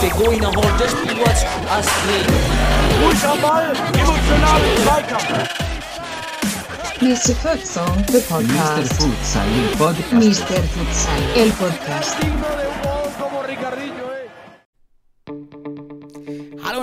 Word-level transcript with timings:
Pegou 0.00 0.32
e 0.32 0.40
não 0.40 0.50
rolou 0.52 0.72
dois 0.78 0.94
pilotos 0.94 1.44
a 1.70 1.82
seguir. 1.82 2.26
Ruhig 3.02 3.26
am 3.26 3.38
Ball, 3.40 3.72
emotional 3.98 4.60
im 4.60 4.82
Zweikampf. 4.82 5.68
Mr. 7.00 7.34
Futsal, 7.36 7.86
the 8.06 8.18
Mr. 8.18 8.28
podcast. 8.28 8.92
Futsal, 8.94 9.46
el 9.46 9.76
podcast. 9.76 10.12
Mr. 10.12 10.62
Futsal, 10.68 11.22
el 11.36 11.52
podcast. 11.52 12.67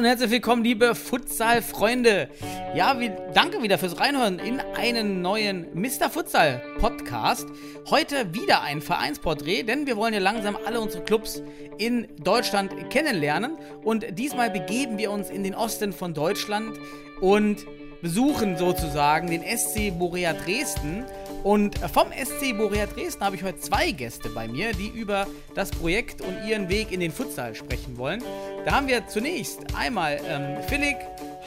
Und 0.06 0.10
herzlich 0.10 0.30
willkommen, 0.30 0.64
liebe 0.64 0.94
Futsal-Freunde. 0.94 2.30
Ja, 2.76 3.00
wie, 3.00 3.12
danke 3.34 3.64
wieder 3.64 3.80
fürs 3.80 4.00
Reinhören 4.00 4.38
in 4.38 4.60
einen 4.60 5.24
neuen 5.24 5.66
Mr. 5.74 6.12
Futsal 6.12 6.62
Podcast. 6.78 7.48
Heute 7.90 8.32
wieder 8.32 8.62
ein 8.62 8.84
Vereinsporträt, 8.84 9.64
denn 9.64 9.88
wir 9.88 9.98
wollen 9.98 10.14
ja 10.14 10.20
langsam 10.20 10.60
alle 10.64 10.80
unsere 10.80 11.04
Clubs 11.04 11.42
in 11.80 12.08
Deutschland 12.24 12.92
kennenlernen. 12.92 13.58
Und 13.84 14.06
diesmal 14.20 14.52
begeben 14.52 15.00
wir 15.00 15.10
uns 15.10 15.32
in 15.32 15.44
den 15.44 15.56
Osten 15.56 15.92
von 15.92 16.14
Deutschland 16.14 16.78
und 17.20 17.66
besuchen 18.04 18.58
sozusagen 18.58 19.32
den 19.32 19.42
SC 19.42 19.90
Borea 19.98 20.34
Dresden. 20.34 21.04
Und 21.46 21.78
vom 21.78 22.08
SC 22.12 22.58
Borea 22.58 22.88
Dresden 22.88 23.24
habe 23.24 23.36
ich 23.36 23.44
heute 23.44 23.60
zwei 23.60 23.92
Gäste 23.92 24.30
bei 24.30 24.48
mir, 24.48 24.74
die 24.74 24.88
über 24.88 25.28
das 25.54 25.70
Projekt 25.70 26.22
und 26.22 26.36
ihren 26.48 26.70
Weg 26.70 26.92
in 26.92 27.00
den 27.00 27.12
Futsal 27.12 27.54
sprechen 27.54 28.00
wollen. 28.00 28.24
Da 28.66 28.72
haben 28.72 28.88
wir 28.88 29.06
zunächst 29.06 29.60
einmal 29.76 30.20
ähm, 30.28 30.58
Philipp 30.68 30.98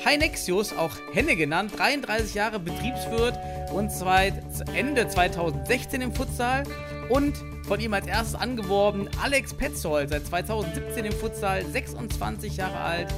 Heinexius, 0.05 0.73
auch 0.73 0.93
Henne 1.15 1.35
genannt, 1.35 1.73
33 1.77 2.33
Jahre 2.33 2.61
Betriebswirt 2.61 3.37
und 3.73 3.91
seit 3.91 4.35
Ende 4.73 5.09
2016 5.09 6.01
im 6.01 6.15
Futsal. 6.15 6.63
Und 7.09 7.35
von 7.67 7.81
ihm 7.81 7.93
als 7.93 8.07
erstes 8.07 8.37
angeworben 8.37 9.11
Alex 9.21 9.53
Petzold, 9.53 10.11
seit 10.11 10.25
2017 10.29 11.07
im 11.07 11.13
Futsal, 11.13 11.67
26 11.67 12.57
Jahre 12.57 12.79
alt, 12.79 13.09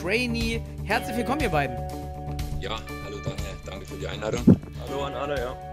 Trainee. 0.00 0.62
Herzlich 0.84 1.16
willkommen, 1.16 1.40
ihr 1.40 1.48
beiden. 1.48 1.76
Ja, 2.60 2.78
hallo 3.04 3.16
Daniel, 3.16 3.56
danke 3.66 3.84
für 3.84 3.96
die 3.96 4.06
Einladung. 4.06 4.44
Hallo 4.86 5.02
an 5.02 5.14
alle, 5.14 5.36
ja. 5.36 5.69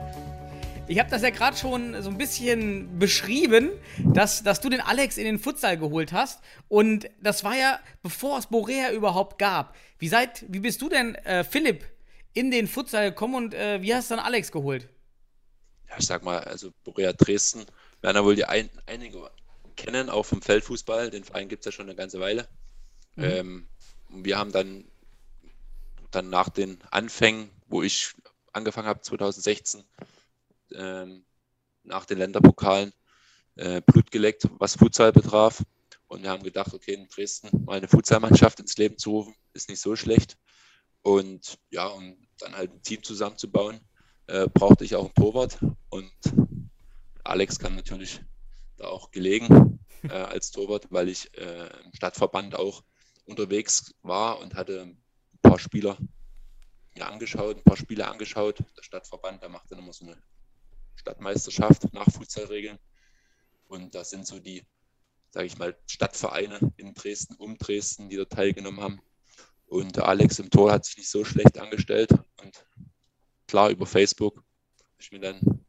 Ich 0.90 1.00
habe 1.00 1.10
das 1.10 1.22
ja 1.22 1.32
gerade 1.32 1.58
schon 1.58 2.02
so 2.02 2.10
ein 2.10 2.18
bisschen 2.18 2.98
beschrieben, 2.98 3.72
dass, 3.98 4.44
dass 4.44 4.62
du 4.62 4.70
den 4.70 4.80
Alex 4.80 5.18
in 5.18 5.26
den 5.26 5.38
Futsal 5.38 5.78
geholt 5.78 6.14
hast. 6.14 6.40
Und 6.70 7.10
das 7.22 7.44
war 7.44 7.58
ja, 7.58 7.80
bevor 8.04 8.40
es 8.40 8.48
Borea 8.48 8.92
überhaupt 8.92 9.38
gab. 9.38 9.76
Wie, 10.00 10.08
seid, 10.08 10.46
wie 10.48 10.60
bist 10.60 10.82
du 10.82 10.88
denn, 10.88 11.16
äh, 11.16 11.44
Philipp, 11.44 11.84
in 12.34 12.52
den 12.52 12.68
Futsal 12.68 13.10
gekommen 13.10 13.36
und 13.36 13.54
äh, 13.54 13.82
wie 13.82 13.94
hast 13.94 14.10
du 14.10 14.16
dann 14.16 14.24
Alex 14.24 14.52
geholt? 14.52 14.88
Ja, 15.90 15.96
ich 15.98 16.06
sag 16.06 16.24
mal, 16.24 16.40
also 16.40 16.72
Borea 16.86 17.12
Dresden 17.12 17.66
werden 18.02 18.16
ja 18.16 18.24
wohl 18.24 18.36
die 18.36 18.46
ein, 18.46 18.70
einige 18.86 19.30
kennen, 19.76 20.10
auch 20.10 20.24
vom 20.24 20.42
Feldfußball. 20.42 21.10
Den 21.10 21.26
Verein 21.26 21.50
gibt 21.50 21.62
es 21.62 21.66
ja 21.66 21.72
schon 21.74 21.88
eine 21.88 21.96
ganze 21.96 22.22
Weile. 22.22 22.48
Ähm, 23.18 23.68
und 24.10 24.24
wir 24.24 24.38
haben 24.38 24.52
dann, 24.52 24.86
dann 26.12 26.30
nach 26.30 26.50
den 26.50 26.78
Anfängen, 26.92 27.50
wo 27.68 27.84
ich 27.84 28.14
angefangen 28.54 28.88
habe, 28.88 29.02
2016, 29.02 29.84
ähm, 30.74 31.26
nach 31.84 32.06
den 32.06 32.18
Länderpokalen, 32.18 32.94
äh, 33.56 33.82
Blut 33.82 34.12
geleckt, 34.12 34.48
was 34.60 34.76
Futsal 34.76 35.12
betraf. 35.12 35.64
Und 36.08 36.24
wir 36.24 36.30
haben 36.30 36.44
gedacht, 36.44 36.74
okay, 36.74 36.94
in 36.94 37.08
Dresden 37.08 37.66
mal 37.66 37.78
eine 37.78 37.88
Futsalmannschaft 37.88 38.60
ins 38.60 38.78
Leben 38.78 38.98
zu 38.98 39.12
rufen, 39.12 39.36
ist 39.54 39.70
nicht 39.70 39.82
so 39.82 39.96
schlecht. 39.96 40.38
Und 41.02 41.58
ja, 41.70 41.88
um 41.88 42.18
dann 42.40 42.56
halt 42.56 42.72
ein 42.74 42.82
Team 42.82 43.04
zusammenzubauen, 43.04 43.80
äh, 44.28 44.48
brauchte 44.48 44.86
ich 44.86 44.96
auch 44.96 45.06
einen 45.06 45.16
Torwart. 45.16 45.58
Und 45.90 46.12
Alex 47.24 47.60
kam 47.60 47.76
natürlich 47.76 48.22
da 48.78 48.88
auch 48.88 49.12
gelegen 49.12 49.80
äh, 50.04 50.14
als 50.14 50.52
Torwart, 50.52 50.88
weil 50.92 51.10
ich 51.10 51.36
äh, 51.38 51.70
im 51.84 51.94
Stadtverband 51.94 52.56
auch 52.56 52.84
unterwegs 53.26 53.94
war 54.02 54.40
und 54.40 54.56
hatte 54.56 54.82
ein 54.82 55.02
paar 55.42 55.60
Spieler 55.60 55.98
mir 56.96 57.08
angeschaut, 57.08 57.58
ein 57.58 57.64
paar 57.64 57.78
Spiele 57.78 58.08
angeschaut. 58.08 58.60
Der 58.78 58.84
Stadtverband, 58.84 59.42
der 59.42 59.50
macht 59.50 59.72
dann 59.72 59.80
immer 59.80 59.94
so 59.94 60.06
eine 60.06 60.18
Stadtmeisterschaft 61.08 61.94
nach 61.94 62.12
Futsalregeln. 62.12 62.78
Und 63.68 63.96
da 63.96 64.04
sind 64.04 64.28
so 64.28 64.40
die, 64.40 64.66
sage 65.32 65.46
ich 65.46 65.58
mal, 65.58 65.78
Stadtvereine 65.88 66.74
in 66.76 66.94
Dresden, 66.94 67.36
um 67.36 67.58
Dresden, 67.58 68.10
die 68.10 68.18
da 68.18 68.26
teilgenommen 68.26 68.82
haben. 68.82 69.02
Und 69.68 70.00
Alex 70.00 70.40
im 70.40 70.50
Tor 70.50 70.72
hat 70.72 70.86
sich 70.86 70.98
nicht 70.98 71.10
so 71.10 71.24
schlecht 71.24 71.58
angestellt. 71.58 72.12
Und 72.42 72.66
klar, 73.48 73.70
über 73.70 73.86
Facebook 73.86 74.36
habe 74.36 75.00
ich 75.00 75.12
mir 75.12 75.20
dann 75.20 75.66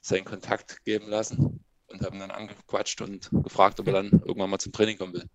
seinen 0.00 0.24
Kontakt 0.24 0.84
geben 0.84 1.08
lassen 1.08 1.64
und 1.86 2.02
habe 2.02 2.16
ihn 2.16 2.20
dann 2.20 2.30
angequatscht 2.30 3.02
und 3.02 3.28
gefragt, 3.30 3.80
ob 3.80 3.88
er 3.88 3.94
dann 3.94 4.10
irgendwann 4.10 4.50
mal 4.50 4.58
zum 4.58 4.72
Training 4.72 4.96
kommen 4.96 5.14
will. 5.14 5.28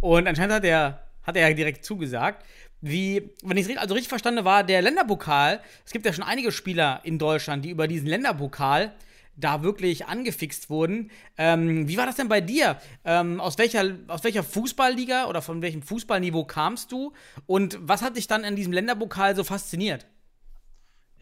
Und 0.00 0.26
anscheinend 0.26 0.54
hat 0.54 0.64
er, 0.64 1.10
hat 1.22 1.36
er 1.36 1.54
direkt 1.54 1.84
zugesagt. 1.84 2.44
Wie, 2.80 3.30
wenn 3.42 3.56
ich 3.56 3.68
es 3.68 3.76
also 3.76 3.94
richtig 3.94 4.08
verstanden 4.08 4.44
war, 4.44 4.62
der 4.62 4.82
Länderpokal, 4.82 5.60
es 5.84 5.92
gibt 5.92 6.04
ja 6.06 6.12
schon 6.12 6.24
einige 6.24 6.52
Spieler 6.52 7.00
in 7.04 7.18
Deutschland, 7.18 7.64
die 7.64 7.70
über 7.70 7.88
diesen 7.88 8.06
Länderpokal 8.06 8.94
da 9.36 9.62
wirklich 9.62 10.06
angefixt 10.06 10.70
wurden. 10.70 11.10
Ähm, 11.36 11.88
wie 11.88 11.96
war 11.96 12.06
das 12.06 12.16
denn 12.16 12.28
bei 12.28 12.40
dir? 12.40 12.80
Ähm, 13.04 13.40
aus, 13.40 13.58
welcher, 13.58 13.98
aus 14.08 14.24
welcher 14.24 14.42
Fußballliga 14.42 15.26
oder 15.26 15.42
von 15.42 15.62
welchem 15.62 15.82
Fußballniveau 15.82 16.44
kamst 16.44 16.90
du? 16.92 17.12
Und 17.46 17.78
was 17.80 18.02
hat 18.02 18.16
dich 18.16 18.26
dann 18.26 18.44
in 18.44 18.56
diesem 18.56 18.72
Länderpokal 18.72 19.36
so 19.36 19.44
fasziniert? 19.44 20.06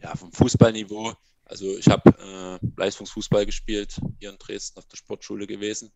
Ja, 0.01 0.15
vom 0.15 0.31
Fußballniveau. 0.31 1.13
Also 1.45 1.77
ich 1.77 1.87
habe 1.87 2.09
äh, 2.61 2.65
Leistungsfußball 2.77 3.45
gespielt, 3.45 3.99
hier 4.19 4.29
in 4.29 4.37
Dresden 4.37 4.79
auf 4.79 4.87
der 4.87 4.97
Sportschule 4.97 5.45
gewesen. 5.45 5.91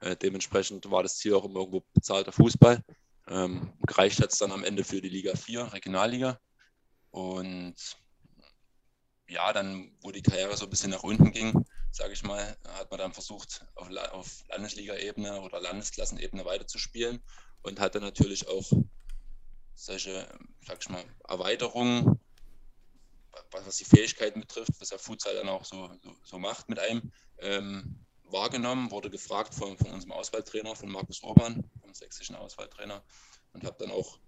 Äh, 0.00 0.16
dementsprechend 0.16 0.90
war 0.90 1.02
das 1.02 1.18
Ziel 1.18 1.34
auch 1.34 1.44
immer 1.44 1.60
irgendwo 1.60 1.84
bezahlter 1.92 2.32
Fußball. 2.32 2.82
Ähm, 3.28 3.72
gereicht 3.86 4.20
hat 4.20 4.32
es 4.32 4.38
dann 4.38 4.52
am 4.52 4.64
Ende 4.64 4.84
für 4.84 5.00
die 5.00 5.08
Liga 5.08 5.34
4, 5.36 5.72
Regionalliga. 5.72 6.40
Und 7.10 7.76
ja, 9.28 9.52
dann, 9.52 9.96
wo 10.00 10.10
die 10.10 10.22
Karriere 10.22 10.56
so 10.56 10.64
ein 10.64 10.70
bisschen 10.70 10.90
nach 10.90 11.02
unten 11.02 11.30
ging, 11.32 11.64
sage 11.90 12.12
ich 12.12 12.22
mal, 12.22 12.56
hat 12.68 12.90
man 12.90 12.98
dann 12.98 13.12
versucht, 13.12 13.66
auf, 13.74 13.90
La 13.90 14.10
auf 14.12 14.42
Landesliga-Ebene 14.48 15.40
oder 15.40 15.60
Landesklassenebene 15.60 16.44
weiterzuspielen 16.44 17.22
und 17.62 17.80
hatte 17.80 18.00
natürlich 18.00 18.48
auch 18.48 18.70
solche, 19.74 20.26
sag 20.66 20.78
ich 20.80 20.88
mal, 20.88 21.04
Erweiterungen, 21.28 22.18
was, 23.50 23.66
was 23.66 23.76
die 23.76 23.84
Fähigkeiten 23.84 24.40
betrifft, 24.40 24.72
was 24.80 24.88
der 24.88 24.98
Futsal 24.98 25.34
dann 25.34 25.48
auch 25.48 25.64
so, 25.64 25.90
so, 26.02 26.16
so 26.24 26.38
macht 26.38 26.68
mit 26.68 26.78
einem, 26.78 27.12
ähm, 27.38 28.06
wahrgenommen, 28.32 28.90
wurde 28.90 29.10
gefragt 29.10 29.54
von, 29.54 29.76
von 29.76 29.90
unserem 29.90 30.12
Auswahltrainer, 30.12 30.74
von 30.74 30.90
Markus 30.90 31.22
Orban, 31.22 31.68
vom 31.80 31.94
sächsischen 31.94 32.36
Auswahltrainer, 32.36 33.02
und 33.52 33.64
habe 33.64 33.76
dann 33.78 33.90
auch 33.90 34.18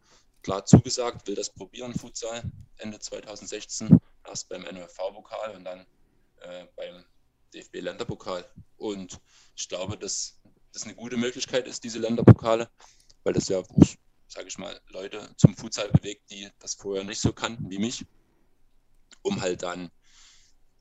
klar 0.42 0.64
zugesagt, 0.64 1.26
will 1.26 1.34
das 1.34 1.50
probieren, 1.50 1.94
Futsal, 1.94 2.42
Ende 2.78 2.98
2016, 2.98 3.98
erst 4.26 4.48
beim 4.48 4.62
NOFV-Pokal 4.62 5.56
und 5.56 5.64
dann 5.64 5.86
äh, 6.40 6.66
beim 6.76 7.04
DFB-Länderpokal. 7.54 8.48
Und 8.76 9.20
ich 9.56 9.68
glaube, 9.68 9.98
dass 9.98 10.40
das 10.72 10.84
eine 10.84 10.94
gute 10.94 11.16
Möglichkeit 11.16 11.66
ist, 11.66 11.84
diese 11.84 11.98
Länderpokale, 11.98 12.70
weil 13.24 13.32
das 13.32 13.48
ja, 13.48 13.62
sage 14.28 14.48
ich 14.48 14.58
mal, 14.58 14.80
Leute 14.88 15.34
zum 15.36 15.56
Futsal 15.56 15.90
bewegt, 15.90 16.30
die 16.30 16.48
das 16.58 16.74
vorher 16.74 17.04
nicht 17.04 17.20
so 17.20 17.32
kannten 17.32 17.70
wie 17.70 17.78
mich, 17.78 18.06
um 19.22 19.40
halt 19.40 19.62
dann 19.62 19.90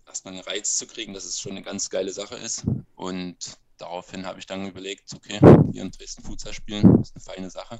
erstmal 0.10 0.34
einen 0.36 0.44
Reiz 0.44 0.78
zu 0.78 0.88
kriegen, 0.88 1.14
dass 1.14 1.26
es 1.26 1.40
schon 1.42 1.54
eine 1.54 1.64
ganz 1.64 1.90
geile 1.90 2.12
Sache 2.12 2.36
ist. 2.36 2.66
Und 2.96 3.38
daraufhin 3.78 4.26
habe 4.26 4.40
ich 4.40 4.48
dann 4.48 4.68
überlegt, 4.68 5.14
okay, 5.16 5.40
hier 5.72 5.84
in 5.84 5.92
Dresden 5.92 6.24
Futsal 6.24 6.54
spielen, 6.54 7.02
ist 7.02 7.16
eine 7.16 7.24
feine 7.24 7.50
Sache. 7.52 7.80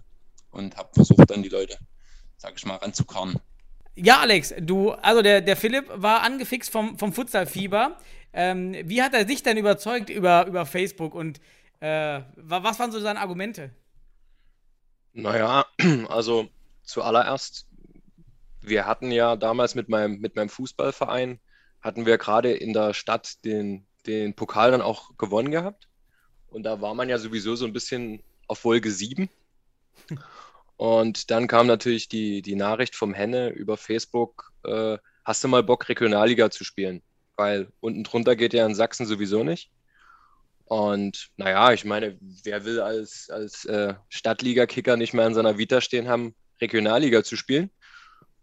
Und 0.52 0.78
habe 0.78 0.90
versucht, 0.94 1.30
dann 1.30 1.44
die 1.44 1.50
Leute, 1.50 1.78
sage 2.38 2.56
ich 2.58 2.66
mal, 2.66 2.78
ranzukarren. 2.78 3.40
Ja, 3.96 4.20
Alex, 4.22 4.54
du, 4.60 4.92
also 4.92 5.22
der, 5.22 5.42
der 5.42 5.58
Philipp 5.58 5.86
war 5.94 6.22
angefixt 6.22 6.72
vom, 6.72 6.98
vom 6.98 7.12
Futsalfieber. 7.14 7.98
Ähm, 8.34 8.76
wie 8.86 9.02
hat 9.02 9.14
er 9.14 9.26
dich 9.26 9.44
denn 9.44 9.58
überzeugt 9.58 10.10
über, 10.10 10.46
über 10.48 10.66
Facebook 10.66 11.16
und 11.16 11.40
äh, 11.82 12.22
wa- 12.36 12.64
was 12.64 12.80
waren 12.80 12.92
so 12.92 13.00
seine 13.00 13.20
Argumente? 13.20 13.72
Naja, 15.14 15.66
also 16.10 16.50
zuallererst, 16.84 17.68
wir 18.62 18.86
hatten 18.88 19.12
ja 19.12 19.36
damals 19.36 19.76
mit 19.76 19.90
meinem, 19.90 20.20
mit 20.20 20.36
meinem 20.36 20.50
Fußballverein, 20.50 21.40
hatten 21.82 22.06
wir 22.06 22.18
gerade 22.18 22.52
in 22.52 22.74
der 22.74 22.94
Stadt 22.94 23.44
den, 23.46 23.86
den 24.06 24.36
Pokal 24.36 24.72
dann 24.72 24.82
auch 24.82 25.18
gewonnen 25.18 25.52
gehabt. 25.52 25.88
Und 26.50 26.64
da 26.64 26.82
war 26.82 26.94
man 26.94 27.10
ja 27.10 27.18
sowieso 27.18 27.56
so 27.56 27.66
ein 27.66 27.74
bisschen 27.74 28.24
auf 28.48 28.66
Wolke 28.66 28.92
7. 28.92 29.30
Und 30.78 31.30
dann 31.30 31.48
kam 31.48 31.68
natürlich 31.68 32.08
die, 32.08 32.42
die 32.42 32.56
Nachricht 32.56 32.96
vom 32.96 33.14
Henne 33.14 33.50
über 33.50 33.78
Facebook, 33.78 34.54
äh, 34.64 34.98
hast 35.26 35.44
du 35.44 35.48
mal 35.48 35.62
Bock, 35.62 35.90
Regionalliga 35.90 36.50
zu 36.50 36.64
spielen? 36.64 37.02
Weil 37.36 37.68
unten 37.82 38.04
drunter 38.04 38.36
geht 38.36 38.54
ja 38.54 38.66
in 38.66 38.76
Sachsen 38.76 39.06
sowieso 39.06 39.44
nicht. 39.44 39.72
Und 40.66 41.32
naja, 41.36 41.74
ich 41.74 41.84
meine, 41.84 42.18
wer 42.22 42.64
will 42.64 42.80
als, 42.80 43.30
als 43.30 43.66
äh, 43.66 43.96
Stadtliga-Kicker 44.10 44.98
nicht 44.98 45.14
mehr 45.14 45.28
in 45.28 45.34
seiner 45.34 45.58
Vita 45.58 45.82
stehen 45.82 46.08
haben, 46.08 46.36
Regionalliga 46.62 47.24
zu 47.24 47.36
spielen? 47.36 47.72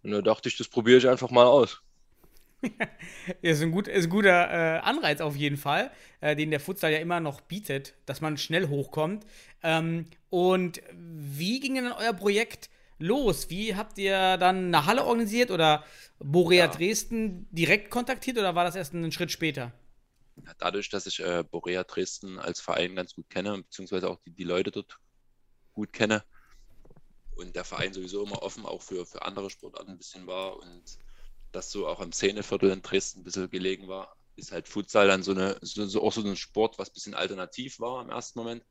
Und 0.02 0.10
da 0.10 0.22
dachte 0.22 0.48
ich, 0.48 0.56
das 0.56 0.68
probiere 0.68 0.98
ich 0.98 1.08
einfach 1.08 1.30
mal 1.30 1.46
aus. 1.46 1.80
ist 3.42 3.62
ein, 3.62 3.70
gut, 3.70 3.88
ist 3.88 4.04
ein 4.04 4.10
guter 4.10 4.50
äh, 4.50 4.78
Anreiz 4.80 5.20
auf 5.20 5.36
jeden 5.36 5.56
Fall, 5.56 5.90
äh, 6.20 6.36
den 6.36 6.50
der 6.50 6.60
Futsal 6.60 6.92
ja 6.92 6.98
immer 6.98 7.20
noch 7.20 7.40
bietet, 7.42 7.94
dass 8.06 8.20
man 8.20 8.36
schnell 8.36 8.68
hochkommt. 8.68 9.26
Ähm, 9.62 10.06
und 10.30 10.80
wie 10.92 11.60
ging 11.60 11.74
denn 11.76 11.92
euer 11.92 12.12
Projekt 12.12 12.70
los? 12.98 13.50
Wie 13.50 13.74
habt 13.76 13.98
ihr 13.98 14.36
dann 14.38 14.66
eine 14.66 14.86
Halle 14.86 15.04
organisiert 15.04 15.50
oder 15.50 15.84
Borea 16.18 16.66
Ja. 16.66 16.68
Dresden 16.68 17.46
direkt 17.50 17.90
kontaktiert 17.90 18.38
oder 18.38 18.54
war 18.54 18.64
das 18.64 18.76
erst 18.76 18.94
einen 18.94 19.12
Schritt 19.12 19.30
später? 19.30 19.72
Dadurch, 20.58 20.88
dass 20.90 21.06
ich 21.06 21.20
äh, 21.20 21.44
Borea 21.44 21.84
Dresden 21.84 22.38
als 22.38 22.60
Verein 22.60 22.94
ganz 22.96 23.14
gut 23.14 23.28
kenne, 23.30 23.62
beziehungsweise 23.62 24.08
auch 24.10 24.20
die, 24.26 24.30
die 24.32 24.44
Leute 24.44 24.70
dort 24.70 24.98
gut 25.74 25.92
kenne 25.92 26.24
und 27.36 27.54
der 27.54 27.64
Verein 27.64 27.92
sowieso 27.92 28.24
immer 28.24 28.42
offen 28.42 28.64
auch 28.64 28.82
für, 28.82 29.06
für 29.06 29.22
andere 29.22 29.50
Sportarten 29.50 29.90
ein 29.92 29.98
bisschen 29.98 30.26
war 30.26 30.56
und 30.58 30.98
das 31.56 31.70
so 31.70 31.88
auch 31.88 32.00
am 32.00 32.12
Szeneviertel 32.12 32.70
in 32.70 32.82
Dresden 32.82 33.20
ein 33.20 33.24
bisschen 33.24 33.50
gelegen 33.50 33.88
war, 33.88 34.14
ist 34.36 34.52
halt 34.52 34.68
Futsal 34.68 35.08
dann 35.08 35.22
so 35.22 35.32
eine, 35.32 35.58
so, 35.62 35.86
so 35.86 36.02
auch 36.02 36.12
so 36.12 36.22
ein 36.22 36.36
Sport, 36.36 36.78
was 36.78 36.90
ein 36.90 36.94
bisschen 36.94 37.14
alternativ 37.14 37.80
war 37.80 38.02
im 38.02 38.10
ersten 38.10 38.38
Moment. 38.38 38.64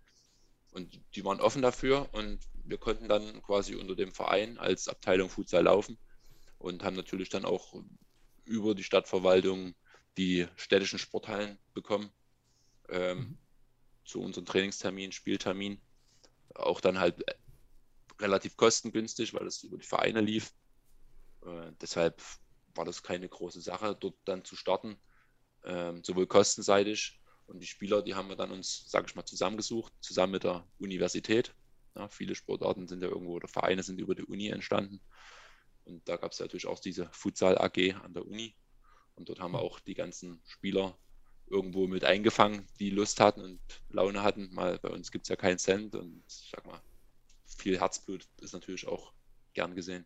Und 0.72 1.02
die 1.16 1.26
waren 1.26 1.42
offen 1.42 1.62
dafür 1.62 2.10
und 2.14 2.40
wir 2.54 2.78
konnten 2.78 3.10
dann 3.10 3.42
quasi 3.42 3.76
unter 3.76 3.96
dem 3.96 4.12
Verein 4.12 4.58
als 4.58 4.88
Abteilung 4.88 5.30
Futsal 5.30 5.64
laufen 5.64 5.98
und 6.58 6.84
haben 6.84 6.96
natürlich 6.96 7.30
dann 7.30 7.46
auch 7.46 7.74
über 8.44 8.76
die 8.76 8.84
Stadtverwaltung 8.84 9.74
die 10.18 10.48
städtischen 10.56 11.00
Sporthallen 11.00 11.58
bekommen 11.74 12.12
ähm, 12.90 13.38
zu 14.04 14.22
unseren 14.22 14.46
Trainingstermin, 14.46 15.12
Spieltermin. 15.12 15.82
Auch 16.54 16.82
dann 16.82 17.00
halt 17.00 17.24
relativ 18.20 18.56
kostengünstig, 18.56 19.34
weil 19.34 19.48
es 19.48 19.64
über 19.64 19.78
die 19.78 19.86
Vereine 19.86 20.22
lief. 20.22 20.54
Äh, 21.46 21.72
deshalb 21.82 22.22
war 22.75 22.86
das 22.86 23.04
keine 23.04 23.27
große 23.27 23.62
Sache, 23.62 23.95
dort 24.00 24.16
dann 24.25 24.44
zu 24.44 24.56
starten, 24.56 24.98
ähm, 25.63 26.04
sowohl 26.04 26.27
kostenseitig 26.27 27.19
und 27.48 27.60
die 27.60 27.68
Spieler, 27.68 28.01
die 28.01 28.16
haben 28.16 28.30
wir 28.30 28.36
dann 28.36 28.51
uns, 28.51 28.89
sage 28.89 29.07
ich 29.07 29.16
mal, 29.16 29.25
zusammengesucht, 29.25 29.94
zusammen 30.01 30.33
mit 30.33 30.44
der 30.44 30.68
Universität. 30.80 31.54
Ja, 31.95 32.10
viele 32.10 32.36
Sportarten 32.36 32.88
sind 32.88 33.01
ja 33.01 33.10
irgendwo 33.10 33.33
oder 33.33 33.48
Vereine 33.48 33.83
sind 33.83 34.00
über 34.00 34.16
die 34.16 34.25
Uni 34.25 34.50
entstanden. 34.50 35.00
Und 35.86 36.07
da 36.10 36.18
gab 36.18 36.31
es 36.31 36.39
natürlich 36.39 36.66
auch 36.66 36.80
diese 36.80 37.07
Futsal 37.12 37.57
AG 37.57 37.94
an 38.04 38.13
der 38.13 38.25
Uni. 38.25 38.56
Und 39.16 39.30
dort 39.30 39.39
haben 39.39 39.54
wir 39.54 39.62
auch 39.62 39.80
die 39.80 39.94
ganzen 39.94 40.42
Spieler 40.45 40.98
irgendwo 41.48 41.88
mit 41.88 42.04
eingefangen, 42.04 42.68
die 42.80 42.89
Lust 42.89 43.19
hatten 43.19 43.42
und 43.42 43.62
Laune 43.89 44.24
hatten. 44.24 44.54
Mal 44.54 44.80
bei 44.80 44.89
uns 44.89 45.12
gibt 45.12 45.25
es 45.25 45.30
ja 45.30 45.36
keinen 45.36 45.60
Cent 45.60 45.95
und 45.95 46.24
ich 46.27 46.50
sag 46.51 46.66
mal, 46.66 46.81
viel 47.45 47.80
Herzblut 47.80 48.27
ist 48.42 48.54
natürlich 48.54 48.88
auch 48.88 49.13
gern 49.54 49.75
gesehen. 49.75 50.06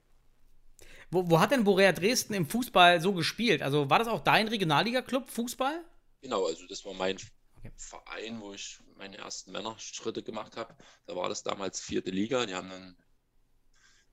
Wo, 1.12 1.30
wo 1.30 1.40
hat 1.40 1.52
denn 1.52 1.64
Borea 1.64 1.92
Dresden 1.92 2.34
im 2.34 2.48
Fußball 2.48 3.02
so 3.02 3.14
gespielt? 3.14 3.62
Also 3.62 3.90
war 3.90 4.00
das 4.00 4.08
auch 4.08 4.22
dein 4.22 4.48
Regionalliga-Club 4.48 5.30
Fußball? 5.30 5.84
Genau, 6.22 6.46
also 6.46 6.68
das 6.68 6.86
war 6.86 6.94
mein 6.94 7.18
Verein, 7.76 8.42
wo 8.42 8.54
ich 8.54 8.80
meine 8.96 9.18
ersten 9.18 9.52
Männerschritte 9.52 10.22
gemacht 10.22 10.56
habe. 10.56 10.76
Da 11.06 11.16
war 11.16 11.30
das 11.30 11.44
damals 11.44 11.82
vierte 11.82 12.12
Liga. 12.12 12.46
Die 12.46 12.54
haben 12.54 12.70
dann, 12.70 12.98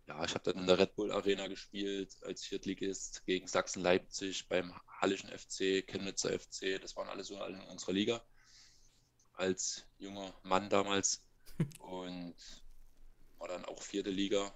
ja, 0.06 0.24
ich 0.24 0.34
habe 0.34 0.44
dann 0.44 0.62
in 0.62 0.66
der 0.66 0.78
Red 0.78 0.94
Bull 0.94 1.12
Arena 1.12 1.46
gespielt 1.48 2.16
als 2.22 2.44
Viertligist 2.44 3.24
gegen 3.26 3.46
Sachsen-Leipzig 3.46 4.48
beim 4.48 4.72
Hallischen 5.00 5.30
FC, 5.30 5.86
Chemnitzer 5.86 6.38
FC. 6.38 6.80
Das 6.80 6.96
waren 6.96 7.08
alle 7.08 7.24
so 7.24 7.38
alle 7.38 7.56
in 7.56 7.68
unserer 7.68 7.92
Liga 7.92 8.24
als 9.34 9.86
junger 9.98 10.34
Mann 10.42 10.70
damals. 10.70 11.22
Und 11.80 12.36
war 13.38 13.48
dann 13.48 13.64
auch 13.64 13.82
vierte 13.82 14.10
Liga, 14.10 14.54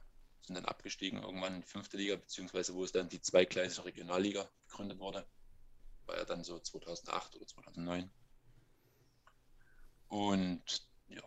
sind 0.50 0.56
dann 0.56 0.64
abgestiegen 0.64 1.22
irgendwann 1.22 1.54
in 1.54 1.60
die 1.60 1.66
fünfte 1.66 1.96
Liga, 1.96 2.16
beziehungsweise 2.16 2.74
wo 2.74 2.82
es 2.82 2.90
dann 2.90 3.08
die 3.08 3.20
zweigleisige 3.20 3.84
Regionalliga 3.84 4.50
gegründet 4.66 4.98
wurde. 4.98 5.24
War 6.06 6.16
ja 6.16 6.24
dann 6.24 6.42
so 6.42 6.58
2008 6.58 7.36
oder 7.36 7.46
2009. 7.46 8.10
Und 10.08 10.90
ja, 11.06 11.22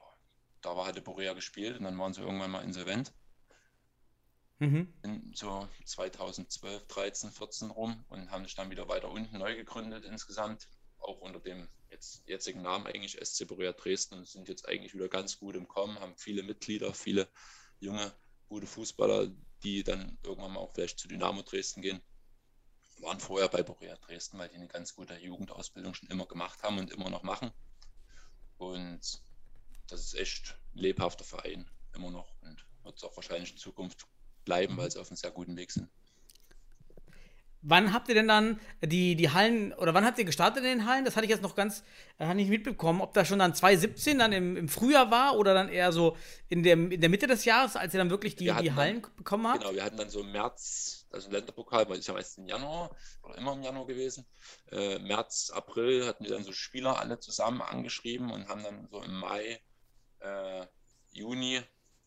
da 0.61 0.75
war 0.75 0.87
halt 0.87 1.01
Borea 1.05 1.31
gespielt 1.31 1.77
und 1.77 1.85
dann 1.85 1.97
waren 1.97 2.13
sie 2.13 2.19
irgendwann 2.19 2.51
mal 2.51 2.65
insolvent. 2.65 3.13
Mhm. 4.59 4.93
In 5.03 5.31
so 5.33 5.69
2012, 5.85 6.85
13, 6.87 7.31
14 7.31 7.71
rum 7.71 8.03
und 8.09 8.29
haben 8.29 8.43
sich 8.43 8.55
dann 8.55 8.71
wieder 8.71 8.89
weiter 8.89 9.09
unten 9.09 9.37
neu 9.37 9.55
gegründet 9.55 10.03
insgesamt. 10.03 10.67
Auch 10.99 11.21
unter 11.21 11.39
dem 11.39 11.69
jetzt, 11.89 12.27
jetzigen 12.27 12.61
Namen 12.61 12.87
eigentlich 12.87 13.17
SC 13.25 13.47
Borea 13.47 13.71
Dresden 13.71 14.15
und 14.15 14.27
sind 14.27 14.49
jetzt 14.49 14.67
eigentlich 14.67 14.93
wieder 14.93 15.07
ganz 15.07 15.39
gut 15.39 15.55
im 15.55 15.69
Kommen, 15.69 15.97
haben 16.01 16.17
viele 16.17 16.43
Mitglieder, 16.43 16.93
viele 16.93 17.29
junge, 17.79 18.13
gute 18.53 18.67
Fußballer, 18.67 19.31
die 19.63 19.83
dann 19.83 20.19
irgendwann 20.21 20.53
mal 20.53 20.59
auch 20.59 20.71
vielleicht 20.75 20.99
zu 20.99 21.07
Dynamo 21.07 21.41
Dresden 21.41 21.81
gehen. 21.81 22.03
Waren 22.99 23.19
vorher 23.19 23.47
bei 23.49 23.63
Borea 23.63 23.95
Dresden, 23.95 24.37
weil 24.37 24.47
die 24.49 24.55
eine 24.55 24.67
ganz 24.67 24.93
gute 24.93 25.17
Jugendausbildung 25.17 25.95
schon 25.95 26.09
immer 26.09 26.27
gemacht 26.27 26.61
haben 26.61 26.77
und 26.77 26.91
immer 26.91 27.09
noch 27.09 27.23
machen. 27.23 27.51
Und 28.59 29.23
das 29.87 30.01
ist 30.01 30.13
echt 30.13 30.55
ein 30.75 30.77
lebhafter 30.77 31.23
Verein, 31.23 31.67
immer 31.95 32.11
noch. 32.11 32.31
Und 32.41 32.63
wird 32.83 32.95
es 32.95 33.03
auch 33.03 33.15
wahrscheinlich 33.15 33.53
in 33.53 33.57
Zukunft 33.57 34.05
bleiben, 34.45 34.77
weil 34.77 34.91
sie 34.91 34.99
auf 34.99 35.09
einem 35.09 35.17
sehr 35.17 35.31
guten 35.31 35.57
Weg 35.57 35.71
sind. 35.71 35.89
Wann 37.65 37.93
habt 37.93 38.09
ihr 38.09 38.15
denn 38.15 38.27
dann 38.27 38.59
die, 38.83 39.15
die 39.15 39.29
Hallen, 39.31 39.71
oder 39.73 39.93
wann 39.93 40.05
habt 40.05 40.19
ihr 40.19 40.25
gestartet 40.25 40.63
in 40.63 40.69
den 40.79 40.85
Hallen? 40.85 41.05
Das 41.05 41.15
hatte 41.15 41.23
ich 41.25 41.29
jetzt 41.31 41.41
noch 41.41 41.55
ganz, 41.55 41.83
äh, 42.19 42.33
nicht 42.33 42.49
mitbekommen, 42.49 42.99
ob 42.99 43.13
das 43.13 43.27
schon 43.29 43.39
dann 43.39 43.55
2017 43.55 44.19
dann 44.19 44.33
im, 44.33 44.57
im 44.57 44.67
Frühjahr 44.67 45.09
war 45.11 45.37
oder 45.37 45.53
dann 45.53 45.69
eher 45.69 45.93
so 45.93 46.17
in 46.49 46.61
der, 46.63 46.73
in 46.73 46.99
der 46.99 47.09
Mitte 47.09 47.25
des 47.25 47.45
Jahres, 47.45 47.77
als 47.77 47.93
ihr 47.93 47.99
dann 47.99 48.09
wirklich 48.09 48.35
die, 48.35 48.45
Wir 48.47 48.55
die 48.55 48.73
Hallen 48.73 49.01
dann- 49.01 49.15
bekommen 49.15 49.47
habt? 49.47 49.61
Genau, 49.61 49.73
wir 49.73 49.83
hatten 49.83 49.95
dann 49.95 50.09
so 50.09 50.19
im 50.19 50.31
März, 50.33 51.07
also 51.09 51.31
Länderpokal, 51.31 51.87
weil 51.87 51.99
ist 51.99 52.07
ja 52.07 52.13
meist 52.13 52.37
im 52.37 52.47
Januar 52.47 52.93
oder 53.21 53.37
immer 53.37 53.53
im 53.53 53.63
Januar 53.63 53.87
gewesen. 53.87 54.25
Äh, 54.69 54.99
März, 54.99 55.49
April 55.51 56.05
hatten 56.05 56.25
wir 56.25 56.31
dann 56.31 56.43
so 56.43 56.51
Spieler 56.51 56.99
alle 56.99 57.19
zusammen 57.19 57.61
angeschrieben 57.61 58.29
und 58.29 58.49
haben 58.49 58.63
dann 58.63 58.87
so 58.91 59.01
im 59.01 59.13
Mai, 59.19 59.61
äh, 60.19 60.65
Juni, 61.11 61.61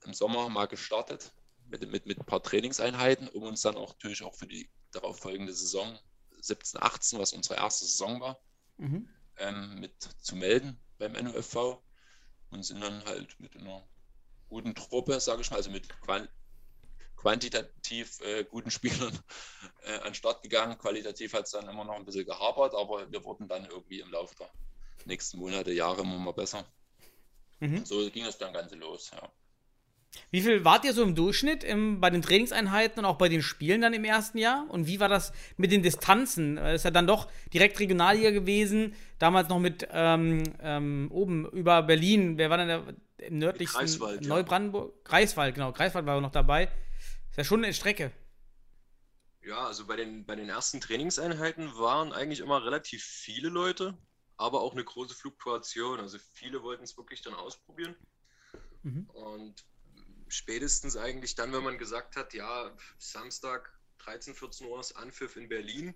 im 0.04 0.12
Sommer 0.12 0.48
mal 0.50 0.66
gestartet 0.66 1.32
mit, 1.68 1.90
mit, 1.90 2.04
mit 2.06 2.18
ein 2.18 2.26
paar 2.26 2.42
Trainingseinheiten, 2.42 3.28
um 3.28 3.44
uns 3.44 3.62
dann 3.62 3.76
auch 3.76 3.94
natürlich 3.94 4.22
auch 4.22 4.34
für 4.34 4.46
die 4.46 4.68
darauf 4.92 5.18
folgende 5.18 5.52
Saison 5.54 5.98
17, 6.40 6.82
18, 6.82 7.18
was 7.18 7.32
unsere 7.32 7.56
erste 7.56 7.84
Saison 7.86 8.20
war, 8.20 8.40
Mhm. 8.78 9.08
ähm, 9.38 9.80
mit 9.80 10.02
zu 10.20 10.36
melden 10.36 10.78
beim 10.98 11.14
NUFV 11.14 11.82
und 12.50 12.62
sind 12.64 12.80
dann 12.80 13.04
halt 13.04 13.38
mit 13.40 13.56
einer 13.56 13.86
guten 14.48 14.74
Truppe, 14.74 15.20
sage 15.20 15.42
ich 15.42 15.50
mal, 15.50 15.58
also 15.58 15.70
mit 15.70 15.88
quan 16.00 16.28
quantitativ 17.16 18.20
äh, 18.20 18.44
guten 18.44 18.70
Spielern 19.10 19.18
äh, 19.82 19.98
an 19.98 20.04
den 20.06 20.14
Start 20.14 20.42
gegangen. 20.42 20.78
Qualitativ 20.78 21.32
hat 21.34 21.44
es 21.46 21.52
dann 21.52 21.68
immer 21.68 21.84
noch 21.84 21.94
ein 21.96 22.04
bisschen 22.04 22.26
gehapert, 22.26 22.74
aber 22.74 23.10
wir 23.10 23.24
wurden 23.24 23.48
dann 23.48 23.64
irgendwie 23.66 24.00
im 24.00 24.10
Laufe 24.12 24.34
der 24.36 24.50
nächsten 25.04 25.38
Monate, 25.38 25.72
Jahre 25.72 26.02
immer 26.02 26.18
mal 26.18 26.32
besser. 26.32 26.64
Mhm. 27.60 27.84
So 27.84 28.10
ging 28.10 28.24
es 28.24 28.38
dann 28.38 28.52
Ganze 28.52 28.76
los, 28.76 29.10
ja. 29.10 29.32
Wie 30.30 30.40
viel 30.40 30.64
wart 30.64 30.84
ihr 30.84 30.92
so 30.92 31.02
im 31.02 31.14
Durchschnitt 31.14 31.64
im, 31.64 32.00
bei 32.00 32.10
den 32.10 32.22
Trainingseinheiten 32.22 32.98
und 33.00 33.04
auch 33.04 33.18
bei 33.18 33.28
den 33.28 33.42
Spielen 33.42 33.80
dann 33.80 33.94
im 33.94 34.04
ersten 34.04 34.38
Jahr? 34.38 34.66
Und 34.68 34.86
wie 34.86 35.00
war 35.00 35.08
das 35.08 35.32
mit 35.56 35.72
den 35.72 35.82
Distanzen? 35.82 36.58
Ist 36.58 36.84
ja 36.84 36.90
dann 36.90 37.06
doch 37.06 37.28
direkt 37.52 37.78
Regionalliga 37.80 38.30
gewesen, 38.30 38.94
damals 39.18 39.48
noch 39.48 39.58
mit 39.58 39.86
ähm, 39.90 40.42
ähm, 40.60 41.08
oben 41.10 41.48
über 41.50 41.82
Berlin. 41.82 42.38
Wer 42.38 42.50
war 42.50 42.58
denn 42.58 42.68
der 42.68 42.82
im 43.18 43.38
nördlichsten? 43.38 43.78
Greifswald, 43.78 44.22
ja. 44.22 44.28
Neubrandenburg? 44.28 45.04
Greifswald, 45.04 45.54
genau. 45.54 45.72
Greifswald 45.72 46.06
war 46.06 46.16
auch 46.16 46.20
noch 46.20 46.32
dabei. 46.32 46.64
Ist 47.30 47.38
ja 47.38 47.44
schon 47.44 47.64
eine 47.64 47.74
Strecke. 47.74 48.12
Ja, 49.42 49.66
also 49.66 49.86
bei 49.86 49.94
den, 49.94 50.26
bei 50.26 50.34
den 50.34 50.48
ersten 50.48 50.80
Trainingseinheiten 50.80 51.76
waren 51.76 52.12
eigentlich 52.12 52.40
immer 52.40 52.64
relativ 52.64 53.04
viele 53.04 53.48
Leute, 53.48 53.96
aber 54.36 54.60
auch 54.60 54.72
eine 54.72 54.82
große 54.82 55.14
Fluktuation. 55.14 56.00
Also 56.00 56.18
viele 56.32 56.62
wollten 56.62 56.82
es 56.82 56.96
wirklich 56.96 57.22
dann 57.22 57.34
ausprobieren. 57.34 57.94
Mhm. 58.82 59.08
Und 59.10 59.64
spätestens 60.28 60.96
eigentlich 60.96 61.34
dann, 61.34 61.52
wenn 61.52 61.62
man 61.62 61.78
gesagt 61.78 62.16
hat, 62.16 62.34
ja, 62.34 62.74
Samstag 62.98 63.72
13, 63.98 64.34
14 64.34 64.66
Uhr 64.66 64.80
ist 64.80 64.92
Anpfiff 64.92 65.36
in 65.36 65.48
Berlin, 65.48 65.94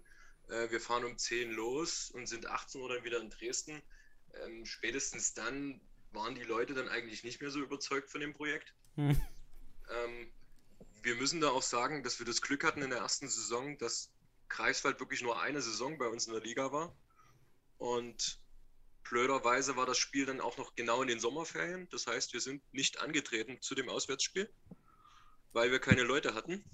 äh, 0.49 0.71
wir 0.71 0.81
fahren 0.81 1.05
um 1.05 1.17
10 1.17 1.53
los 1.53 2.11
und 2.11 2.27
sind 2.27 2.47
18 2.47 2.81
Uhr 2.81 2.89
dann 2.89 3.05
wieder 3.05 3.21
in 3.21 3.31
Dresden. 3.31 3.83
Ähm, 4.35 4.65
spätestens 4.65 5.35
dann 5.35 5.81
waren 6.13 6.35
die 6.35 6.43
Leute 6.43 6.75
dann 6.75 6.89
eigentlich 6.89 7.25
nicht 7.25 7.41
mehr 7.41 7.51
so 7.51 7.61
überzeugt 7.61 8.11
von 8.11 8.21
dem 8.21 8.33
Projekt. 8.33 8.75
Hm. 8.97 9.21
Ähm, 9.91 10.33
wir 11.03 11.15
müssen 11.15 11.41
da 11.41 11.51
auch 11.51 11.63
sagen, 11.63 12.03
dass 12.03 12.19
wir 12.19 12.27
das 12.27 12.43
Glück 12.43 12.65
hatten 12.65 12.83
in 12.83 12.91
der 12.91 13.01
ersten 13.01 13.29
Saison, 13.29 13.79
dass 13.79 14.13
Greifswald 14.49 15.01
wirklich 15.01 15.23
nur 15.23 15.41
eine 15.41 15.63
Saison 15.63 15.99
bei 15.99 16.09
uns 16.09 16.27
in 16.27 16.33
der 16.33 16.43
Liga 16.43 16.73
war. 16.73 16.95
Und 17.79 18.41
blöderweise 19.03 19.77
war 19.77 19.87
das 19.87 19.99
Spiel 19.99 20.27
dann 20.27 20.41
auch 20.41 20.57
noch 20.57 20.75
genau 20.75 21.03
in 21.03 21.09
den 21.09 21.21
Sommerferien. 21.21 21.89
Das 21.91 22.07
heißt, 22.07 22.33
wir 22.33 22.41
sind 22.41 22.63
nicht 22.73 23.01
angetreten 23.01 23.61
zu 23.61 23.75
dem 23.75 23.89
Auswärtsspiel, 23.89 24.53
weil 25.53 25.71
wir 25.71 25.79
keine 25.79 26.03
Leute 26.03 26.35
hatten. 26.35 26.65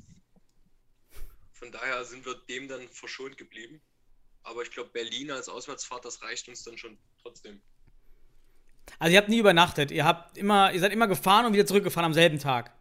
Von 1.52 1.72
daher 1.72 2.04
sind 2.04 2.26
wir 2.26 2.34
dem 2.34 2.68
dann 2.68 2.88
verschont 2.90 3.38
geblieben. 3.38 3.80
Aber 4.42 4.62
ich 4.62 4.70
glaube, 4.70 4.90
Berlin 4.90 5.30
als 5.30 5.48
Auswärtsfahrt, 5.48 6.04
das 6.04 6.22
reicht 6.22 6.48
uns 6.48 6.62
dann 6.62 6.78
schon 6.78 6.98
trotzdem. 7.20 7.60
Also 8.98 9.12
ihr 9.12 9.18
habt 9.18 9.28
nie 9.28 9.38
übernachtet. 9.38 9.90
Ihr 9.90 10.04
habt 10.04 10.38
immer, 10.38 10.72
ihr 10.72 10.80
seid 10.80 10.92
immer 10.92 11.08
gefahren 11.08 11.46
und 11.46 11.52
wieder 11.52 11.66
zurückgefahren 11.66 12.06
am 12.06 12.14
selben 12.14 12.38
Tag. 12.38 12.72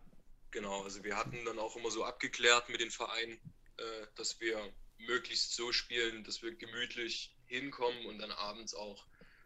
Genau, 0.51 0.83
also 0.83 1.03
wir 1.03 1.17
hatten 1.17 1.43
dann 1.45 1.59
auch 1.59 1.75
immer 1.75 1.89
so 1.89 2.03
abgeklärt 2.03 2.69
mit 2.69 2.79
den 2.79 2.91
Vereinen, 2.91 3.39
äh, 3.77 4.07
dass 4.15 4.39
wir 4.39 4.71
möglichst 4.99 5.55
so 5.55 5.71
spielen, 5.71 6.23
dass 6.23 6.41
wir 6.41 6.55
gemütlich 6.55 7.35
hinkommen 7.45 8.05
und 8.05 8.19
dann 8.19 8.31
abends 8.31 8.73
auch 8.73 9.05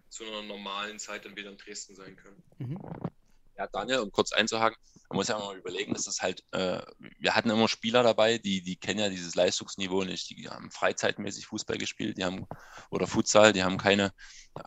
zu 0.09 0.25
einer 0.25 0.43
normalen 0.43 0.99
Zeit 0.99 1.25
dann 1.25 1.35
wieder 1.35 1.49
in 1.49 1.57
Dresden 1.57 1.95
sein 1.95 2.15
können. 2.15 2.43
Mhm. 2.57 2.79
Ja, 3.57 3.67
Daniel, 3.67 3.99
um 3.99 4.11
kurz 4.11 4.31
einzuhaken, 4.31 4.77
man 5.09 5.17
muss 5.17 5.27
ja 5.27 5.37
mal 5.37 5.57
überlegen, 5.57 5.93
dass 5.93 6.05
das 6.05 6.21
halt, 6.21 6.45
äh, 6.51 6.81
wir 7.17 7.35
hatten 7.35 7.49
immer 7.49 7.67
Spieler 7.67 8.03
dabei, 8.03 8.37
die, 8.37 8.61
die 8.61 8.77
kennen 8.77 8.99
ja 8.99 9.09
dieses 9.09 9.35
Leistungsniveau 9.35 10.05
nicht, 10.05 10.29
die 10.29 10.47
haben 10.47 10.71
freizeitmäßig 10.71 11.47
Fußball 11.47 11.77
gespielt, 11.77 12.17
die 12.17 12.23
haben, 12.23 12.47
oder 12.89 13.05
Futsal, 13.05 13.51
die 13.51 13.63
haben 13.63 13.77
keine 13.77 14.13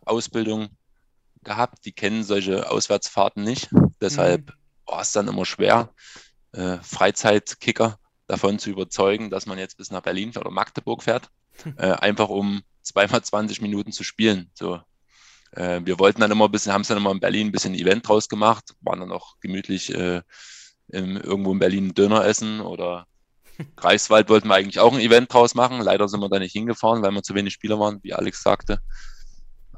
Ausbildung 0.05 0.77
gehabt, 1.43 1.85
die 1.85 1.93
kennen 1.93 2.23
solche 2.23 2.71
Auswärtsfahrten 2.71 3.43
nicht. 3.43 3.71
Deshalb 4.01 4.49
mhm. 4.49 4.55
war 4.87 5.01
es 5.01 5.13
dann 5.13 5.29
immer 5.29 5.47
schwer, 5.47 5.95
äh, 6.53 6.77
Freizeitkicker 6.79 7.99
davon 8.27 8.59
zu 8.59 8.71
überzeugen, 8.71 9.31
dass 9.31 9.47
man 9.47 9.59
jetzt 9.59 9.79
bis 9.79 9.91
nach 9.91 10.03
Berlin 10.03 10.37
oder 10.37 10.51
Magdeburg 10.51 11.03
fährt, 11.03 11.31
äh, 11.77 11.93
einfach 11.93 12.29
um 12.29 12.63
zweimal 12.83 13.23
20 13.23 13.61
Minuten 13.61 13.93
zu 13.93 14.05
spielen. 14.05 14.51
So. 14.55 14.81
Äh, 15.53 15.81
wir 15.85 15.99
wollten 15.99 16.21
dann 16.21 16.31
immer 16.31 16.47
ein 16.47 16.51
bisschen, 16.51 16.73
haben 16.73 16.83
es 16.83 16.89
dann 16.89 16.99
immer 16.99 17.11
in 17.13 17.21
Berlin 17.21 17.49
ein 17.49 17.53
bisschen 17.53 17.75
Event 17.75 18.07
draus 18.09 18.29
gemacht, 18.29 18.75
waren 18.81 19.01
dann 19.01 19.13
auch 19.13 19.39
gemütlich 19.41 19.95
äh, 19.95 20.23
im, 20.89 21.17
irgendwo 21.17 21.53
in 21.53 21.59
Berlin 21.59 21.95
Döner 21.95 22.25
essen 22.25 22.61
oder 22.61 23.07
Greifswald 23.77 24.29
wollten 24.29 24.49
wir 24.49 24.55
eigentlich 24.55 24.81
auch 24.81 24.93
ein 24.93 25.01
Event 25.01 25.33
draus 25.33 25.55
machen. 25.55 25.81
Leider 25.81 26.09
sind 26.09 26.21
wir 26.21 26.29
da 26.29 26.39
nicht 26.39 26.53
hingefahren, 26.53 27.03
weil 27.03 27.13
wir 27.13 27.23
zu 27.23 27.35
wenig 27.35 27.53
Spieler 27.53 27.79
waren, 27.79 28.01
wie 28.03 28.15
Alex 28.15 28.43
sagte. 28.43 28.81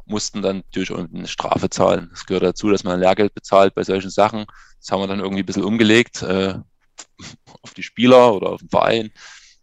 Mussten 0.06 0.42
dann 0.42 0.58
natürlich 0.58 0.92
eine 0.92 1.26
Strafe 1.26 1.70
zahlen. 1.70 2.08
Das 2.10 2.26
gehört 2.26 2.44
dazu, 2.44 2.70
dass 2.70 2.84
man 2.84 3.00
Lehrgeld 3.00 3.34
bezahlt 3.34 3.74
bei 3.74 3.82
solchen 3.82 4.10
Sachen. 4.10 4.44
Das 4.78 4.90
haben 4.90 5.00
wir 5.00 5.06
dann 5.06 5.20
irgendwie 5.20 5.42
ein 5.42 5.46
bisschen 5.46 5.64
umgelegt 5.64 6.22
äh, 6.22 6.54
auf 7.62 7.74
die 7.74 7.82
Spieler 7.82 8.34
oder 8.34 8.50
auf 8.50 8.60
den 8.60 8.68
Verein, 8.68 9.10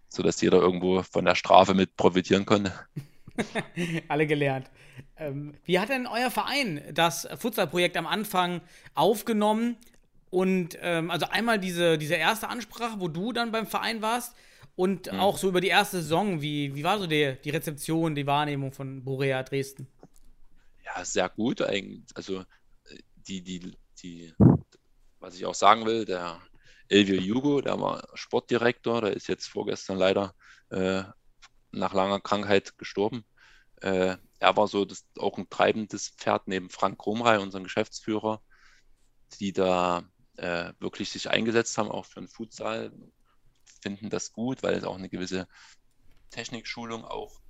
sodass 0.09 0.41
jeder 0.41 0.59
irgendwo 0.59 1.03
von 1.03 1.25
der 1.25 1.35
Strafe 1.35 1.73
mit 1.73 1.95
profitieren 1.95 2.45
konnte. 2.45 2.73
Alle 4.07 4.27
gelernt. 4.27 4.69
Ähm, 5.17 5.55
wie 5.63 5.79
hat 5.79 5.89
denn 5.89 6.07
euer 6.07 6.31
Verein 6.31 6.81
das 6.93 7.27
Futsal-Projekt 7.37 7.97
am 7.97 8.07
Anfang 8.07 8.61
aufgenommen? 8.93 9.77
Und 10.29 10.77
ähm, 10.81 11.11
also 11.11 11.27
einmal 11.27 11.59
diese, 11.59 11.97
diese 11.97 12.15
erste 12.15 12.49
Ansprache, 12.49 12.99
wo 12.99 13.07
du 13.07 13.33
dann 13.33 13.51
beim 13.51 13.67
Verein 13.67 14.01
warst 14.01 14.35
und 14.75 15.11
mhm. 15.11 15.19
auch 15.19 15.37
so 15.37 15.49
über 15.49 15.61
die 15.61 15.67
erste 15.67 16.01
Saison. 16.01 16.41
Wie, 16.41 16.73
wie 16.75 16.83
war 16.83 16.99
so 16.99 17.07
die, 17.07 17.35
die 17.43 17.49
Rezeption, 17.49 18.15
die 18.15 18.25
Wahrnehmung 18.25 18.71
von 18.71 19.03
Borea 19.03 19.43
Dresden? 19.43 19.87
Ja, 20.85 21.03
sehr 21.03 21.29
gut 21.29 21.61
eigentlich. 21.61 22.05
Also 22.15 22.43
die, 23.27 23.41
die, 23.41 23.77
die, 24.01 24.33
was 25.19 25.35
ich 25.35 25.45
auch 25.45 25.55
sagen 25.55 25.85
will, 25.85 26.05
der 26.05 26.39
Elvio 26.87 27.19
Jugo, 27.19 27.61
der 27.61 27.79
war 27.79 28.07
Sportdirektor, 28.13 29.01
der 29.01 29.13
ist 29.13 29.27
jetzt 29.27 29.47
vorgestern 29.47 29.97
leider 29.97 30.33
äh, 30.69 31.03
nach 31.71 31.93
langer 31.93 32.19
Krankheit 32.19 32.77
gestorben. 32.77 33.25
Äh, 33.81 34.17
er 34.39 34.57
war 34.57 34.67
so 34.67 34.85
das, 34.85 35.05
auch 35.17 35.37
ein 35.37 35.49
treibendes 35.49 36.09
Pferd 36.09 36.47
neben 36.47 36.69
Frank 36.69 36.99
Kromrei, 36.99 37.39
unserem 37.39 37.63
Geschäftsführer, 37.63 38.41
die 39.39 39.53
da 39.53 40.03
äh, 40.37 40.73
wirklich 40.79 41.09
sich 41.09 41.29
eingesetzt 41.29 41.77
haben, 41.77 41.89
auch 41.89 42.05
für 42.05 42.19
den 42.19 42.27
Futsal, 42.27 42.91
finden 43.81 44.09
das 44.09 44.33
gut, 44.33 44.63
weil 44.63 44.75
es 44.75 44.83
auch 44.83 44.97
eine 44.97 45.09
gewisse 45.09 45.47
Technikschulung 46.29 47.05
auch 47.05 47.41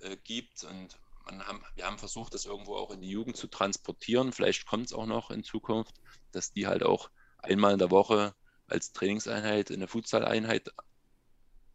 äh, 0.00 0.16
gibt 0.16 0.64
und 0.64 0.98
haben, 1.26 1.62
wir 1.74 1.86
haben 1.86 1.98
versucht, 1.98 2.34
das 2.34 2.44
irgendwo 2.44 2.76
auch 2.76 2.92
in 2.92 3.00
die 3.00 3.10
Jugend 3.10 3.36
zu 3.36 3.48
transportieren. 3.48 4.32
Vielleicht 4.32 4.66
kommt 4.66 4.86
es 4.86 4.92
auch 4.92 5.06
noch 5.06 5.30
in 5.30 5.42
Zukunft, 5.42 5.94
dass 6.32 6.52
die 6.52 6.66
halt 6.66 6.84
auch 6.84 7.10
einmal 7.38 7.72
in 7.72 7.78
der 7.78 7.90
Woche 7.90 8.34
als 8.68 8.92
Trainingseinheit 8.92 9.70
eine 9.70 9.88
Futsal-Einheit 9.88 10.70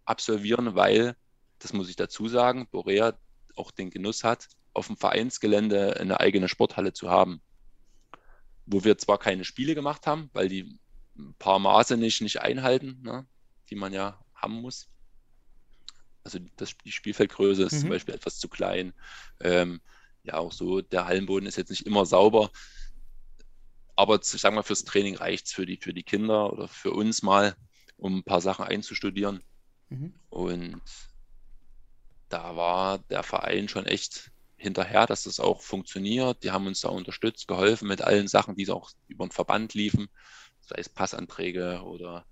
absolvieren, 0.06 0.76
weil, 0.76 1.16
das 1.62 1.74
muss 1.74 1.90
ich 1.90 1.96
dazu 1.96 2.28
sagen, 2.28 2.68
Borea 2.70 3.18
auch 3.56 3.72
den 3.72 3.90
Genuss 3.90 4.24
hat, 4.24 4.48
auf 4.74 4.88
dem 4.88 4.98
Vereinsgelände 4.98 6.00
eine 6.00 6.20
eigene 6.20 6.48
Sporthalle 6.48 6.94
zu 6.94 7.10
haben. 7.10 7.42
Wo 8.66 8.84
wir 8.84 8.98
zwar 8.98 9.20
keine 9.20 9.44
Spiele 9.44 9.76
gemacht 9.76 10.08
haben, 10.08 10.30
weil 10.34 10.50
die 10.50 10.80
ein 11.18 11.36
paar 11.38 11.60
Maße 11.60 11.98
nicht, 11.98 12.22
nicht 12.22 12.42
einhalten, 12.42 13.02
ne, 13.04 13.28
die 13.70 13.76
man 13.76 13.94
ja 13.94 14.20
haben 14.34 14.62
muss. 14.62 14.88
Also 16.24 16.40
das, 16.56 16.76
die 16.86 16.92
Spielfeldgröße 16.92 17.64
ist 17.64 17.74
mhm. 17.74 17.80
zum 17.80 17.90
Beispiel 17.90 18.16
etwas 18.16 18.40
zu 18.40 18.48
klein. 18.48 18.94
Ähm, 19.40 19.82
ja, 20.24 20.36
auch 20.36 20.52
so, 20.52 20.82
der 20.82 21.06
Hallenboden 21.06 21.48
ist 21.48 21.58
jetzt 21.58 21.70
nicht 21.70 21.86
immer 21.86 22.06
sauber. 22.06 22.52
Aber 23.96 24.20
ich 24.22 24.28
sag 24.28 24.54
mal, 24.54 24.64
fürs 24.64 24.84
Training 24.84 25.16
reicht 25.16 25.48
es 25.48 25.54
für 25.54 25.66
die, 25.66 25.78
für 25.78 25.94
die 25.94 26.04
Kinder 26.04 26.54
oder 26.54 26.68
für 26.68 26.92
uns 26.92 27.24
mal, 27.24 27.56
um 27.98 28.18
ein 28.18 28.24
paar 28.24 28.42
Sachen 28.42 28.66
einzustudieren. 28.66 29.44
Mhm. 29.90 30.14
Und 30.30 30.82
da 32.32 32.56
war 32.56 33.00
der 33.10 33.24
Verein 33.24 33.68
schon 33.68 33.86
echt 33.86 34.32
hinterher, 34.56 35.06
dass 35.08 35.24
das 35.24 35.40
auch 35.40 35.62
funktioniert. 35.62 36.44
Die 36.44 36.52
haben 36.52 36.68
uns 36.68 36.82
da 36.82 36.90
unterstützt, 36.90 37.48
geholfen 37.48 37.88
mit 37.88 38.02
allen 38.02 38.28
Sachen, 38.28 38.56
die 38.56 38.70
auch 38.70 38.92
über 39.08 39.26
den 39.26 39.32
Verband 39.32 39.74
liefen, 39.74 40.08
sei 40.62 40.76
es 40.78 40.88
Passanträge 40.88 41.82
oder 41.84 42.26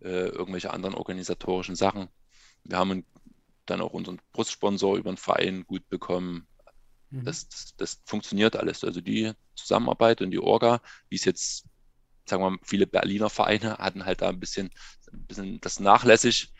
äh, 0.00 0.28
irgendwelche 0.28 0.72
anderen 0.72 0.94
organisatorischen 0.94 1.76
Sachen. 1.76 2.08
Wir 2.64 2.78
haben 2.78 3.04
dann 3.66 3.80
auch 3.80 3.92
unseren 3.92 4.20
Brustsponsor 4.32 4.96
über 4.96 5.12
den 5.12 5.16
Verein 5.16 5.64
gut 5.66 5.88
bekommen. 5.88 6.46
Mhm. 7.10 7.24
Das, 7.24 7.48
das, 7.48 7.74
das, 7.76 8.02
funktioniert 8.04 8.56
alles. 8.56 8.84
Also 8.84 9.00
die 9.00 9.32
Zusammenarbeit 9.54 10.22
und 10.22 10.30
die 10.30 10.38
Orga, 10.38 10.80
wie 11.08 11.16
es 11.16 11.24
jetzt, 11.24 11.66
sagen 12.26 12.42
wir 12.42 12.50
mal, 12.50 12.58
viele 12.62 12.86
Berliner 12.86 13.28
Vereine 13.28 13.78
hatten 13.78 14.04
halt 14.04 14.22
da 14.22 14.28
ein 14.28 14.40
bisschen, 14.40 14.70
ein 15.12 15.26
bisschen 15.26 15.60
das 15.60 15.80
nachlässig 15.80 16.52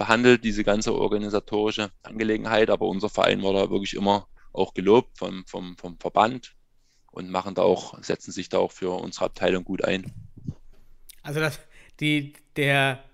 behandelt, 0.00 0.44
diese 0.44 0.64
ganze 0.64 0.94
organisatorische 0.94 1.90
Angelegenheit. 2.02 2.70
Aber 2.70 2.86
unser 2.86 3.10
Verein 3.10 3.42
war 3.42 3.52
da 3.52 3.70
wirklich 3.70 3.94
immer 3.94 4.26
auch 4.54 4.72
gelobt 4.72 5.18
vom, 5.18 5.44
vom, 5.46 5.76
vom 5.76 6.00
Verband 6.00 6.56
und 7.12 7.28
machen 7.28 7.54
da 7.54 7.62
auch, 7.62 8.02
setzen 8.02 8.32
sich 8.32 8.48
da 8.48 8.56
auch 8.56 8.72
für 8.72 8.98
unsere 8.98 9.26
Abteilung 9.26 9.62
gut 9.62 9.84
ein. 9.84 10.10
Also 11.22 11.40
das, 11.40 11.60
die, 12.00 12.32
der, 12.56 13.04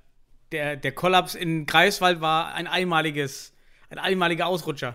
der, 0.52 0.76
der 0.76 0.92
Kollaps 0.92 1.34
in 1.34 1.66
Greifswald 1.66 2.20
war 2.20 2.54
ein 2.54 2.68
einmaliges, 2.68 3.52
ein 3.90 3.98
einmaliger 3.98 4.46
Ausrutscher. 4.46 4.94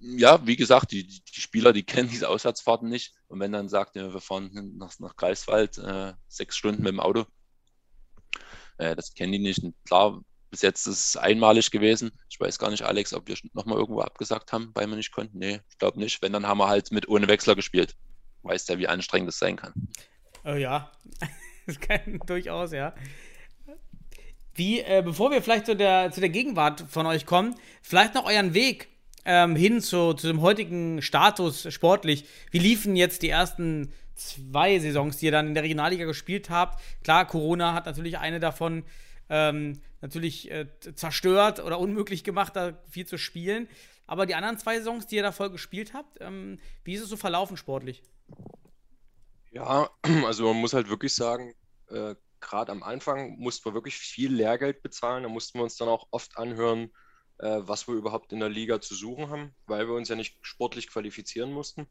Ja, 0.00 0.46
wie 0.46 0.56
gesagt, 0.56 0.92
die, 0.92 1.06
die 1.06 1.40
Spieler, 1.40 1.74
die 1.74 1.82
kennen 1.82 2.08
diese 2.08 2.30
Auswärtsfahrten 2.30 2.88
nicht. 2.88 3.12
Und 3.28 3.38
wenn 3.40 3.52
dann 3.52 3.68
sagt, 3.68 3.96
wir 3.96 4.18
fahren 4.20 4.78
nach, 4.78 4.98
nach 4.98 5.14
Greifswald 5.14 5.76
äh, 5.76 6.14
sechs 6.26 6.56
Stunden 6.56 6.82
mit 6.82 6.92
dem 6.92 7.00
Auto, 7.00 7.26
äh, 8.78 8.96
das 8.96 9.12
kennen 9.12 9.32
die 9.32 9.40
nicht. 9.40 9.62
Und 9.62 9.74
klar, 9.84 10.22
bis 10.50 10.62
jetzt 10.62 10.86
ist 10.86 11.06
es 11.06 11.16
einmalig 11.16 11.70
gewesen. 11.70 12.10
Ich 12.28 12.40
weiß 12.40 12.58
gar 12.58 12.70
nicht, 12.70 12.82
Alex, 12.82 13.14
ob 13.14 13.28
wir 13.28 13.36
nochmal 13.52 13.78
irgendwo 13.78 14.00
abgesagt 14.00 14.52
haben, 14.52 14.70
weil 14.74 14.86
wir 14.88 14.96
nicht 14.96 15.12
konnten. 15.12 15.38
Nee, 15.38 15.60
ich 15.70 15.78
glaube 15.78 15.98
nicht. 15.98 16.20
Wenn, 16.22 16.32
dann 16.32 16.46
haben 16.46 16.58
wir 16.58 16.68
halt 16.68 16.90
mit 16.90 17.08
ohne 17.08 17.28
Wechsler 17.28 17.54
gespielt. 17.54 17.96
Weißt 18.42 18.68
ja, 18.68 18.78
wie 18.78 18.88
anstrengend 18.88 19.28
das 19.28 19.38
sein 19.38 19.56
kann. 19.56 19.72
Oh 20.44 20.54
ja, 20.54 20.90
das 21.66 21.78
kann 21.78 22.20
durchaus, 22.26 22.72
ja. 22.72 22.94
Wie, 24.54 24.80
äh, 24.80 25.02
bevor 25.04 25.30
wir 25.30 25.42
vielleicht 25.42 25.66
zu 25.66 25.76
der, 25.76 26.10
zu 26.10 26.20
der 26.20 26.28
Gegenwart 26.28 26.84
von 26.88 27.06
euch 27.06 27.26
kommen, 27.26 27.54
vielleicht 27.82 28.14
noch 28.14 28.26
euren 28.26 28.52
Weg 28.52 28.88
ähm, 29.24 29.54
hin 29.54 29.80
zu, 29.80 30.14
zu 30.14 30.26
dem 30.26 30.40
heutigen 30.40 31.02
Status 31.02 31.72
sportlich. 31.72 32.24
Wie 32.50 32.58
liefen 32.58 32.96
jetzt 32.96 33.22
die 33.22 33.28
ersten 33.28 33.92
zwei 34.16 34.78
Saisons, 34.78 35.18
die 35.18 35.26
ihr 35.26 35.32
dann 35.32 35.48
in 35.48 35.54
der 35.54 35.62
Regionalliga 35.62 36.04
gespielt 36.04 36.50
habt? 36.50 36.82
Klar, 37.04 37.26
Corona 37.26 37.74
hat 37.74 37.86
natürlich 37.86 38.18
eine 38.18 38.40
davon 38.40 38.84
ähm, 39.28 39.80
natürlich 40.00 40.50
äh, 40.50 40.66
zerstört 40.94 41.60
oder 41.60 41.78
unmöglich 41.78 42.24
gemacht, 42.24 42.56
da 42.56 42.78
viel 42.88 43.06
zu 43.06 43.18
spielen. 43.18 43.68
Aber 44.06 44.26
die 44.26 44.34
anderen 44.34 44.58
zwei 44.58 44.78
Saisons, 44.78 45.06
die 45.06 45.16
ihr 45.16 45.22
da 45.22 45.32
voll 45.32 45.50
gespielt 45.50 45.94
habt, 45.94 46.18
ähm, 46.20 46.58
wie 46.84 46.94
ist 46.94 47.02
es 47.02 47.08
so 47.08 47.16
verlaufen 47.16 47.56
sportlich? 47.56 48.02
Ja, 49.50 49.90
also 50.26 50.52
man 50.52 50.60
muss 50.60 50.74
halt 50.74 50.88
wirklich 50.88 51.14
sagen, 51.14 51.54
äh, 51.88 52.14
gerade 52.40 52.72
am 52.72 52.82
Anfang 52.82 53.38
mussten 53.38 53.66
wir 53.66 53.74
wirklich 53.74 53.96
viel 53.96 54.32
Lehrgeld 54.32 54.82
bezahlen. 54.82 55.22
Da 55.22 55.28
mussten 55.28 55.58
wir 55.58 55.64
uns 55.64 55.76
dann 55.76 55.88
auch 55.88 56.08
oft 56.10 56.38
anhören, 56.38 56.90
äh, 57.38 57.60
was 57.60 57.86
wir 57.86 57.94
überhaupt 57.94 58.32
in 58.32 58.40
der 58.40 58.48
Liga 58.48 58.80
zu 58.80 58.94
suchen 58.94 59.28
haben, 59.28 59.54
weil 59.66 59.86
wir 59.86 59.94
uns 59.94 60.08
ja 60.08 60.16
nicht 60.16 60.38
sportlich 60.40 60.88
qualifizieren 60.88 61.52
mussten. 61.52 61.86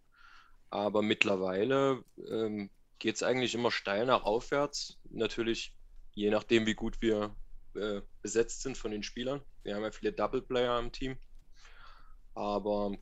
Aber 0.70 1.02
mittlerweile 1.02 2.04
ähm, 2.30 2.70
geht 3.00 3.16
es 3.16 3.24
eigentlich 3.24 3.56
immer 3.56 3.72
steil 3.72 4.06
nach 4.06 4.24
aufwärts. 4.24 5.00
Natürlich 5.10 5.74
je 6.14 6.30
nachdem, 6.30 6.66
wie 6.66 6.76
gut 6.76 7.02
wir 7.02 7.36
äh, 7.76 8.02
besetzt 8.22 8.62
sind 8.62 8.78
von 8.78 8.92
den 8.92 9.04
Spielern. 9.04 9.42
Wir 9.64 9.76
haben 9.76 9.84
ja 9.84 9.92
viele 9.92 10.14
Double 10.14 10.42
Player 10.42 10.80
im 10.80 10.92
Team. 10.92 11.18
Aber 12.34 12.96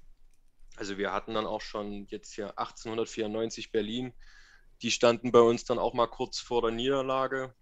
also 0.75 0.97
wir 0.97 1.11
hatten 1.11 1.33
dann 1.33 1.45
auch 1.45 1.61
schon 1.61 2.05
jetzt 2.07 2.33
hier 2.33 2.57
1894 2.57 3.71
Berlin. 3.71 4.13
Die 4.81 4.91
standen 4.91 5.31
bei 5.31 5.39
uns 5.39 5.65
dann 5.65 5.79
auch 5.79 5.93
mal 5.93 6.07
kurz 6.07 6.39
vor 6.39 6.61
der 6.61 6.71
Niederlage. 6.71 7.53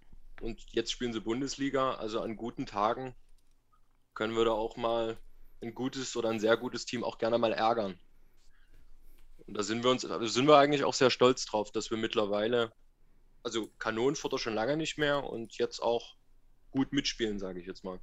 Und 0.42 0.62
jetzt 0.72 0.92
spielen 0.92 1.14
sie 1.14 1.22
Bundesliga. 1.22 1.96
Also 1.96 2.22
an 2.22 2.36
guten 2.36 2.66
Tagen 2.66 3.16
können 4.14 4.36
wir 4.36 4.46
da 4.46 4.52
auch 4.52 4.78
mal 4.78 5.18
ein 5.62 5.74
gutes 5.74 6.16
oder 6.16 6.30
ein 6.30 6.40
sehr 6.40 6.58
gutes 6.58 6.86
Team 6.86 7.04
auch 7.04 7.18
gerne 7.18 7.38
mal 7.38 7.54
ärgern. 7.54 8.00
Und 9.48 9.56
da 9.56 9.64
sind 9.64 9.84
wir 9.84 9.92
uns, 9.92 10.06
also 10.06 10.28
sind 10.28 10.48
wir 10.48 10.58
eigentlich 10.58 10.84
auch 10.84 10.94
sehr 10.94 11.10
stolz 11.10 11.46
drauf, 11.46 11.72
dass 11.72 11.92
wir 11.92 11.98
mittlerweile 11.98 12.74
also 13.44 13.68
Kanonenfutter 13.78 14.40
schon 14.40 14.56
lange 14.56 14.76
nicht 14.76 14.98
mehr 14.98 15.24
und 15.24 15.58
jetzt 15.58 15.80
auch 15.80 16.16
gut 16.76 16.92
mitspielen, 16.92 17.40
sage 17.40 17.60
ich 17.60 17.66
jetzt 17.66 17.84
mal. 17.84 18.00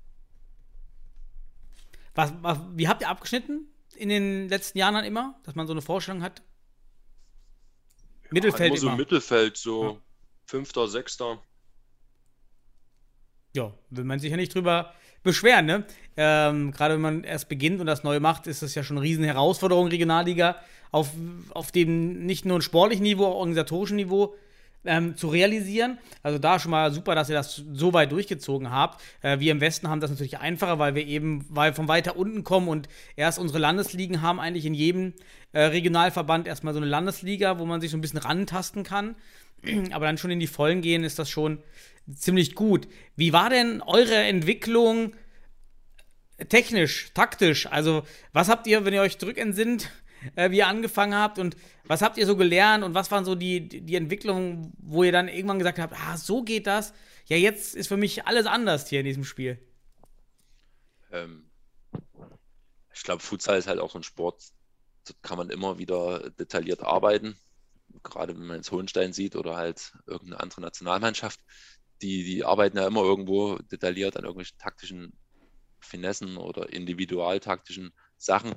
Was, 2.14 2.32
was, 2.40 2.58
wie 2.74 2.88
habt 2.88 3.02
ihr 3.02 3.08
abgeschnitten 3.08 3.68
in 3.96 4.08
den 4.08 4.48
letzten 4.48 4.78
Jahren 4.78 4.94
dann 4.94 5.04
immer, 5.04 5.38
dass 5.44 5.54
man 5.54 5.66
so 5.66 5.72
eine 5.72 5.82
Vorstellung 5.82 6.22
hat? 6.22 6.42
Mittelfeld 8.30 8.70
immer 8.70 8.80
so 8.80 8.86
immer. 8.88 8.96
Mittelfeld, 8.96 9.56
so 9.56 9.84
Ja. 9.84 9.96
Fünfter, 10.46 10.88
Sechster. 10.88 11.40
Ja, 13.54 13.72
will 13.90 14.04
man 14.04 14.18
sich 14.18 14.30
ja 14.30 14.36
nicht 14.36 14.54
drüber 14.54 14.94
beschweren, 15.22 15.66
ne? 15.66 15.86
Ähm, 16.16 16.72
Gerade 16.72 16.94
wenn 16.94 17.00
man 17.00 17.24
erst 17.24 17.48
beginnt 17.48 17.80
und 17.80 17.86
das 17.86 18.02
neu 18.02 18.18
macht, 18.20 18.46
ist 18.46 18.62
das 18.62 18.74
ja 18.74 18.82
schon 18.82 18.96
eine 18.96 19.04
riesen 19.06 19.24
Herausforderung, 19.24 19.88
Regionalliga 19.88 20.56
auf, 20.90 21.10
auf 21.50 21.70
dem 21.70 22.26
nicht 22.26 22.44
nur 22.44 22.60
sportlichen 22.60 23.02
Niveau, 23.02 23.26
auch 23.26 23.36
organisatorischen 23.36 23.96
Niveau 23.96 24.34
ähm, 24.84 25.16
zu 25.16 25.28
realisieren. 25.28 25.98
Also 26.22 26.38
da 26.38 26.58
schon 26.58 26.70
mal 26.70 26.92
super, 26.92 27.14
dass 27.14 27.28
ihr 27.28 27.36
das 27.36 27.62
so 27.72 27.92
weit 27.92 28.12
durchgezogen 28.12 28.70
habt. 28.70 29.02
Äh, 29.22 29.38
wir 29.38 29.52
im 29.52 29.60
Westen 29.60 29.88
haben 29.88 30.00
das 30.00 30.10
natürlich 30.10 30.38
einfacher, 30.38 30.78
weil 30.78 30.94
wir 30.94 31.06
eben 31.06 31.44
weil 31.48 31.72
von 31.72 31.88
weiter 31.88 32.16
unten 32.16 32.44
kommen 32.44 32.68
und 32.68 32.88
erst 33.16 33.38
unsere 33.38 33.58
Landesligen 33.58 34.22
haben 34.22 34.40
eigentlich 34.40 34.66
in 34.66 34.74
jedem 34.74 35.14
äh, 35.52 35.60
Regionalverband 35.60 36.46
erstmal 36.46 36.74
so 36.74 36.80
eine 36.80 36.88
Landesliga, 36.88 37.58
wo 37.58 37.64
man 37.64 37.80
sich 37.80 37.90
so 37.90 37.96
ein 37.96 38.00
bisschen 38.00 38.18
rantasten 38.18 38.82
kann. 38.82 39.16
Aber 39.92 40.06
dann 40.06 40.18
schon 40.18 40.30
in 40.30 40.40
die 40.40 40.46
Vollen 40.46 40.80
gehen, 40.80 41.04
ist 41.04 41.18
das 41.18 41.30
schon 41.30 41.62
ziemlich 42.12 42.54
gut. 42.54 42.88
Wie 43.16 43.32
war 43.32 43.50
denn 43.50 43.80
eure 43.82 44.16
Entwicklung 44.16 45.12
technisch, 46.48 47.12
taktisch? 47.14 47.66
Also, 47.66 48.02
was 48.32 48.48
habt 48.48 48.66
ihr, 48.66 48.84
wenn 48.84 48.94
ihr 48.94 49.02
euch 49.02 49.18
zurückentsinnt, 49.18 49.90
äh, 50.36 50.50
wie 50.50 50.58
ihr 50.58 50.66
angefangen 50.66 51.14
habt 51.14 51.38
und 51.38 51.56
was 51.84 52.02
habt 52.02 52.18
ihr 52.18 52.26
so 52.26 52.36
gelernt 52.36 52.84
und 52.84 52.94
was 52.94 53.10
waren 53.10 53.24
so 53.24 53.34
die, 53.34 53.68
die 53.68 53.96
Entwicklungen, 53.96 54.72
wo 54.78 55.04
ihr 55.04 55.12
dann 55.12 55.28
irgendwann 55.28 55.58
gesagt 55.58 55.78
habt, 55.78 55.94
ah, 55.94 56.16
so 56.16 56.42
geht 56.42 56.66
das? 56.66 56.92
Ja, 57.26 57.36
jetzt 57.36 57.74
ist 57.74 57.88
für 57.88 57.96
mich 57.96 58.26
alles 58.26 58.46
anders 58.46 58.88
hier 58.88 59.00
in 59.00 59.06
diesem 59.06 59.24
Spiel. 59.24 59.58
Ähm, 61.10 61.50
ich 62.94 63.02
glaube, 63.02 63.22
Futsal 63.22 63.58
ist 63.58 63.68
halt 63.68 63.78
auch 63.78 63.90
so 63.90 63.98
ein 63.98 64.04
Sport, 64.04 64.42
da 65.04 65.14
kann 65.22 65.38
man 65.38 65.50
immer 65.50 65.78
wieder 65.78 66.30
detailliert 66.30 66.82
arbeiten. 66.82 67.36
Gerade 68.02 68.34
wenn 68.34 68.46
man 68.46 68.56
jetzt 68.56 68.72
Hohenstein 68.72 69.12
sieht 69.12 69.36
oder 69.36 69.56
halt 69.56 69.92
irgendeine 70.06 70.40
andere 70.40 70.60
Nationalmannschaft, 70.62 71.40
die, 72.00 72.24
die 72.24 72.44
arbeiten 72.44 72.76
ja 72.76 72.86
immer 72.86 73.02
irgendwo 73.02 73.58
detailliert 73.58 74.16
an 74.16 74.24
irgendwelchen 74.24 74.58
taktischen 74.58 75.12
Finessen 75.80 76.36
oder 76.36 76.72
individualtaktischen 76.72 77.92
Sachen. 78.16 78.54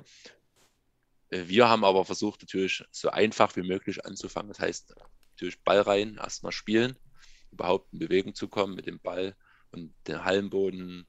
Äh, 1.30 1.44
Wir 1.46 1.68
haben 1.68 1.84
aber 1.84 2.04
versucht, 2.04 2.42
natürlich 2.42 2.84
so 2.90 3.10
einfach 3.10 3.56
wie 3.56 3.62
möglich 3.62 4.04
anzufangen. 4.04 4.48
Das 4.48 4.60
heißt, 4.60 4.94
natürlich 5.32 5.62
Ball 5.62 5.80
rein, 5.80 6.16
erstmal 6.16 6.52
spielen, 6.52 6.96
überhaupt 7.52 7.92
in 7.92 7.98
Bewegung 7.98 8.34
zu 8.34 8.48
kommen 8.48 8.74
mit 8.74 8.86
dem 8.86 9.00
Ball 9.00 9.36
und 9.70 9.94
den 10.06 10.24
Hallenboden. 10.24 11.06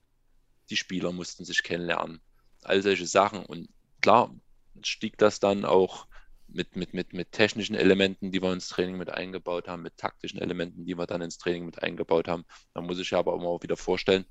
Die 0.70 0.76
Spieler 0.76 1.12
mussten 1.12 1.44
sich 1.44 1.62
kennenlernen. 1.62 2.20
All 2.62 2.82
solche 2.82 3.06
Sachen. 3.06 3.44
Und 3.46 3.68
klar, 4.00 4.34
stieg 4.82 5.16
das 5.18 5.40
dann 5.40 5.64
auch 5.64 6.06
mit, 6.48 6.76
mit, 6.76 6.94
mit, 6.94 7.12
mit 7.12 7.32
technischen 7.32 7.74
Elementen, 7.74 8.32
die 8.32 8.42
wir 8.42 8.52
ins 8.52 8.68
Training 8.68 8.96
mit 8.96 9.10
eingebaut 9.10 9.68
haben, 9.68 9.82
mit 9.82 9.96
taktischen 9.96 10.40
Elementen, 10.40 10.86
die 10.86 10.96
wir 10.96 11.06
dann 11.06 11.22
ins 11.22 11.38
Training 11.38 11.66
mit 11.66 11.82
eingebaut 11.82 12.28
haben. 12.28 12.44
Da 12.74 12.80
muss 12.80 12.98
ich 12.98 13.14
aber 13.14 13.34
auch 13.34 13.62
wieder 13.62 13.76
vorstellen, 13.76 14.24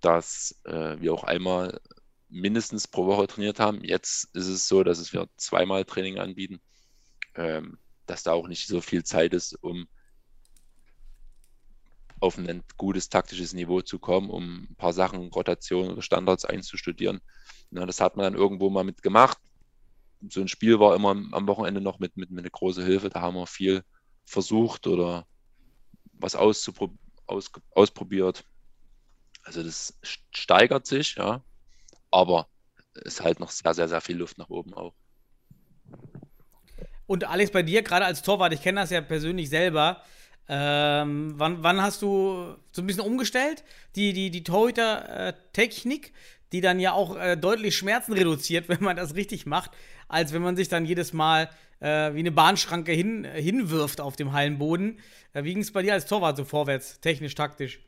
dass 0.00 0.58
äh, 0.64 1.00
wir 1.00 1.12
auch 1.12 1.24
einmal 1.24 1.80
mindestens 2.28 2.88
pro 2.88 3.06
Woche 3.06 3.26
trainiert 3.26 3.60
haben. 3.60 3.82
Jetzt 3.84 4.34
ist 4.34 4.48
es 4.48 4.68
so, 4.68 4.82
dass 4.82 4.98
es 4.98 5.12
wir 5.12 5.28
zweimal 5.36 5.84
Training 5.84 6.18
anbieten, 6.18 6.60
ähm, 7.34 7.78
dass 8.06 8.22
da 8.22 8.32
auch 8.32 8.48
nicht 8.48 8.66
so 8.66 8.80
viel 8.80 9.04
Zeit 9.04 9.34
ist, 9.34 9.54
um 9.62 9.88
auf 12.20 12.38
ein 12.38 12.62
gutes 12.76 13.08
taktisches 13.08 13.52
Niveau 13.52 13.82
zu 13.82 13.98
kommen, 13.98 14.30
um 14.30 14.66
ein 14.70 14.76
paar 14.76 14.92
Sachen, 14.92 15.28
Rotation 15.28 15.90
oder 15.90 16.02
Standards 16.02 16.44
einzustudieren. 16.44 17.20
Na, 17.70 17.84
das 17.84 18.00
hat 18.00 18.16
man 18.16 18.24
dann 18.24 18.40
irgendwo 18.40 18.70
mal 18.70 18.84
mitgemacht. 18.84 19.38
So 20.28 20.40
ein 20.40 20.48
Spiel 20.48 20.80
war 20.80 20.94
immer 20.94 21.10
am 21.10 21.46
Wochenende 21.46 21.80
noch 21.80 21.98
mit, 21.98 22.16
mit, 22.16 22.30
mit 22.30 22.40
einer 22.40 22.50
großen 22.50 22.84
Hilfe. 22.84 23.10
Da 23.10 23.20
haben 23.20 23.36
wir 23.36 23.46
viel 23.46 23.84
versucht 24.24 24.86
oder 24.86 25.26
was 26.14 26.34
auspro 26.34 26.96
aus, 27.26 27.50
ausprobiert. 27.72 28.44
Also 29.42 29.62
das 29.62 29.98
steigert 30.02 30.86
sich, 30.86 31.16
ja, 31.16 31.44
aber 32.10 32.48
es 32.94 33.14
ist 33.16 33.22
halt 33.22 33.40
noch 33.40 33.50
sehr, 33.50 33.74
sehr, 33.74 33.88
sehr 33.88 34.00
viel 34.00 34.16
Luft 34.16 34.38
nach 34.38 34.50
oben 34.50 34.74
auch. 34.74 34.94
Und 37.06 37.24
Alex, 37.24 37.50
bei 37.52 37.62
dir, 37.62 37.82
gerade 37.82 38.04
als 38.04 38.22
Torwart, 38.22 38.52
ich 38.52 38.62
kenne 38.62 38.80
das 38.80 38.90
ja 38.90 39.00
persönlich 39.00 39.48
selber, 39.48 40.02
ähm, 40.48 41.34
wann, 41.36 41.62
wann 41.62 41.80
hast 41.82 42.02
du 42.02 42.56
so 42.72 42.82
ein 42.82 42.86
bisschen 42.86 43.02
umgestellt, 43.02 43.64
die, 43.96 44.12
die, 44.12 44.30
die 44.30 44.44
Torhüter-Technik, 44.44 46.12
die 46.52 46.60
dann 46.60 46.80
ja 46.80 46.92
auch 46.92 47.16
äh, 47.16 47.36
deutlich 47.36 47.76
Schmerzen 47.76 48.12
reduziert, 48.12 48.68
wenn 48.68 48.82
man 48.82 48.96
das 48.96 49.14
richtig 49.14 49.46
macht, 49.46 49.70
als 50.08 50.32
wenn 50.32 50.42
man 50.42 50.56
sich 50.56 50.68
dann 50.68 50.84
jedes 50.86 51.12
Mal 51.12 51.48
äh, 51.80 52.14
wie 52.14 52.20
eine 52.20 52.32
Bahnschranke 52.32 52.92
hin, 52.92 53.24
hinwirft 53.24 54.00
auf 54.00 54.16
dem 54.16 54.32
Hallenboden. 54.32 55.00
Äh, 55.32 55.44
wie 55.44 55.54
ging 55.54 55.62
es 55.62 55.72
bei 55.72 55.82
dir 55.82 55.92
als 55.94 56.06
Torwart 56.06 56.36
so 56.36 56.44
vorwärts, 56.44 57.00
technisch, 57.00 57.34
taktisch? 57.34 57.80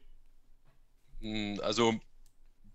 Hm, 1.20 1.60
Also 1.62 1.94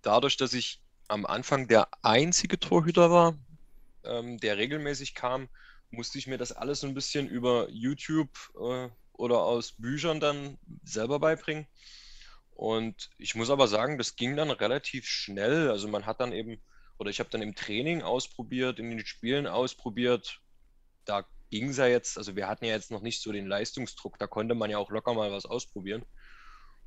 dadurch, 0.01 0.37
dass 0.37 0.53
ich 0.53 0.81
am 1.13 1.25
Anfang 1.27 1.67
der 1.67 1.87
einzige 2.01 2.59
Torhüter 2.59 3.11
war, 3.11 3.37
ähm, 4.03 4.39
der 4.39 4.57
regelmäßig 4.57 5.13
kam, 5.13 5.47
musste 5.91 6.17
ich 6.17 6.25
mir 6.25 6.39
das 6.39 6.51
alles 6.51 6.79
so 6.79 6.87
ein 6.87 6.95
bisschen 6.95 7.27
über 7.27 7.69
YouTube 7.69 8.31
äh, 8.59 8.89
oder 9.13 9.43
aus 9.43 9.73
Büchern 9.73 10.19
dann 10.19 10.57
selber 10.83 11.19
beibringen. 11.19 11.67
Und 12.49 13.11
ich 13.19 13.35
muss 13.35 13.51
aber 13.51 13.67
sagen, 13.67 13.99
das 13.99 14.15
ging 14.15 14.35
dann 14.35 14.49
relativ 14.49 15.05
schnell. 15.05 15.69
Also 15.69 15.87
man 15.87 16.07
hat 16.07 16.19
dann 16.19 16.33
eben, 16.33 16.59
oder 16.97 17.11
ich 17.11 17.19
habe 17.19 17.29
dann 17.29 17.43
im 17.43 17.55
Training 17.55 18.01
ausprobiert, 18.01 18.79
in 18.79 18.89
den 18.89 19.05
Spielen 19.05 19.45
ausprobiert. 19.45 20.39
Da 21.05 21.25
ging 21.51 21.69
es 21.69 21.77
ja 21.77 21.85
jetzt, 21.85 22.17
also 22.17 22.35
wir 22.35 22.47
hatten 22.47 22.65
ja 22.65 22.73
jetzt 22.73 22.89
noch 22.89 23.01
nicht 23.01 23.21
so 23.21 23.31
den 23.31 23.45
Leistungsdruck, 23.45 24.17
da 24.17 24.25
konnte 24.25 24.55
man 24.55 24.71
ja 24.71 24.79
auch 24.79 24.89
locker 24.89 25.13
mal 25.13 25.31
was 25.31 25.45
ausprobieren. 25.45 26.03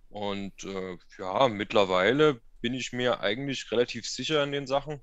Und 0.09 0.64
äh, 0.64 0.97
ja, 1.19 1.49
mittlerweile 1.49 2.40
bin 2.61 2.75
ich 2.75 2.92
mir 2.92 3.21
eigentlich 3.21 3.71
relativ 3.71 4.09
sicher 4.09 4.42
in 4.42 4.53
den 4.53 4.66
Sachen. 4.66 5.03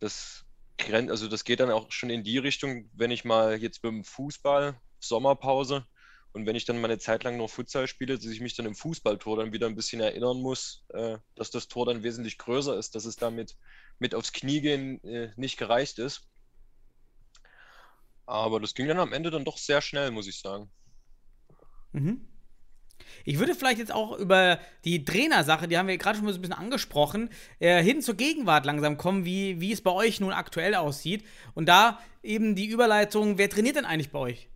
Das, 0.00 0.44
also 0.88 1.28
das 1.28 1.44
geht 1.44 1.60
dann 1.60 1.70
auch 1.70 1.90
schon 1.92 2.10
in 2.10 2.24
die 2.24 2.38
Richtung, 2.38 2.90
wenn 2.94 3.10
ich 3.10 3.24
mal 3.24 3.56
jetzt 3.60 3.82
beim 3.82 4.04
Fußball, 4.04 4.80
Sommerpause, 5.00 5.86
und 6.34 6.46
wenn 6.46 6.56
ich 6.56 6.64
dann 6.64 6.80
mal 6.80 6.90
eine 6.90 6.98
Zeit 6.98 7.22
lang 7.22 7.36
nur 7.36 7.48
Futsal 7.48 7.86
spiele, 7.86 8.16
dass 8.16 8.26
ich 8.26 8.40
mich 8.40 8.56
dann 8.56 8.66
im 8.66 8.74
Fußballtor 8.74 9.36
dann 9.36 9.52
wieder 9.52 9.68
ein 9.68 9.76
bisschen 9.76 10.00
erinnern 10.00 10.38
muss, 10.42 10.84
äh, 10.88 11.18
dass 11.36 11.52
das 11.52 11.68
Tor 11.68 11.86
dann 11.86 12.02
wesentlich 12.02 12.38
größer 12.38 12.76
ist, 12.76 12.96
dass 12.96 13.04
es 13.04 13.14
damit 13.14 13.56
mit 14.00 14.16
aufs 14.16 14.32
Knie 14.32 14.60
gehen 14.60 15.02
äh, 15.04 15.30
nicht 15.36 15.58
gereicht 15.58 16.00
ist. 16.00 16.28
Aber 18.26 18.58
das 18.58 18.74
ging 18.74 18.88
dann 18.88 18.98
am 18.98 19.12
Ende 19.12 19.30
dann 19.30 19.44
doch 19.44 19.58
sehr 19.58 19.80
schnell, 19.80 20.10
muss 20.10 20.26
ich 20.26 20.40
sagen. 20.40 20.72
Mhm. 21.92 22.26
Ich 23.24 23.38
würde 23.38 23.54
vielleicht 23.54 23.78
jetzt 23.78 23.92
auch 23.92 24.18
über 24.18 24.60
die 24.84 25.04
Trainersache, 25.04 25.66
die 25.66 25.78
haben 25.78 25.88
wir 25.88 25.96
gerade 25.96 26.16
schon 26.16 26.26
mal 26.26 26.32
so 26.32 26.38
ein 26.38 26.42
bisschen 26.42 26.56
angesprochen, 26.56 27.30
äh, 27.58 27.82
hin 27.82 28.02
zur 28.02 28.16
Gegenwart 28.16 28.66
langsam 28.66 28.98
kommen, 28.98 29.24
wie, 29.24 29.60
wie 29.60 29.72
es 29.72 29.82
bei 29.82 29.90
euch 29.90 30.20
nun 30.20 30.32
aktuell 30.32 30.74
aussieht. 30.74 31.24
Und 31.54 31.66
da 31.66 32.00
eben 32.22 32.54
die 32.54 32.66
Überleitung, 32.66 33.38
wer 33.38 33.48
trainiert 33.48 33.76
denn 33.76 33.86
eigentlich 33.86 34.10
bei 34.10 34.18
euch? 34.18 34.48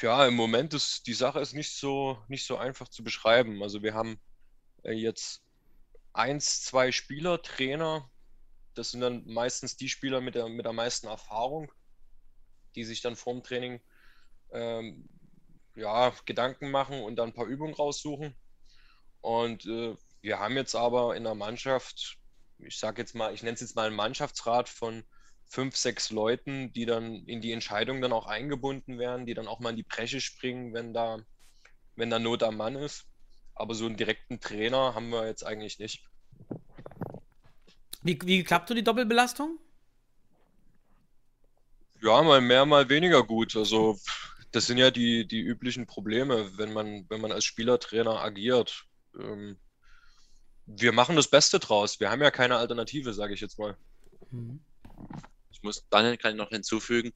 Ja, 0.00 0.26
im 0.26 0.34
Moment 0.34 0.72
ist 0.72 1.06
die 1.06 1.12
Sache 1.12 1.40
ist 1.40 1.52
nicht 1.52 1.76
so, 1.76 2.18
nicht 2.28 2.46
so 2.46 2.56
einfach 2.56 2.88
zu 2.88 3.04
beschreiben. 3.04 3.62
Also 3.62 3.82
wir 3.82 3.92
haben 3.92 4.18
äh, 4.84 4.92
jetzt 4.92 5.42
eins, 6.14 6.62
zwei 6.62 6.92
Spieler, 6.92 7.42
Trainer. 7.42 8.10
Das 8.74 8.90
sind 8.90 9.02
dann 9.02 9.26
meistens 9.26 9.76
die 9.76 9.90
Spieler 9.90 10.22
mit 10.22 10.34
der, 10.34 10.48
mit 10.48 10.64
der 10.64 10.72
meisten 10.72 11.08
Erfahrung, 11.08 11.70
die 12.74 12.84
sich 12.84 13.02
dann 13.02 13.16
vorm 13.16 13.42
Training 13.42 13.82
ähm, 14.50 15.08
ja, 15.74 16.12
Gedanken 16.24 16.70
machen 16.70 17.02
und 17.02 17.16
dann 17.16 17.30
ein 17.30 17.34
paar 17.34 17.46
Übungen 17.46 17.74
raussuchen. 17.74 18.34
Und 19.20 19.66
äh, 19.66 19.96
wir 20.20 20.38
haben 20.38 20.56
jetzt 20.56 20.74
aber 20.74 21.16
in 21.16 21.24
der 21.24 21.34
Mannschaft, 21.34 22.18
ich 22.58 22.78
sage 22.78 23.02
jetzt 23.02 23.14
mal, 23.14 23.32
ich 23.34 23.42
nenne 23.42 23.54
es 23.54 23.60
jetzt 23.60 23.76
mal 23.76 23.86
einen 23.86 23.96
Mannschaftsrat 23.96 24.68
von 24.68 25.04
fünf, 25.46 25.76
sechs 25.76 26.10
Leuten, 26.10 26.72
die 26.72 26.86
dann 26.86 27.26
in 27.26 27.40
die 27.40 27.52
Entscheidung 27.52 28.00
dann 28.00 28.12
auch 28.12 28.26
eingebunden 28.26 28.98
werden, 28.98 29.26
die 29.26 29.34
dann 29.34 29.48
auch 29.48 29.60
mal 29.60 29.70
in 29.70 29.76
die 29.76 29.82
Bresche 29.82 30.20
springen, 30.20 30.72
wenn 30.72 30.94
da, 30.94 31.18
wenn 31.94 32.10
da 32.10 32.18
Not 32.18 32.42
am 32.42 32.56
Mann 32.56 32.76
ist. 32.76 33.04
Aber 33.54 33.74
so 33.74 33.84
einen 33.84 33.96
direkten 33.96 34.40
Trainer 34.40 34.94
haben 34.94 35.10
wir 35.10 35.26
jetzt 35.26 35.44
eigentlich 35.44 35.78
nicht. 35.78 36.04
Wie, 38.02 38.18
wie 38.24 38.42
klappt 38.42 38.68
so 38.68 38.74
die 38.74 38.82
Doppelbelastung? 38.82 39.58
Ja, 42.00 42.20
mal 42.22 42.40
mehr, 42.40 42.66
mal 42.66 42.88
weniger 42.88 43.22
gut. 43.22 43.54
Also 43.54 43.98
das 44.52 44.66
sind 44.66 44.78
ja 44.78 44.90
die, 44.90 45.26
die 45.26 45.40
üblichen 45.40 45.86
Probleme, 45.86 46.56
wenn 46.58 46.72
man, 46.72 47.06
wenn 47.08 47.20
man 47.20 47.32
als 47.32 47.44
Spielertrainer 47.44 48.20
agiert. 48.20 48.84
Ähm, 49.18 49.58
wir 50.66 50.92
machen 50.92 51.16
das 51.16 51.28
Beste 51.28 51.58
draus. 51.58 52.00
Wir 52.00 52.10
haben 52.10 52.22
ja 52.22 52.30
keine 52.30 52.56
Alternative, 52.56 53.14
sage 53.14 53.34
ich 53.34 53.40
jetzt 53.40 53.58
mal. 53.58 53.76
Ich 55.50 55.62
muss 55.62 55.86
dann 55.90 56.16
kann 56.18 56.32
ich 56.32 56.38
noch 56.38 56.50
hinzufügen, 56.50 57.12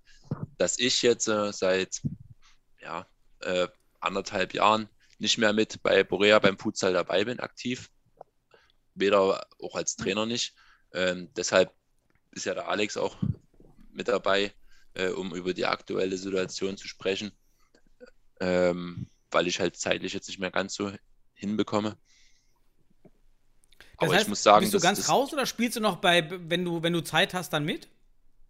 dass 0.59 0.79
ich 0.79 1.03
jetzt 1.03 1.29
äh, 1.29 1.53
seit 1.53 2.03
ja, 2.81 3.07
äh, 3.41 3.69
anderthalb 4.01 4.55
Jahren 4.55 4.89
nicht 5.19 5.39
mehr 5.39 5.53
mit 5.53 5.83
bei 5.83 6.05
Borea 6.05 6.39
beim 6.39 6.59
Futsal 6.59 6.93
dabei 6.93 7.25
bin, 7.25 7.41
aktiv. 7.41 7.91
weder 8.95 9.47
auch 9.61 9.75
als 9.75 9.97
Trainer 9.97 10.27
nicht. 10.27 10.55
Ähm, 10.93 11.29
deshalb 11.37 11.73
ist 12.33 12.47
ja 12.47 12.55
der 12.55 12.69
Alex 12.69 12.97
auch 12.97 13.17
mit 13.93 14.09
dabei, 14.09 14.53
äh, 14.97 15.09
um 15.11 15.35
über 15.35 15.55
die 15.55 15.67
aktuelle 15.67 16.17
Situation 16.17 16.77
zu 16.77 16.89
sprechen, 16.89 17.33
ähm, 18.41 19.07
weil 19.31 19.47
ich 19.47 19.61
halt 19.61 19.77
zeitlich 19.77 20.13
jetzt 20.13 20.29
nicht 20.29 20.39
mehr 20.39 20.51
ganz 20.51 20.75
so 20.75 20.93
hinbekomme. 21.35 21.97
Das 23.99 24.09
Aber 24.09 24.13
heißt, 24.15 24.23
ich 24.25 24.29
muss 24.29 24.43
sagen, 24.43 24.61
bist 24.65 24.75
du 24.75 24.81
ganz 24.81 24.99
das- 25.01 25.09
raus 25.09 25.33
oder 25.33 25.47
spielst 25.47 25.77
du 25.77 25.81
noch 25.81 25.97
bei, 25.97 26.29
wenn 26.51 26.65
du, 26.65 26.83
wenn 26.83 26.93
du 26.93 27.03
Zeit 27.03 27.35
hast, 27.35 27.53
dann 27.53 27.65
mit? 27.65 27.89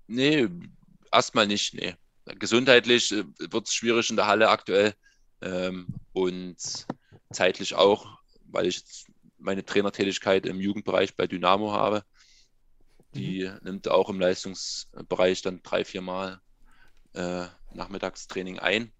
Nee, 0.06 0.48
erstmal 1.12 1.46
nicht, 1.46 1.74
nee. 1.74 1.94
Gesundheitlich 2.38 3.10
wird 3.10 3.66
es 3.68 3.74
schwierig 3.74 4.10
in 4.10 4.16
der 4.16 4.26
Halle 4.26 4.48
aktuell 4.48 4.94
ähm, 5.42 5.86
und 6.12 6.56
zeitlich 7.32 7.74
auch, 7.74 8.18
weil 8.46 8.66
ich 8.66 8.78
jetzt 8.78 9.06
meine 9.38 9.64
Trainertätigkeit 9.64 10.46
im 10.46 10.60
Jugendbereich 10.60 11.14
bei 11.14 11.26
Dynamo 11.28 11.72
habe. 11.72 12.04
Die 13.14 13.50
nimmt 13.62 13.88
auch 13.88 14.10
im 14.10 14.20
Leistungsbereich 14.20 15.42
dann 15.42 15.62
drei, 15.62 15.84
vier 15.84 16.02
Mal 16.02 16.40
äh, 17.14 17.46
Nachmittagstraining 17.72 18.58
ein. 18.58 18.92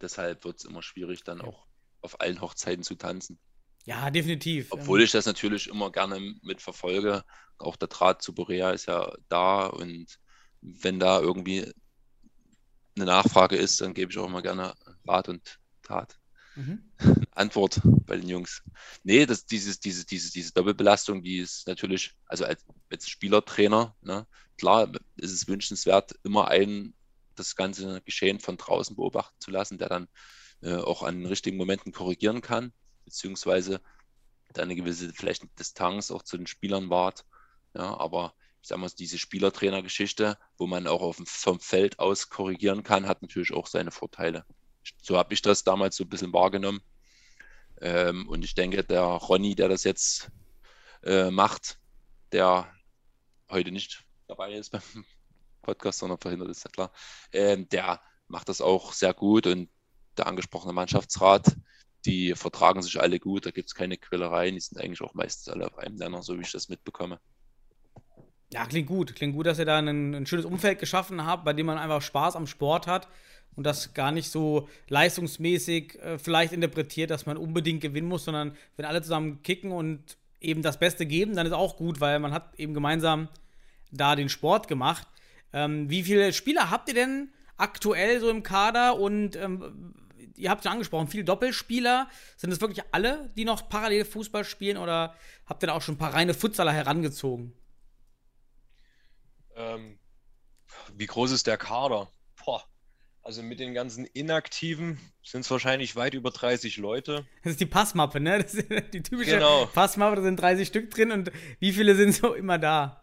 Deshalb 0.00 0.44
wird 0.44 0.58
es 0.58 0.64
immer 0.64 0.82
schwierig, 0.82 1.24
dann 1.24 1.40
auch 1.40 1.66
auf 2.02 2.20
allen 2.20 2.40
Hochzeiten 2.40 2.82
zu 2.82 2.94
tanzen. 2.96 3.38
Ja, 3.84 4.10
definitiv. 4.10 4.72
Obwohl 4.72 5.00
Ähm, 5.00 5.04
ich 5.04 5.12
das 5.12 5.26
natürlich 5.26 5.68
immer 5.68 5.90
gerne 5.92 6.20
mitverfolge. 6.42 7.24
Auch 7.58 7.76
der 7.76 7.88
Draht 7.88 8.22
zu 8.22 8.34
Borea 8.34 8.72
ist 8.72 8.86
ja 8.86 9.12
da 9.28 9.66
und 9.66 10.18
wenn 10.60 10.98
da 10.98 11.20
irgendwie 11.20 11.72
eine 12.96 13.04
Nachfrage 13.06 13.56
ist, 13.56 13.80
dann 13.80 13.94
gebe 13.94 14.10
ich 14.10 14.18
auch 14.18 14.26
immer 14.26 14.42
gerne 14.42 14.74
Rat 15.06 15.28
und 15.28 15.60
Tat. 15.82 16.18
Mhm. 16.56 16.90
Antwort 17.32 17.80
bei 17.84 18.16
den 18.16 18.28
Jungs. 18.28 18.62
Nee, 19.02 19.26
das, 19.26 19.46
dieses, 19.46 19.80
diese, 19.80 20.04
diese, 20.06 20.32
diese 20.32 20.52
Doppelbelastung, 20.52 21.22
die 21.22 21.38
ist 21.38 21.66
natürlich, 21.66 22.14
also 22.26 22.44
als, 22.44 22.64
als 22.90 23.08
Spielertrainer, 23.08 23.94
ne, 24.00 24.26
klar 24.58 24.90
ist 25.16 25.32
es 25.32 25.46
wünschenswert, 25.46 26.14
immer 26.24 26.48
einen 26.48 26.94
das 27.34 27.54
ganze 27.54 28.00
Geschehen 28.02 28.40
von 28.40 28.56
draußen 28.56 28.96
beobachten 28.96 29.36
zu 29.38 29.50
lassen, 29.50 29.78
der 29.78 29.88
dann 29.88 30.08
äh, 30.62 30.76
auch 30.76 31.02
an 31.02 31.18
den 31.18 31.26
richtigen 31.26 31.56
Momenten 31.56 31.92
korrigieren 31.92 32.40
kann, 32.40 32.72
beziehungsweise 33.04 33.80
da 34.52 34.62
eine 34.62 34.74
gewisse 34.74 35.12
vielleicht 35.12 35.44
Distanz 35.58 36.10
auch 36.10 36.22
zu 36.22 36.36
den 36.36 36.46
Spielern 36.46 36.90
wahrt. 36.90 37.26
Ja, 37.74 37.98
aber 37.98 38.34
ich 38.62 38.68
sag 38.68 38.78
mal, 38.78 38.90
diese 38.98 39.18
Spielertrainer-Geschichte, 39.18 40.38
wo 40.56 40.66
man 40.66 40.86
auch 40.86 41.02
auf 41.02 41.20
vom 41.24 41.60
Feld 41.60 41.98
aus 41.98 42.30
korrigieren 42.30 42.82
kann, 42.82 43.06
hat 43.06 43.22
natürlich 43.22 43.52
auch 43.52 43.66
seine 43.66 43.90
Vorteile. 43.90 44.44
So 45.02 45.16
habe 45.16 45.34
ich 45.34 45.42
das 45.42 45.64
damals 45.64 45.96
so 45.96 46.04
ein 46.04 46.08
bisschen 46.08 46.32
wahrgenommen. 46.32 46.80
Ähm, 47.80 48.28
und 48.28 48.44
ich 48.44 48.54
denke, 48.54 48.84
der 48.84 49.02
Ronny, 49.02 49.54
der 49.54 49.68
das 49.68 49.84
jetzt 49.84 50.30
äh, 51.02 51.30
macht, 51.30 51.78
der 52.32 52.72
heute 53.50 53.70
nicht 53.70 54.04
dabei 54.28 54.54
ist 54.54 54.70
beim 54.70 54.82
Podcast, 55.62 55.98
sondern 55.98 56.18
verhindert 56.18 56.48
ist, 56.48 56.64
ja 56.64 56.70
klar, 56.70 56.92
ähm, 57.32 57.68
der 57.68 58.00
macht 58.28 58.48
das 58.48 58.60
auch 58.60 58.92
sehr 58.92 59.14
gut 59.14 59.46
und 59.46 59.68
der 60.16 60.26
angesprochene 60.26 60.72
Mannschaftsrat, 60.72 61.56
die 62.06 62.34
vertragen 62.34 62.82
sich 62.82 63.00
alle 63.00 63.20
gut, 63.20 63.46
da 63.46 63.50
gibt 63.50 63.68
es 63.68 63.74
keine 63.74 63.98
Quälereien, 63.98 64.54
die 64.54 64.60
sind 64.60 64.80
eigentlich 64.80 65.02
auch 65.02 65.14
meistens 65.14 65.52
alle 65.52 65.66
auf 65.66 65.76
einem 65.78 65.96
Nenner, 65.96 66.22
so 66.22 66.38
wie 66.38 66.42
ich 66.42 66.52
das 66.52 66.68
mitbekomme. 66.68 67.20
Ja, 68.52 68.64
klingt 68.64 68.86
gut. 68.86 69.14
Klingt 69.16 69.34
gut, 69.34 69.46
dass 69.46 69.58
ihr 69.58 69.64
da 69.64 69.78
ein, 69.78 70.14
ein 70.14 70.26
schönes 70.26 70.44
Umfeld 70.44 70.78
geschaffen 70.78 71.26
habt, 71.26 71.44
bei 71.44 71.52
dem 71.52 71.66
man 71.66 71.78
einfach 71.78 72.00
Spaß 72.00 72.36
am 72.36 72.46
Sport 72.46 72.86
hat 72.86 73.08
und 73.56 73.64
das 73.64 73.94
gar 73.94 74.12
nicht 74.12 74.30
so 74.30 74.68
leistungsmäßig 74.88 75.98
äh, 76.00 76.18
vielleicht 76.18 76.52
interpretiert, 76.52 77.10
dass 77.10 77.26
man 77.26 77.36
unbedingt 77.36 77.80
gewinnen 77.80 78.08
muss, 78.08 78.24
sondern 78.24 78.56
wenn 78.76 78.84
alle 78.84 79.02
zusammen 79.02 79.42
kicken 79.42 79.72
und 79.72 80.18
eben 80.40 80.62
das 80.62 80.78
Beste 80.78 81.06
geben, 81.06 81.34
dann 81.34 81.46
ist 81.46 81.52
auch 81.52 81.76
gut, 81.76 82.00
weil 82.00 82.18
man 82.18 82.32
hat 82.32 82.54
eben 82.58 82.74
gemeinsam 82.74 83.28
da 83.90 84.14
den 84.14 84.28
Sport 84.28 84.68
gemacht. 84.68 85.08
Ähm, 85.52 85.88
wie 85.88 86.02
viele 86.02 86.32
Spieler 86.32 86.70
habt 86.70 86.88
ihr 86.88 86.94
denn 86.94 87.30
aktuell 87.56 88.20
so 88.20 88.28
im 88.28 88.42
Kader 88.42 88.98
und 88.98 89.36
ähm, 89.36 89.94
ihr 90.36 90.50
habt 90.50 90.64
es 90.64 90.70
angesprochen, 90.70 91.08
viele 91.08 91.24
Doppelspieler. 91.24 92.08
Sind 92.36 92.52
es 92.52 92.60
wirklich 92.60 92.84
alle, 92.92 93.30
die 93.36 93.44
noch 93.44 93.68
parallel 93.68 94.04
Fußball 94.04 94.44
spielen 94.44 94.76
oder 94.76 95.14
habt 95.46 95.62
ihr 95.62 95.68
da 95.68 95.72
auch 95.72 95.82
schon 95.82 95.94
ein 95.94 95.98
paar 95.98 96.14
reine 96.14 96.34
Futsaler 96.34 96.72
herangezogen? 96.72 97.52
Ähm, 99.54 99.98
wie 100.94 101.06
groß 101.06 101.30
ist 101.30 101.46
der 101.46 101.56
Kader? 101.56 102.10
Boah. 102.44 102.62
Also 103.26 103.42
mit 103.42 103.58
den 103.58 103.74
ganzen 103.74 104.06
Inaktiven 104.06 105.00
sind 105.24 105.40
es 105.40 105.50
wahrscheinlich 105.50 105.96
weit 105.96 106.14
über 106.14 106.30
30 106.30 106.76
Leute. 106.76 107.26
Das 107.42 107.54
ist 107.54 107.60
die 107.60 107.66
Passmappe, 107.66 108.20
ne? 108.20 108.40
Das 108.40 108.54
ist 108.54 108.68
die 108.94 109.02
typische 109.02 109.32
Genau. 109.32 109.66
Passmappe, 109.66 110.14
da 110.14 110.22
sind 110.22 110.40
30 110.40 110.68
Stück 110.68 110.92
drin 110.92 111.10
und 111.10 111.32
wie 111.58 111.72
viele 111.72 111.96
sind 111.96 112.14
so 112.14 112.34
immer 112.34 112.56
da? 112.56 113.02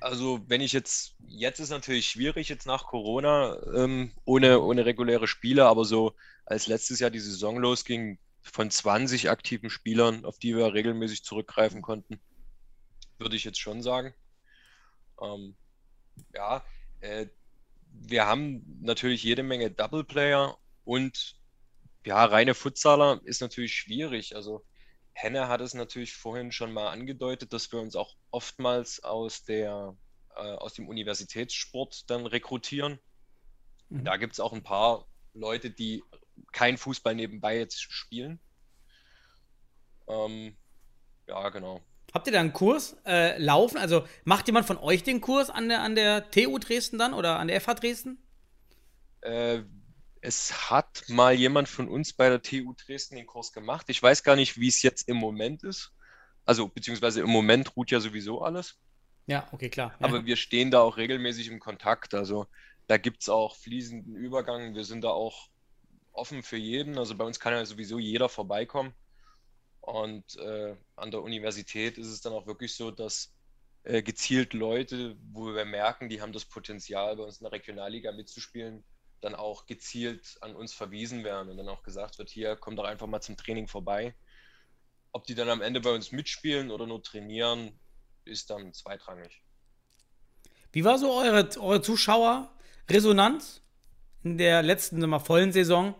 Also 0.00 0.44
wenn 0.48 0.60
ich 0.60 0.74
jetzt, 0.74 1.14
jetzt 1.26 1.60
ist 1.60 1.70
natürlich 1.70 2.10
schwierig 2.10 2.50
jetzt 2.50 2.66
nach 2.66 2.84
Corona 2.84 3.56
ähm, 3.74 4.12
ohne, 4.26 4.60
ohne 4.60 4.84
reguläre 4.84 5.26
Spiele, 5.26 5.64
aber 5.64 5.86
so 5.86 6.14
als 6.44 6.66
letztes 6.66 6.98
Jahr 7.00 7.08
die 7.08 7.18
Saison 7.18 7.56
losging, 7.56 8.18
von 8.42 8.70
20 8.70 9.30
aktiven 9.30 9.70
Spielern, 9.70 10.26
auf 10.26 10.38
die 10.38 10.54
wir 10.54 10.74
regelmäßig 10.74 11.24
zurückgreifen 11.24 11.80
konnten, 11.80 12.20
würde 13.16 13.34
ich 13.36 13.44
jetzt 13.44 13.60
schon 13.60 13.80
sagen. 13.80 14.12
Ähm, 15.22 15.56
ja, 16.34 16.62
äh, 17.00 17.28
wir 18.00 18.26
haben 18.26 18.78
natürlich 18.80 19.22
jede 19.22 19.42
Menge 19.42 19.70
Double 19.70 20.04
Player 20.04 20.56
und 20.84 21.36
ja, 22.06 22.24
reine 22.24 22.54
Futsaler 22.54 23.20
ist 23.24 23.40
natürlich 23.40 23.74
schwierig. 23.74 24.34
Also 24.34 24.64
Henne 25.12 25.48
hat 25.48 25.60
es 25.60 25.74
natürlich 25.74 26.14
vorhin 26.14 26.52
schon 26.52 26.72
mal 26.72 26.88
angedeutet, 26.88 27.52
dass 27.52 27.70
wir 27.72 27.80
uns 27.80 27.96
auch 27.96 28.16
oftmals 28.30 29.02
aus 29.02 29.44
der 29.44 29.96
äh, 30.36 30.40
aus 30.40 30.74
dem 30.74 30.88
Universitätssport 30.88 32.08
dann 32.08 32.26
rekrutieren. 32.26 32.98
Mhm. 33.88 34.04
Da 34.04 34.16
gibt 34.16 34.34
es 34.34 34.40
auch 34.40 34.52
ein 34.52 34.62
paar 34.62 35.06
Leute, 35.34 35.70
die 35.70 36.02
kein 36.52 36.78
Fußball 36.78 37.14
nebenbei 37.14 37.58
jetzt 37.58 37.80
spielen. 37.80 38.40
Ähm, 40.06 40.56
ja, 41.26 41.48
genau. 41.50 41.82
Habt 42.14 42.26
ihr 42.26 42.32
da 42.32 42.40
einen 42.40 42.52
Kurs 42.52 42.96
äh, 43.06 43.38
laufen? 43.38 43.76
Also 43.76 44.04
macht 44.24 44.46
jemand 44.46 44.66
von 44.66 44.78
euch 44.78 45.02
den 45.02 45.20
Kurs 45.20 45.50
an 45.50 45.68
der, 45.68 45.82
an 45.82 45.94
der 45.94 46.30
TU 46.30 46.58
Dresden 46.58 46.98
dann 46.98 47.12
oder 47.12 47.38
an 47.38 47.48
der 47.48 47.60
FH 47.60 47.74
Dresden? 47.74 48.18
Äh, 49.20 49.62
es 50.20 50.70
hat 50.70 51.04
mal 51.08 51.34
jemand 51.34 51.68
von 51.68 51.88
uns 51.88 52.12
bei 52.12 52.28
der 52.28 52.42
TU 52.42 52.74
Dresden 52.74 53.16
den 53.16 53.26
Kurs 53.26 53.52
gemacht. 53.52 53.86
Ich 53.88 54.02
weiß 54.02 54.22
gar 54.22 54.36
nicht, 54.36 54.58
wie 54.58 54.68
es 54.68 54.82
jetzt 54.82 55.08
im 55.08 55.16
Moment 55.16 55.62
ist. 55.62 55.92
Also, 56.44 56.66
beziehungsweise 56.68 57.20
im 57.20 57.28
Moment 57.28 57.76
ruht 57.76 57.90
ja 57.90 58.00
sowieso 58.00 58.40
alles. 58.40 58.78
Ja, 59.26 59.46
okay, 59.52 59.68
klar. 59.68 59.94
Aber 60.00 60.20
ja. 60.20 60.26
wir 60.26 60.36
stehen 60.36 60.70
da 60.70 60.80
auch 60.80 60.96
regelmäßig 60.96 61.48
im 61.48 61.60
Kontakt. 61.60 62.14
Also 62.14 62.46
da 62.86 62.96
gibt 62.96 63.20
es 63.20 63.28
auch 63.28 63.56
fließenden 63.56 64.16
Übergang. 64.16 64.74
Wir 64.74 64.84
sind 64.84 65.04
da 65.04 65.10
auch 65.10 65.50
offen 66.12 66.42
für 66.42 66.56
jeden. 66.56 66.96
Also 66.98 67.14
bei 67.14 67.24
uns 67.24 67.38
kann 67.38 67.52
ja 67.52 67.64
sowieso 67.66 67.98
jeder 67.98 68.30
vorbeikommen. 68.30 68.94
Und 69.88 70.36
äh, 70.36 70.76
an 70.96 71.10
der 71.10 71.22
Universität 71.22 71.96
ist 71.96 72.08
es 72.08 72.20
dann 72.20 72.34
auch 72.34 72.46
wirklich 72.46 72.76
so, 72.76 72.90
dass 72.90 73.32
äh, 73.84 74.02
gezielt 74.02 74.52
Leute, 74.52 75.16
wo 75.32 75.54
wir 75.54 75.64
merken, 75.64 76.10
die 76.10 76.20
haben 76.20 76.34
das 76.34 76.44
Potenzial, 76.44 77.16
bei 77.16 77.22
uns 77.22 77.38
in 77.38 77.44
der 77.44 77.52
Regionalliga 77.52 78.12
mitzuspielen, 78.12 78.84
dann 79.22 79.34
auch 79.34 79.64
gezielt 79.64 80.36
an 80.42 80.54
uns 80.54 80.74
verwiesen 80.74 81.24
werden 81.24 81.48
und 81.48 81.56
dann 81.56 81.70
auch 81.70 81.82
gesagt 81.84 82.18
wird, 82.18 82.28
hier, 82.28 82.54
komm 82.54 82.76
doch 82.76 82.84
einfach 82.84 83.06
mal 83.06 83.22
zum 83.22 83.38
Training 83.38 83.66
vorbei. 83.66 84.14
Ob 85.12 85.24
die 85.24 85.34
dann 85.34 85.48
am 85.48 85.62
Ende 85.62 85.80
bei 85.80 85.94
uns 85.94 86.12
mitspielen 86.12 86.70
oder 86.70 86.86
nur 86.86 87.02
trainieren, 87.02 87.80
ist 88.26 88.50
dann 88.50 88.74
zweitrangig. 88.74 89.42
Wie 90.70 90.84
war 90.84 90.98
so 90.98 91.14
eure, 91.14 91.48
eure 91.58 91.80
Zuschauerresonanz 91.80 93.62
in 94.22 94.36
der 94.36 94.62
letzten 94.62 95.00
mal, 95.08 95.18
vollen 95.18 95.52
Saison? 95.52 95.94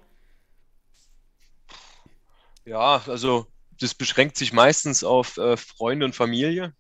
Ja, 2.66 3.03
also 3.07 3.46
das 3.80 3.94
beschränkt 3.94 4.36
sich 4.36 4.52
meistens 4.52 5.04
auf 5.04 5.36
äh, 5.36 5.56
Freunde 5.56 6.06
und 6.06 6.14
Familie. 6.14 6.74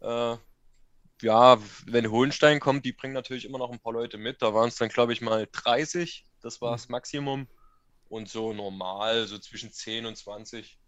Äh, 0.00 0.36
ja, 1.22 1.58
wenn 1.86 2.10
Hohenstein 2.10 2.60
kommt, 2.60 2.84
die 2.84 2.92
bringen 2.92 3.14
natürlich 3.14 3.44
immer 3.44 3.58
noch 3.58 3.70
ein 3.70 3.80
paar 3.80 3.92
Leute 3.92 4.18
mit. 4.18 4.42
Da 4.42 4.54
waren 4.54 4.68
es 4.68 4.76
dann, 4.76 4.88
glaube 4.88 5.12
ich, 5.12 5.20
mal 5.20 5.48
30. 5.50 6.26
Das 6.40 6.60
war 6.60 6.72
das 6.72 6.88
Maximum. 6.88 7.48
Und 8.08 8.28
so 8.28 8.52
normal, 8.52 9.26
so 9.26 9.38
zwischen 9.38 9.72
10 9.72 10.06
und 10.06 10.16
20. 10.16 10.78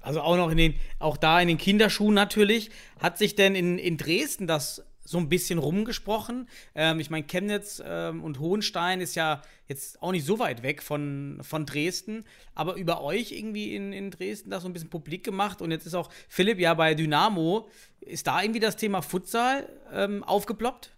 Also 0.00 0.20
auch 0.20 0.36
noch 0.36 0.50
in 0.50 0.58
den, 0.58 0.80
auch 0.98 1.16
da 1.16 1.40
in 1.40 1.48
den 1.48 1.58
Kinderschuhen 1.58 2.14
natürlich. 2.14 2.70
Hat 3.00 3.16
sich 3.16 3.34
denn 3.34 3.54
in, 3.54 3.78
in 3.78 3.96
Dresden 3.96 4.46
das 4.46 4.84
so 5.04 5.18
ein 5.18 5.28
bisschen 5.28 5.58
rumgesprochen? 5.58 6.48
Ähm, 6.74 7.00
ich 7.00 7.10
meine, 7.10 7.26
Chemnitz 7.26 7.82
ähm, 7.84 8.22
und 8.22 8.38
Hohenstein 8.38 9.00
ist 9.00 9.14
ja 9.14 9.42
jetzt 9.68 10.02
auch 10.02 10.12
nicht 10.12 10.24
so 10.24 10.38
weit 10.38 10.62
weg 10.62 10.82
von, 10.82 11.40
von 11.42 11.66
Dresden, 11.66 12.24
aber 12.54 12.74
über 12.74 13.02
euch 13.02 13.32
irgendwie 13.32 13.74
in, 13.74 13.92
in 13.92 14.10
Dresden 14.10 14.50
das 14.50 14.62
so 14.62 14.68
ein 14.68 14.72
bisschen 14.72 14.90
publik 14.90 15.24
gemacht 15.24 15.62
und 15.62 15.70
jetzt 15.70 15.86
ist 15.86 15.94
auch 15.94 16.10
Philipp 16.28 16.58
ja 16.58 16.74
bei 16.74 16.94
Dynamo. 16.94 17.68
Ist 18.00 18.26
da 18.26 18.42
irgendwie 18.42 18.60
das 18.60 18.76
Thema 18.76 19.02
Futsal 19.02 19.68
ähm, 19.92 20.24
aufgeploppt? 20.24 20.90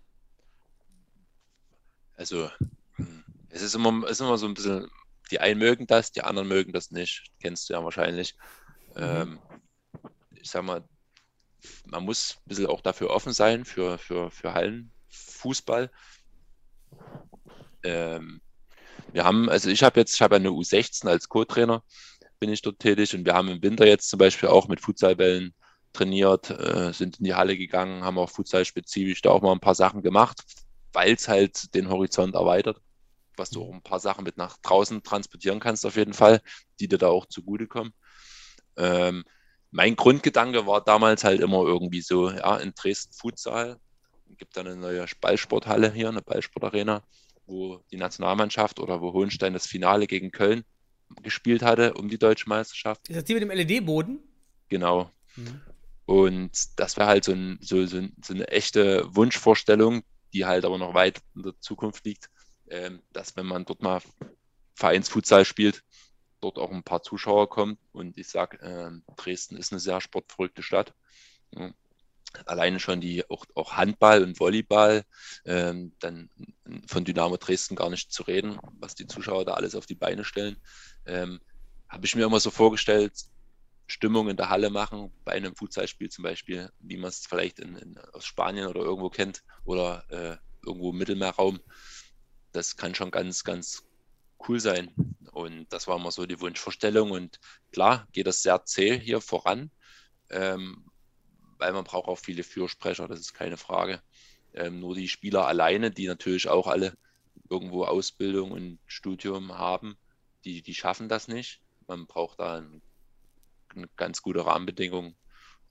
Also, 2.16 2.50
hm, 2.96 3.24
es 3.50 3.62
ist 3.62 3.74
immer, 3.74 4.08
ist 4.08 4.20
immer 4.20 4.38
so 4.38 4.46
ein 4.46 4.54
bisschen, 4.54 4.88
die 5.30 5.40
einen 5.40 5.58
mögen 5.58 5.86
das, 5.86 6.12
die 6.12 6.22
anderen 6.22 6.48
mögen 6.48 6.72
das 6.72 6.90
nicht. 6.90 7.30
Kennst 7.40 7.68
du 7.68 7.74
ja 7.74 7.84
wahrscheinlich. 7.84 8.36
Ähm, 8.96 9.38
ich 10.34 10.50
sag 10.50 10.64
mal, 10.64 10.82
man 11.86 12.04
muss 12.04 12.36
ein 12.38 12.48
bisschen 12.48 12.66
auch 12.66 12.80
dafür 12.80 13.10
offen 13.10 13.32
sein, 13.32 13.64
für, 13.64 13.98
für, 13.98 14.30
für 14.30 14.54
Hallenfußball. 14.54 15.90
Ähm, 17.82 18.40
wir 19.12 19.24
haben, 19.24 19.48
also 19.48 19.70
ich 19.70 19.82
habe 19.82 20.00
jetzt, 20.00 20.14
ich 20.14 20.22
habe 20.22 20.36
eine 20.36 20.48
U16 20.48 21.08
als 21.08 21.28
Co-Trainer, 21.28 21.82
bin 22.38 22.50
ich 22.50 22.62
dort 22.62 22.78
tätig 22.78 23.14
und 23.14 23.24
wir 23.24 23.34
haben 23.34 23.48
im 23.48 23.62
Winter 23.62 23.86
jetzt 23.86 24.08
zum 24.08 24.18
Beispiel 24.18 24.48
auch 24.48 24.68
mit 24.68 24.80
Futsalbällen 24.80 25.54
trainiert, 25.92 26.50
äh, 26.50 26.92
sind 26.92 27.18
in 27.18 27.24
die 27.24 27.34
Halle 27.34 27.56
gegangen, 27.56 28.04
haben 28.04 28.18
auch 28.18 28.30
futsalspezifisch 28.30 29.22
da 29.22 29.30
auch 29.30 29.42
mal 29.42 29.52
ein 29.52 29.60
paar 29.60 29.74
Sachen 29.74 30.02
gemacht, 30.02 30.42
weil 30.92 31.14
es 31.14 31.28
halt 31.28 31.74
den 31.74 31.88
Horizont 31.88 32.34
erweitert, 32.34 32.80
was 33.36 33.50
du 33.50 33.62
auch 33.62 33.72
ein 33.72 33.82
paar 33.82 34.00
Sachen 34.00 34.24
mit 34.24 34.36
nach 34.36 34.58
draußen 34.58 35.02
transportieren 35.02 35.60
kannst 35.60 35.86
auf 35.86 35.96
jeden 35.96 36.12
Fall, 36.12 36.40
die 36.80 36.88
dir 36.88 36.98
da 36.98 37.08
auch 37.08 37.26
zugutekommen. 37.26 37.94
Ähm, 38.76 39.24
mein 39.76 39.94
Grundgedanke 39.94 40.66
war 40.66 40.82
damals 40.82 41.22
halt 41.22 41.40
immer 41.40 41.62
irgendwie 41.62 42.00
so, 42.00 42.30
ja, 42.30 42.56
in 42.56 42.72
Dresden 42.74 43.12
Futsal, 43.12 43.78
gibt 44.38 44.56
da 44.56 44.62
eine 44.62 44.74
neue 44.74 45.04
Ballsporthalle 45.20 45.92
hier, 45.92 46.08
eine 46.08 46.22
Ballsportarena, 46.22 47.04
wo 47.44 47.82
die 47.90 47.98
Nationalmannschaft 47.98 48.80
oder 48.80 49.02
wo 49.02 49.12
Hohenstein 49.12 49.52
das 49.52 49.66
Finale 49.66 50.06
gegen 50.06 50.30
Köln 50.30 50.64
gespielt 51.22 51.62
hatte 51.62 51.92
um 51.92 52.08
die 52.08 52.18
deutsche 52.18 52.48
Meisterschaft. 52.48 53.06
Ist 53.10 53.16
das 53.16 53.24
die 53.24 53.34
mit 53.34 53.42
dem 53.42 53.50
LED-Boden? 53.50 54.18
Genau. 54.70 55.10
Mhm. 55.36 55.60
Und 56.06 56.80
das 56.80 56.96
wäre 56.96 57.08
halt 57.08 57.24
so, 57.24 57.32
ein, 57.32 57.58
so, 57.60 57.84
so, 57.84 58.00
so, 58.24 58.32
eine 58.32 58.48
echte 58.48 59.14
Wunschvorstellung, 59.14 60.02
die 60.32 60.46
halt 60.46 60.64
aber 60.64 60.78
noch 60.78 60.94
weit 60.94 61.20
in 61.34 61.42
der 61.42 61.60
Zukunft 61.60 62.06
liegt, 62.06 62.30
ähm, 62.70 63.02
dass 63.12 63.36
wenn 63.36 63.46
man 63.46 63.66
dort 63.66 63.82
mal 63.82 64.00
Vereinsfutsal 64.74 65.44
spielt, 65.44 65.82
dort 66.46 66.58
auch 66.58 66.70
ein 66.70 66.82
paar 66.82 67.02
Zuschauer 67.02 67.48
kommen. 67.48 67.78
Und 67.92 68.16
ich 68.18 68.28
sage, 68.28 68.60
äh, 68.60 68.90
Dresden 69.16 69.56
ist 69.56 69.72
eine 69.72 69.80
sehr 69.80 70.00
sportverrückte 70.00 70.62
Stadt. 70.62 70.94
Ja. 71.52 71.72
Alleine 72.44 72.80
schon 72.80 73.00
die 73.00 73.28
auch, 73.30 73.46
auch 73.54 73.72
Handball 73.72 74.22
und 74.22 74.38
Volleyball, 74.38 75.04
ähm, 75.46 75.92
dann 76.00 76.28
von 76.86 77.04
Dynamo 77.04 77.38
Dresden 77.38 77.76
gar 77.76 77.88
nicht 77.88 78.12
zu 78.12 78.24
reden, 78.24 78.58
was 78.78 78.94
die 78.94 79.06
Zuschauer 79.06 79.46
da 79.46 79.54
alles 79.54 79.74
auf 79.74 79.86
die 79.86 79.94
Beine 79.94 80.22
stellen. 80.22 80.56
Ähm, 81.06 81.40
Habe 81.88 82.04
ich 82.04 82.14
mir 82.14 82.26
immer 82.26 82.40
so 82.40 82.50
vorgestellt, 82.50 83.14
Stimmung 83.86 84.28
in 84.28 84.36
der 84.36 84.50
Halle 84.50 84.68
machen, 84.68 85.12
bei 85.24 85.32
einem 85.32 85.56
Futsalspiel 85.56 86.10
zum 86.10 86.24
Beispiel, 86.24 86.70
wie 86.80 86.98
man 86.98 87.08
es 87.08 87.26
vielleicht 87.26 87.58
in, 87.58 87.76
in, 87.76 87.98
aus 88.12 88.26
Spanien 88.26 88.66
oder 88.66 88.80
irgendwo 88.80 89.08
kennt 89.08 89.42
oder 89.64 90.04
äh, 90.10 90.36
irgendwo 90.66 90.90
im 90.90 90.98
Mittelmeerraum. 90.98 91.60
Das 92.52 92.76
kann 92.76 92.94
schon 92.94 93.10
ganz, 93.10 93.44
ganz 93.44 93.85
cool 94.48 94.60
sein. 94.60 94.92
Und 95.32 95.72
das 95.72 95.86
war 95.86 95.96
immer 95.96 96.10
so 96.10 96.26
die 96.26 96.40
Wunschvorstellung. 96.40 97.10
Und 97.10 97.40
klar 97.72 98.06
geht 98.12 98.26
das 98.26 98.42
sehr 98.42 98.64
zäh 98.64 98.98
hier 98.98 99.20
voran, 99.20 99.70
ähm, 100.30 100.84
weil 101.58 101.72
man 101.72 101.84
braucht 101.84 102.08
auch 102.08 102.18
viele 102.18 102.42
Fürsprecher, 102.42 103.08
das 103.08 103.20
ist 103.20 103.34
keine 103.34 103.56
Frage. 103.56 104.02
Ähm, 104.54 104.80
nur 104.80 104.94
die 104.94 105.08
Spieler 105.08 105.46
alleine, 105.46 105.90
die 105.90 106.06
natürlich 106.06 106.48
auch 106.48 106.66
alle 106.66 106.96
irgendwo 107.50 107.84
Ausbildung 107.84 108.52
und 108.52 108.78
Studium 108.86 109.56
haben, 109.56 109.96
die, 110.44 110.62
die 110.62 110.74
schaffen 110.74 111.08
das 111.08 111.28
nicht. 111.28 111.60
Man 111.86 112.06
braucht 112.06 112.40
da 112.40 112.56
ein 112.56 112.82
eine 113.76 113.88
ganz 113.96 114.22
gute 114.22 114.44
Rahmenbedingung. 114.44 115.14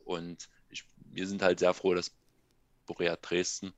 Und 0.04 0.50
ich, 0.70 0.86
wir 0.98 1.28
sind 1.28 1.42
halt 1.42 1.60
sehr 1.60 1.74
froh, 1.74 1.94
dass 1.94 2.16
Borea 2.86 3.16
Dresden 3.16 3.74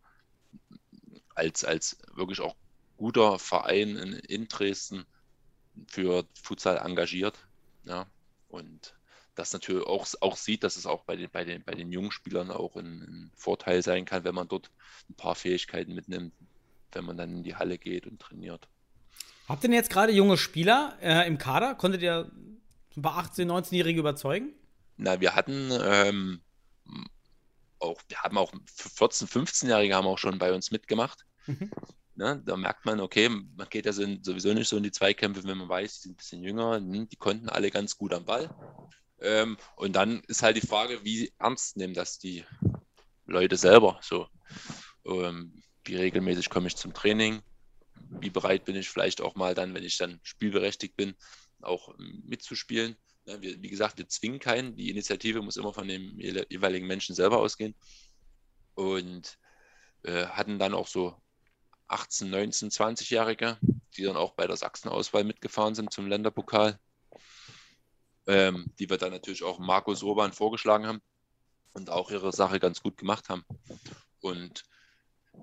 als, 1.35 1.63
als 1.63 1.97
wirklich 2.13 2.41
auch 2.41 2.55
guter 2.97 3.39
Verein 3.39 3.95
in, 3.95 4.13
in 4.13 4.47
Dresden 4.47 5.05
für 5.87 6.25
Futsal 6.41 6.77
engagiert. 6.77 7.37
Ja, 7.85 8.07
und 8.49 8.95
das 9.35 9.53
natürlich 9.53 9.85
auch, 9.85 10.07
auch 10.21 10.35
sieht, 10.35 10.63
dass 10.63 10.77
es 10.77 10.85
auch 10.85 11.03
bei 11.03 11.15
den, 11.15 11.29
bei 11.29 11.43
den, 11.43 11.63
bei 11.63 11.73
den 11.73 11.91
jungen 11.91 12.11
Spielern 12.11 12.49
auch 12.49 12.75
ein, 12.75 13.01
ein, 13.03 13.31
Vorteil 13.35 13.83
sein 13.83 14.05
kann, 14.05 14.23
wenn 14.23 14.35
man 14.35 14.47
dort 14.47 14.71
ein 15.09 15.13
paar 15.13 15.35
Fähigkeiten 15.35 15.93
mitnimmt, 15.93 16.33
wenn 16.91 17.05
man 17.05 17.17
dann 17.17 17.37
in 17.37 17.43
die 17.43 17.55
Halle 17.55 17.77
geht 17.77 18.07
und 18.07 18.19
trainiert. 18.19 18.67
Habt 19.47 19.63
ihr 19.63 19.69
denn 19.69 19.75
jetzt 19.75 19.91
gerade 19.91 20.11
junge 20.11 20.37
Spieler 20.37 20.97
äh, 21.01 21.27
im 21.27 21.37
Kader? 21.37 21.75
Konntet 21.75 22.01
ihr 22.01 22.31
ein 22.95 23.01
paar 23.01 23.23
18-, 23.23 23.45
19-Jährige 23.45 23.99
überzeugen? 23.99 24.53
Na, 24.97 25.21
wir 25.21 25.35
hatten 25.35 25.71
ähm, 25.71 26.41
auch, 27.79 28.01
wir 28.07 28.17
haben 28.23 28.37
auch 28.37 28.51
14-, 28.53 29.27
15-Jährige 29.27 29.95
haben 29.95 30.07
auch 30.07 30.17
schon 30.17 30.39
bei 30.39 30.51
uns 30.51 30.71
mitgemacht. 30.71 31.25
Mhm. 31.45 31.69
Ne, 32.17 32.41
da 32.43 32.57
merkt 32.57 32.83
man, 32.83 32.99
okay, 32.99 33.29
man 33.29 33.69
geht 33.69 33.85
ja 33.85 33.93
sowieso 33.93 34.51
nicht 34.51 34.67
so 34.67 34.77
in 34.77 34.81
die 34.81 34.91
Zweikämpfe, 34.91 35.43
wenn 35.43 35.59
man 35.59 35.69
weiß, 35.69 35.97
die 35.97 36.01
sind 36.01 36.13
ein 36.13 36.17
bisschen 36.17 36.43
jünger, 36.43 36.77
hm, 36.77 37.07
die 37.07 37.15
konnten 37.15 37.47
alle 37.47 37.69
ganz 37.69 37.95
gut 37.95 38.11
am 38.11 38.25
Ball. 38.25 38.49
Ähm, 39.19 39.55
und 39.75 39.95
dann 39.95 40.21
ist 40.21 40.41
halt 40.41 40.57
die 40.57 40.65
Frage, 40.65 41.03
wie 41.03 41.31
ernst 41.37 41.77
nehmen 41.77 41.93
das 41.93 42.17
die 42.17 42.43
Leute 43.27 43.55
selber 43.55 43.99
so. 44.01 44.27
Ähm, 45.05 45.61
wie 45.85 45.95
regelmäßig 45.95 46.49
komme 46.49 46.65
ich 46.65 46.75
zum 46.75 46.91
Training? 46.91 47.43
Wie 48.19 48.31
bereit 48.31 48.65
bin 48.65 48.75
ich 48.75 48.89
vielleicht 48.89 49.21
auch 49.21 49.35
mal 49.35 49.53
dann, 49.53 49.75
wenn 49.75 49.83
ich 49.83 49.97
dann 49.97 50.19
spielberechtigt 50.23 50.95
bin, 50.95 51.13
auch 51.61 51.95
mitzuspielen. 51.99 52.95
wie 53.25 53.69
gesagt, 53.69 53.99
wir 53.99 54.07
zwingen 54.07 54.39
keinen. 54.39 54.75
Die 54.75 54.89
Initiative 54.89 55.43
muss 55.43 55.57
immer 55.57 55.73
von 55.73 55.87
dem 55.87 56.17
jeweiligen 56.17 56.87
Menschen 56.87 57.13
selber 57.13 57.37
ausgehen. 57.37 57.75
Und 58.73 59.37
äh, 60.01 60.25
hatten 60.25 60.57
dann 60.57 60.73
auch 60.73 60.87
so 60.87 61.15
18, 61.87 62.29
19, 62.29 62.69
20-Jährige, 62.69 63.57
die 63.95 64.03
dann 64.03 64.17
auch 64.17 64.33
bei 64.33 64.47
der 64.47 64.57
Sachsen-Auswahl 64.57 65.23
mitgefahren 65.23 65.75
sind 65.75 65.91
zum 65.91 66.07
Länderpokal, 66.07 66.79
ähm, 68.27 68.73
die 68.79 68.89
wir 68.89 68.97
dann 68.97 69.11
natürlich 69.11 69.43
auch 69.43 69.59
Markus 69.59 70.03
Urban 70.03 70.33
vorgeschlagen 70.33 70.85
haben 70.85 71.01
und 71.73 71.89
auch 71.89 72.11
ihre 72.11 72.31
Sache 72.31 72.59
ganz 72.59 72.81
gut 72.81 72.97
gemacht 72.97 73.29
haben. 73.29 73.45
Und 74.19 74.63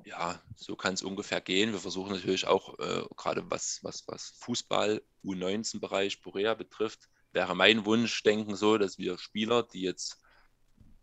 ja, 0.05 0.41
so 0.57 0.77
kann 0.77 0.95
es 0.95 1.03
ungefähr 1.03 1.41
gehen. 1.41 1.73
Wir 1.73 1.79
versuchen 1.79 2.13
natürlich 2.13 2.47
auch, 2.47 2.79
äh, 2.79 3.05
gerade 3.17 3.49
was, 3.51 3.81
was, 3.83 4.07
was 4.09 4.35
Fußball, 4.41 5.03
U19-Bereich, 5.25 6.21
Borea 6.23 6.55
betrifft, 6.55 7.09
wäre 7.33 7.55
mein 7.55 7.85
Wunschdenken 7.85 8.57
so, 8.57 8.79
dass 8.79 8.99
wir 8.99 9.19
Spieler, 9.19 9.63
die 9.63 9.83
jetzt 9.83 10.21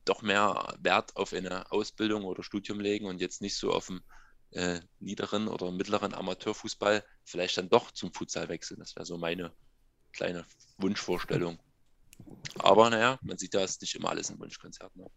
doch 0.05 0.21
mehr 0.21 0.75
Wert 0.79 1.15
auf 1.15 1.33
eine 1.33 1.71
Ausbildung 1.71 2.23
oder 2.25 2.43
Studium 2.43 2.79
legen 2.79 3.05
und 3.05 3.21
jetzt 3.21 3.41
nicht 3.41 3.55
so 3.55 3.71
auf 3.71 3.87
dem 3.87 4.01
äh, 4.51 4.79
niederen 4.99 5.47
oder 5.47 5.71
mittleren 5.71 6.13
Amateurfußball, 6.13 7.03
vielleicht 7.23 7.57
dann 7.57 7.69
doch 7.69 7.91
zum 7.91 8.13
Futsal 8.13 8.49
wechseln. 8.49 8.79
Das 8.79 8.95
wäre 8.95 9.05
so 9.05 9.17
meine 9.17 9.51
kleine 10.13 10.45
Wunschvorstellung. 10.77 11.59
Aber 12.59 12.89
naja, 12.89 13.17
man 13.21 13.37
sieht 13.37 13.53
ja, 13.53 13.61
es 13.61 13.71
ist 13.71 13.81
nicht 13.81 13.95
immer 13.95 14.09
alles 14.09 14.29
ein 14.29 14.39
Wunschkonzert. 14.39 14.95
Ne? 14.95 15.07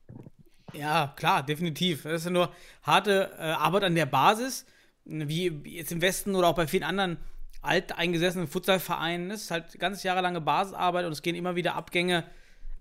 Ja, 0.72 1.12
klar, 1.16 1.42
definitiv. 1.44 2.02
Das 2.04 2.20
ist 2.20 2.24
ja 2.24 2.30
nur 2.30 2.54
harte 2.82 3.30
äh, 3.38 3.42
Arbeit 3.42 3.84
an 3.84 3.94
der 3.94 4.06
Basis, 4.06 4.66
wie 5.04 5.48
jetzt 5.64 5.92
im 5.92 6.00
Westen 6.00 6.34
oder 6.34 6.48
auch 6.48 6.54
bei 6.54 6.66
vielen 6.66 6.82
anderen 6.82 7.18
alteingesessenen 7.62 8.48
Futsalvereinen. 8.48 9.30
Es 9.30 9.42
ist 9.42 9.50
halt 9.50 9.78
ganz 9.78 10.02
jahrelange 10.02 10.40
Basisarbeit 10.40 11.06
und 11.06 11.12
es 11.12 11.22
gehen 11.22 11.34
immer 11.34 11.56
wieder 11.56 11.74
Abgänge, 11.74 12.24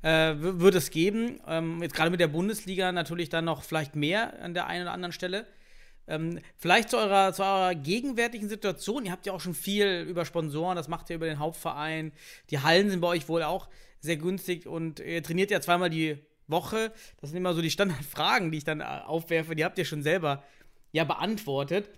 äh, 0.01 0.33
wird 0.37 0.75
es 0.75 0.91
geben. 0.91 1.39
Ähm, 1.47 1.81
jetzt 1.81 1.95
gerade 1.95 2.09
mit 2.09 2.19
der 2.19 2.27
Bundesliga 2.27 2.91
natürlich 2.91 3.29
dann 3.29 3.45
noch 3.45 3.63
vielleicht 3.63 3.95
mehr 3.95 4.41
an 4.41 4.53
der 4.53 4.67
einen 4.67 4.83
oder 4.83 4.93
anderen 4.93 5.13
Stelle. 5.13 5.45
Ähm, 6.07 6.39
vielleicht 6.57 6.89
zu 6.89 6.97
eurer, 6.97 7.33
zu 7.33 7.43
eurer 7.43 7.75
gegenwärtigen 7.75 8.49
Situation. 8.49 9.05
Ihr 9.05 9.11
habt 9.11 9.25
ja 9.25 9.33
auch 9.33 9.39
schon 9.39 9.53
viel 9.53 10.05
über 10.07 10.25
Sponsoren, 10.25 10.75
das 10.75 10.87
macht 10.87 11.09
ihr 11.09 11.15
über 11.15 11.27
den 11.27 11.39
Hauptverein. 11.39 12.11
Die 12.49 12.59
Hallen 12.59 12.89
sind 12.89 12.99
bei 12.99 13.07
euch 13.07 13.29
wohl 13.29 13.43
auch 13.43 13.69
sehr 13.99 14.17
günstig 14.17 14.67
und 14.67 14.99
ihr 14.99 15.23
trainiert 15.23 15.49
ja 15.49 15.61
zweimal 15.61 15.89
die 15.89 16.17
Woche. 16.47 16.91
Das 17.21 17.29
sind 17.29 17.37
immer 17.37 17.53
so 17.53 17.61
die 17.61 17.71
Standardfragen, 17.71 18.51
die 18.51 18.57
ich 18.57 18.63
dann 18.65 18.81
äh, 18.81 18.83
aufwerfe. 18.83 19.55
Die 19.55 19.63
habt 19.63 19.77
ihr 19.77 19.85
schon 19.85 20.03
selber 20.03 20.43
ja 20.91 21.05
beantwortet. 21.05 21.89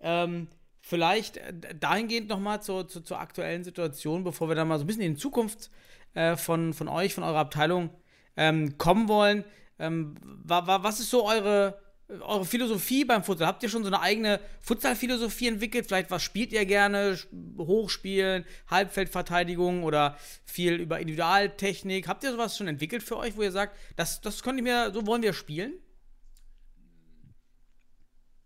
Ähm, 0.00 0.48
vielleicht 0.80 1.38
äh, 1.38 1.52
dahingehend 1.78 2.28
nochmal 2.28 2.62
zur, 2.62 2.86
zur, 2.86 3.04
zur 3.04 3.18
aktuellen 3.18 3.64
Situation, 3.64 4.24
bevor 4.24 4.48
wir 4.48 4.54
dann 4.54 4.68
mal 4.68 4.78
so 4.78 4.84
ein 4.84 4.86
bisschen 4.86 5.02
in 5.02 5.14
die 5.14 5.20
Zukunft 5.20 5.70
äh, 6.12 6.36
von, 6.36 6.74
von 6.74 6.88
euch, 6.88 7.14
von 7.14 7.24
eurer 7.24 7.38
Abteilung 7.38 7.90
ähm, 8.36 8.76
kommen 8.76 9.08
wollen. 9.08 9.44
Ähm, 9.78 10.14
wa, 10.22 10.66
wa, 10.66 10.82
was 10.82 11.00
ist 11.00 11.10
so 11.10 11.26
eure 11.26 11.80
eure 12.08 12.44
Philosophie 12.44 13.04
beim 13.04 13.24
Futsal? 13.24 13.46
Habt 13.46 13.62
ihr 13.62 13.68
schon 13.68 13.82
so 13.82 13.88
eine 13.88 14.00
eigene 14.00 14.40
Futsal-Philosophie 14.60 15.48
entwickelt? 15.48 15.86
Vielleicht 15.86 16.10
was 16.10 16.22
spielt 16.22 16.52
ihr 16.52 16.66
gerne? 16.66 17.18
Hochspielen, 17.58 18.44
Halbfeldverteidigung 18.68 19.84
oder 19.84 20.18
viel 20.44 20.74
über 20.74 21.00
Individualtechnik? 21.00 22.08
Habt 22.08 22.24
ihr 22.24 22.32
sowas 22.32 22.56
schon 22.56 22.68
entwickelt 22.68 23.02
für 23.02 23.16
euch, 23.16 23.36
wo 23.36 23.42
ihr 23.42 23.52
sagt, 23.52 23.76
das, 23.96 24.20
das 24.20 24.42
könnte 24.42 24.60
ich 24.60 24.64
mir, 24.64 24.92
so 24.92 25.06
wollen 25.06 25.22
wir 25.22 25.32
spielen? 25.32 25.74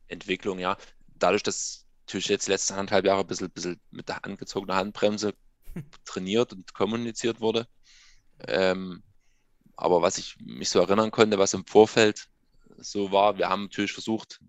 Entwicklung, 0.07 0.59
ja. 0.59 0.77
Dadurch, 1.19 1.43
dass 1.43 1.87
natürlich 2.07 2.29
jetzt 2.29 2.49
letzte 2.49 2.75
anderthalb 2.75 3.05
Jahre 3.05 3.21
ein 3.21 3.27
bisschen, 3.27 3.51
bisschen 3.51 3.81
mit 3.91 4.09
der 4.09 4.25
angezogenen 4.25 4.77
Handbremse 4.77 5.35
trainiert 6.05 6.53
und 6.53 6.73
kommuniziert 6.73 7.41
wurde. 7.41 7.67
Ähm, 8.47 9.03
aber 9.77 10.01
was 10.01 10.19
ich 10.19 10.37
mich 10.41 10.71
so 10.71 10.81
erinnern 10.81 11.11
konnte, 11.11 11.39
was 11.39 11.55
im 11.55 11.67
Vorfeld 11.67 12.29
so 12.79 13.13
war. 13.13 13.39
Wir 13.39 13.49
haben 13.49 13.65
natürlich 13.65 13.93
versucht, 13.93 14.41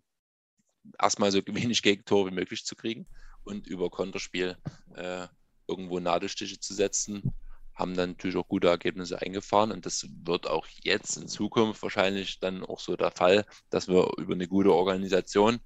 erstmal 0.99 1.31
so 1.31 1.41
wenig 1.45 1.81
Gegentore 1.81 2.29
wie 2.29 2.35
möglich 2.35 2.65
zu 2.65 2.75
kriegen 2.75 3.07
und 3.43 3.67
über 3.67 3.89
Konterspiel 3.89 4.57
äh, 4.95 5.27
irgendwo 5.67 5.99
Nadelstiche 5.99 6.59
zu 6.59 6.73
setzen. 6.73 7.33
haben 7.73 7.95
dann 7.95 8.11
natürlich 8.11 8.35
auch 8.35 8.47
gute 8.47 8.67
Ergebnisse 8.67 9.21
eingefahren 9.21 9.71
und 9.71 9.85
das 9.85 10.07
wird 10.23 10.47
auch 10.47 10.67
jetzt 10.83 11.15
in 11.17 11.27
Zukunft 11.27 11.81
wahrscheinlich 11.81 12.39
dann 12.39 12.63
auch 12.63 12.79
so 12.79 12.95
der 12.95 13.11
Fall, 13.11 13.45
dass 13.69 13.87
wir 13.87 14.09
über 14.17 14.33
eine 14.33 14.47
gute 14.47 14.73
Organisation, 14.73 15.59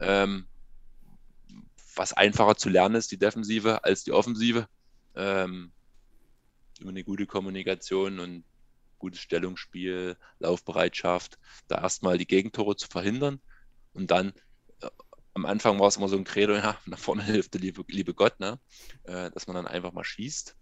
ähm, 0.00 0.46
was 1.94 2.12
einfacher 2.12 2.56
zu 2.56 2.70
lernen 2.70 2.94
ist, 2.94 3.10
die 3.10 3.18
Defensive 3.18 3.84
als 3.84 4.04
die 4.04 4.12
Offensive, 4.12 4.68
ähm, 5.16 5.72
über 6.78 6.90
eine 6.90 7.04
gute 7.04 7.26
Kommunikation 7.26 8.20
und 8.20 8.44
gutes 9.00 9.20
Stellungsspiel, 9.20 10.16
Laufbereitschaft, 10.38 11.40
da 11.66 11.80
erstmal 11.82 12.18
die 12.18 12.26
Gegentore 12.28 12.76
zu 12.76 12.86
verhindern 12.86 13.40
und 13.92 14.12
dann 14.12 14.32
äh, 14.80 14.90
am 15.34 15.46
Anfang 15.46 15.80
war 15.80 15.88
es 15.88 15.96
immer 15.96 16.08
so 16.08 16.16
ein 16.16 16.24
Credo, 16.24 16.54
ja, 16.54 16.78
nach 16.86 16.98
vorne 16.98 17.24
hilft 17.24 17.54
der 17.54 17.60
liebe, 17.60 17.84
liebe 17.88 18.14
Gott, 18.14 18.38
ne? 18.38 18.60
Äh, 19.04 19.30
dass 19.32 19.48
man 19.48 19.56
dann 19.56 19.66
einfach 19.66 19.92
mal 19.92 20.04
schießt. 20.04 20.56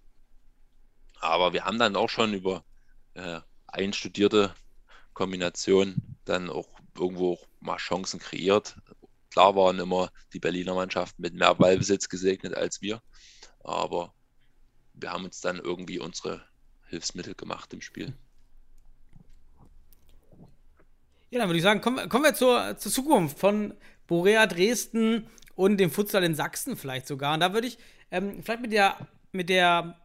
Aber 1.21 1.53
wir 1.53 1.65
haben 1.65 1.79
dann 1.79 1.97
auch 1.97 2.09
schon 2.09 2.33
über 2.33 2.65
äh, 3.15 3.41
einstudierte 3.67 4.55
Kombination 5.15 6.17
dann 6.25 6.49
auch 6.49 6.69
irgendwo 6.97 7.35
auch 7.35 7.47
mal 7.61 7.77
Chancen 7.77 8.21
kreiert. 8.21 8.77
Klar 9.31 9.57
waren 9.57 9.79
immer 9.79 10.11
die 10.33 10.39
Berliner 10.39 10.75
Mannschaften 10.75 11.23
mit 11.23 11.35
mehr 11.35 11.55
Ballbesitz 11.55 12.09
gesegnet 12.09 12.55
als 12.55 12.81
wir, 12.81 13.03
aber 13.65 14.15
wir 14.95 15.13
haben 15.13 15.25
uns 15.25 15.41
dann 15.41 15.59
irgendwie 15.59 15.99
unsere 15.99 16.47
Hilfsmittel 16.87 17.35
gemacht 17.35 17.73
im 17.73 17.81
Spiel. 17.81 18.17
Ja, 21.31 21.41
dann 21.41 21.49
würde 21.49 21.59
ich 21.59 21.63
sagen, 21.63 21.81
kommen, 21.81 22.09
kommen 22.09 22.25
wir 22.25 22.35
zur, 22.35 22.77
zur 22.79 22.91
Zukunft 22.91 23.39
von 23.39 23.75
Borea 24.07 24.47
Dresden 24.47 25.29
und 25.55 25.77
dem 25.77 25.91
Futsal 25.91 26.25
in 26.25 26.35
Sachsen 26.35 26.77
vielleicht 26.77 27.07
sogar. 27.07 27.35
Und 27.35 27.41
da 27.41 27.53
würde 27.53 27.67
ich 27.67 27.79
ähm, 28.11 28.43
vielleicht 28.43 28.63
mit 28.63 28.73
der, 28.73 28.97
mit 29.33 29.51
der, 29.51 29.97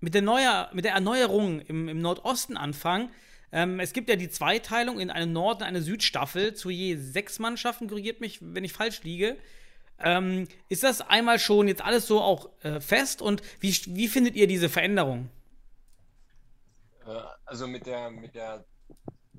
mit 0.00 0.14
der, 0.14 0.22
Neuer, 0.22 0.70
mit 0.72 0.84
der 0.84 0.92
Erneuerung 0.92 1.60
im, 1.62 1.88
im 1.88 2.00
Nordosten 2.00 2.56
anfangen. 2.56 3.10
Ähm, 3.50 3.80
es 3.80 3.92
gibt 3.92 4.08
ja 4.08 4.16
die 4.16 4.28
Zweiteilung 4.28 5.00
in 5.00 5.10
eine 5.10 5.26
Nord- 5.26 5.62
und 5.62 5.66
eine 5.66 5.82
Südstaffel 5.82 6.54
zu 6.54 6.70
je 6.70 6.96
sechs 6.96 7.38
Mannschaften, 7.38 7.88
korrigiert 7.88 8.20
mich, 8.20 8.38
wenn 8.40 8.62
ich 8.62 8.72
falsch 8.72 9.02
liege. 9.02 9.36
Ähm, 9.98 10.46
ist 10.68 10.84
das 10.84 11.00
einmal 11.00 11.40
schon 11.40 11.66
jetzt 11.66 11.82
alles 11.82 12.06
so 12.06 12.20
auch 12.20 12.50
äh, 12.62 12.80
fest 12.80 13.20
und 13.20 13.42
wie, 13.58 13.74
wie 13.86 14.06
findet 14.06 14.36
ihr 14.36 14.46
diese 14.46 14.68
Veränderung? 14.68 15.28
Äh, 17.04 17.20
also 17.46 17.66
mit 17.66 17.86
der, 17.86 18.10
mit 18.10 18.34
der 18.34 18.64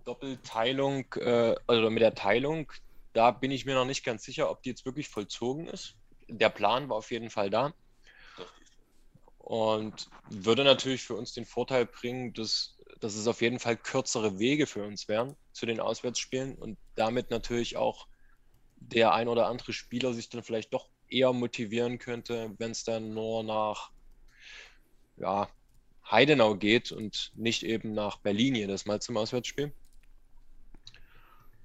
Doppelteilung, 0.05 1.05
äh, 1.15 1.55
also 1.67 1.89
mit 1.89 2.01
der 2.01 2.15
Teilung, 2.15 2.71
da 3.13 3.31
bin 3.31 3.51
ich 3.51 3.65
mir 3.65 3.75
noch 3.75 3.85
nicht 3.85 4.03
ganz 4.03 4.23
sicher, 4.23 4.49
ob 4.49 4.61
die 4.61 4.69
jetzt 4.69 4.85
wirklich 4.85 5.09
vollzogen 5.09 5.67
ist. 5.67 5.95
Der 6.27 6.49
Plan 6.49 6.89
war 6.89 6.97
auf 6.97 7.11
jeden 7.11 7.29
Fall 7.29 7.49
da. 7.49 7.73
Und 9.37 10.09
würde 10.29 10.63
natürlich 10.63 11.01
für 11.03 11.15
uns 11.15 11.33
den 11.33 11.45
Vorteil 11.45 11.85
bringen, 11.87 12.33
dass, 12.33 12.77
dass 12.99 13.15
es 13.15 13.25
auf 13.27 13.41
jeden 13.41 13.59
Fall 13.59 13.77
kürzere 13.77 14.37
Wege 14.37 14.67
für 14.67 14.83
uns 14.83 15.07
wären 15.07 15.35
zu 15.53 15.65
den 15.65 15.79
Auswärtsspielen 15.79 16.55
und 16.55 16.77
damit 16.95 17.31
natürlich 17.31 17.77
auch 17.77 18.07
der 18.75 19.13
ein 19.13 19.27
oder 19.27 19.47
andere 19.47 19.73
Spieler 19.73 20.13
sich 20.13 20.29
dann 20.29 20.43
vielleicht 20.43 20.73
doch 20.73 20.89
eher 21.09 21.33
motivieren 21.33 21.97
könnte, 21.97 22.53
wenn 22.59 22.71
es 22.71 22.83
dann 22.83 23.13
nur 23.13 23.43
nach 23.43 23.91
ja, 25.17 25.49
Heidenau 26.09 26.55
geht 26.55 26.91
und 26.91 27.31
nicht 27.35 27.63
eben 27.63 27.93
nach 27.93 28.17
Berlin 28.17 28.55
jedes 28.55 28.85
Mal 28.85 29.01
zum 29.01 29.17
Auswärtsspiel. 29.17 29.73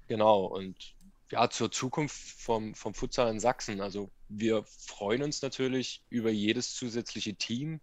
Genau, 0.07 0.45
und 0.45 0.95
ja, 1.31 1.49
zur 1.49 1.71
Zukunft 1.71 2.15
vom, 2.15 2.75
vom 2.75 2.93
Futsal 2.93 3.31
in 3.31 3.39
Sachsen. 3.39 3.81
Also 3.81 4.11
wir 4.29 4.63
freuen 4.63 5.23
uns 5.23 5.41
natürlich 5.41 6.03
über 6.09 6.29
jedes 6.29 6.75
zusätzliche 6.75 7.35
Team. 7.35 7.81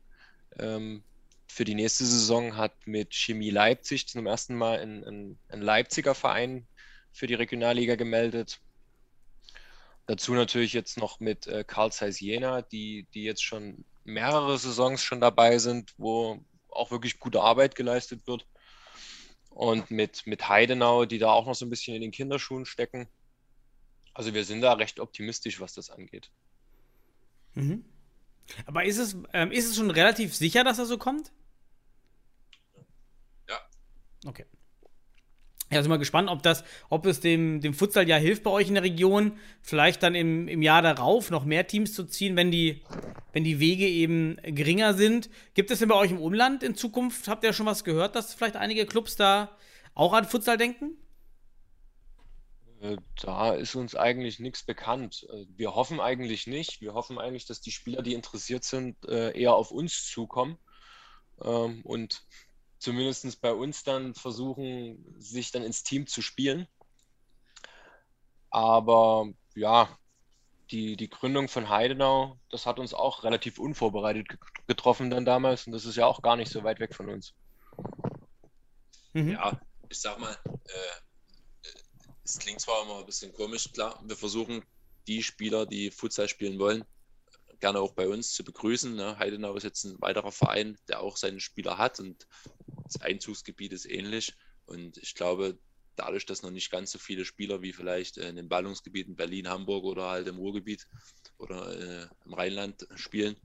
Ähm, 0.58 1.02
für 1.48 1.64
die 1.64 1.74
nächste 1.74 2.04
Saison 2.04 2.56
hat 2.56 2.72
mit 2.87 3.14
Chemie 3.14 3.50
Leipzig 3.50 4.08
zum 4.08 4.26
ersten 4.26 4.54
Mal 4.54 4.78
ein, 4.80 5.04
ein, 5.04 5.38
ein 5.48 5.61
Leipziger 5.61 6.14
Verein 6.14 6.66
für 7.12 7.26
die 7.26 7.35
Regionalliga 7.35 7.96
gemeldet. 7.96 8.61
Dazu 10.06 10.32
natürlich 10.35 10.72
jetzt 10.72 10.98
noch 10.98 11.20
mit 11.20 11.46
äh, 11.46 11.64
Karl 11.64 11.92
Zeiss 11.92 12.20
Jena, 12.20 12.62
die, 12.62 13.06
die 13.14 13.24
jetzt 13.24 13.44
schon 13.44 13.85
mehrere 14.04 14.58
Saisons 14.58 15.02
schon 15.02 15.20
dabei 15.20 15.58
sind, 15.58 15.94
wo 15.98 16.42
auch 16.68 16.90
wirklich 16.90 17.18
gute 17.18 17.42
Arbeit 17.42 17.74
geleistet 17.74 18.26
wird. 18.26 18.46
Und 19.54 19.90
mit, 19.90 20.26
mit 20.26 20.48
Heidenau, 20.48 21.04
die 21.04 21.18
da 21.18 21.30
auch 21.30 21.46
noch 21.46 21.54
so 21.54 21.66
ein 21.66 21.70
bisschen 21.70 21.94
in 21.94 22.02
den 22.02 22.10
Kinderschuhen 22.10 22.64
stecken. 22.64 23.08
Also 24.14 24.34
wir 24.34 24.44
sind 24.44 24.60
da 24.60 24.74
recht 24.74 25.00
optimistisch, 25.00 25.60
was 25.60 25.74
das 25.74 25.90
angeht. 25.90 26.30
Mhm. 27.54 27.84
Aber 28.66 28.84
ist 28.84 28.98
es, 28.98 29.16
ähm, 29.32 29.52
ist 29.52 29.68
es 29.68 29.76
schon 29.76 29.90
relativ 29.90 30.34
sicher, 30.34 30.64
dass 30.64 30.78
er 30.78 30.86
so 30.86 30.98
kommt? 30.98 31.32
Ja. 33.48 33.58
Okay. 34.26 34.46
Ja, 35.72 35.82
sind 35.82 35.90
wir 35.90 35.98
gespannt, 35.98 36.28
ob 36.28 36.42
das, 36.42 36.64
ob 36.90 37.06
es 37.06 37.20
dem, 37.20 37.62
dem 37.62 37.72
Futsal 37.72 38.06
ja 38.06 38.16
hilft 38.16 38.42
bei 38.42 38.50
euch 38.50 38.68
in 38.68 38.74
der 38.74 38.82
Region, 38.82 39.38
vielleicht 39.62 40.02
dann 40.02 40.14
im, 40.14 40.46
im 40.46 40.61
Jahr 40.61 40.82
darauf 40.82 41.30
noch 41.30 41.46
mehr 41.46 41.66
Teams 41.66 41.94
zu 41.94 42.04
ziehen, 42.04 42.37
wenn 42.37 42.50
die, 42.50 42.82
wenn 43.32 43.42
die 43.42 43.58
Wege 43.58 43.88
eben 43.88 44.37
geringer 44.42 44.92
sind. 44.92 45.30
Gibt 45.54 45.70
es 45.70 45.78
denn 45.78 45.88
bei 45.88 45.94
euch 45.94 46.11
im 46.11 46.20
Umland 46.20 46.62
in 46.62 46.74
Zukunft, 46.74 47.26
habt 47.26 47.42
ihr 47.42 47.54
schon 47.54 47.64
was 47.64 47.85
gehört, 47.85 48.16
dass 48.16 48.35
vielleicht 48.35 48.56
einige 48.56 48.85
Clubs 48.85 49.16
da 49.16 49.56
auch 49.94 50.12
an 50.12 50.26
Futsal 50.26 50.58
denken? 50.58 50.98
Äh, 52.82 52.96
da 53.22 53.54
ist 53.54 53.74
uns 53.74 53.94
eigentlich 53.94 54.40
nichts 54.40 54.64
bekannt. 54.64 55.26
Äh, 55.32 55.46
wir 55.56 55.74
hoffen 55.74 56.00
eigentlich 56.00 56.46
nicht. 56.46 56.82
Wir 56.82 56.92
hoffen 56.92 57.18
eigentlich, 57.18 57.46
dass 57.46 57.62
die 57.62 57.70
Spieler, 57.70 58.02
die 58.02 58.12
interessiert 58.12 58.64
sind, 58.64 58.96
äh, 59.08 59.38
eher 59.38 59.54
auf 59.54 59.70
uns 59.70 60.06
zukommen. 60.06 60.58
Ähm, 61.42 61.80
und 61.85 62.24
zumindest 62.83 63.40
bei 63.40 63.53
uns 63.53 63.85
dann 63.85 64.14
versuchen, 64.14 65.14
sich 65.18 65.53
dann 65.53 65.62
ins 65.62 65.85
Team 65.85 66.07
zu 66.07 66.21
spielen. 66.21 66.66
Aber 68.51 69.29
ja, 69.55 69.97
die, 70.71 70.97
die 70.97 71.09
Gründung 71.09 71.49
von 71.49 71.68
Heidenau, 71.68 72.38
das 72.51 72.66
hat 72.66 72.79
uns 72.79 72.92
auch 72.92 73.25
relativ 73.25 73.59
unvorbereitet 73.59 74.27
getroffen 74.66 75.11
dann 75.11 75.25
damals 75.25 75.66
und 75.66 75.73
das 75.73 75.85
ist 75.85 75.97
ja 75.97 76.07
auch 76.07 76.23
gar 76.23 76.37
nicht 76.37 76.51
so 76.51 76.64
weit 76.64 76.81
weg 76.81 76.95
von 76.95 77.09
uns. 77.09 77.35
Mhm. 79.12 79.33
Ja, 79.33 79.61
ich 79.88 80.01
sag 80.01 80.18
mal, 80.18 80.37
äh, 80.45 81.68
es 82.25 82.38
klingt 82.38 82.61
zwar 82.61 82.83
immer 82.83 82.99
ein 82.99 83.07
bisschen 83.07 83.33
komisch, 83.33 83.71
klar, 83.73 84.01
wir 84.05 84.16
versuchen 84.16 84.64
die 85.07 85.23
Spieler, 85.23 85.66
die 85.66 85.90
Futsal 85.90 86.29
spielen 86.29 86.59
wollen, 86.59 86.85
gerne 87.62 87.79
auch 87.79 87.92
bei 87.92 88.09
uns 88.09 88.33
zu 88.33 88.42
begrüßen. 88.44 88.94
Ne? 88.94 89.18
Heidenau 89.18 89.55
ist 89.55 89.62
jetzt 89.62 89.85
ein 89.85 90.01
weiterer 90.03 90.33
Verein, 90.33 90.77
der 90.88 91.01
auch 91.01 91.16
seine 91.16 91.38
Spieler 91.38 91.79
hat 91.79 92.01
und 92.01 92.27
das 92.85 93.01
Einzugsgebiet 93.01 93.72
ist 93.72 93.87
ähnlich. 93.88 94.35
Und 94.66 94.98
ich 94.98 95.14
glaube, 95.14 95.57
dadurch, 95.94 96.27
dass 96.27 96.42
noch 96.42 96.51
nicht 96.51 96.72
ganz 96.72 96.90
so 96.90 96.98
viele 96.98 97.25
Spieler 97.25 97.62
wie 97.62 97.72
vielleicht 97.72 98.16
in 98.16 98.35
den 98.35 98.48
Ballungsgebieten 98.48 99.14
Berlin, 99.14 99.48
Hamburg 99.48 99.85
oder 99.85 100.09
halt 100.11 100.27
im 100.27 100.38
Ruhrgebiet 100.38 100.88
oder 101.38 102.03
äh, 102.03 102.09
im 102.27 102.35
Rheinland 102.35 102.88
spielen, 102.96 103.37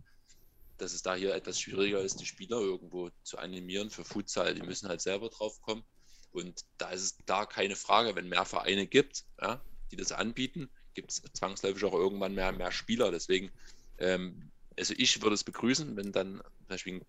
dass 0.77 0.93
es 0.93 1.03
da 1.03 1.13
hier 1.13 1.35
etwas 1.35 1.59
schwieriger 1.59 2.01
ist, 2.01 2.19
die 2.19 2.25
Spieler 2.25 2.59
irgendwo 2.59 3.11
zu 3.21 3.37
animieren 3.37 3.91
für 3.91 4.03
Futsal. 4.03 4.55
Die 4.55 4.63
müssen 4.63 4.89
halt 4.89 5.01
selber 5.01 5.29
drauf 5.29 5.61
kommen. 5.61 5.83
Und 6.31 6.65
da 6.79 6.89
ist 6.89 7.01
es 7.01 7.17
da 7.27 7.45
keine 7.45 7.75
Frage, 7.75 8.15
wenn 8.15 8.29
mehr 8.29 8.45
Vereine 8.45 8.87
gibt, 8.87 9.25
ja, 9.39 9.63
die 9.91 9.95
das 9.95 10.11
anbieten, 10.11 10.71
gibt 10.95 11.11
es 11.11 11.21
zwangsläufig 11.33 11.83
auch 11.83 11.93
irgendwann 11.93 12.33
mehr, 12.33 12.51
mehr 12.51 12.71
Spieler. 12.71 13.11
Deswegen 13.11 13.51
ähm, 13.99 14.51
also 14.77 14.93
ich 14.97 15.21
würde 15.21 15.33
es 15.33 15.43
begrüßen, 15.43 15.95
wenn 15.97 16.11
dann 16.11 16.41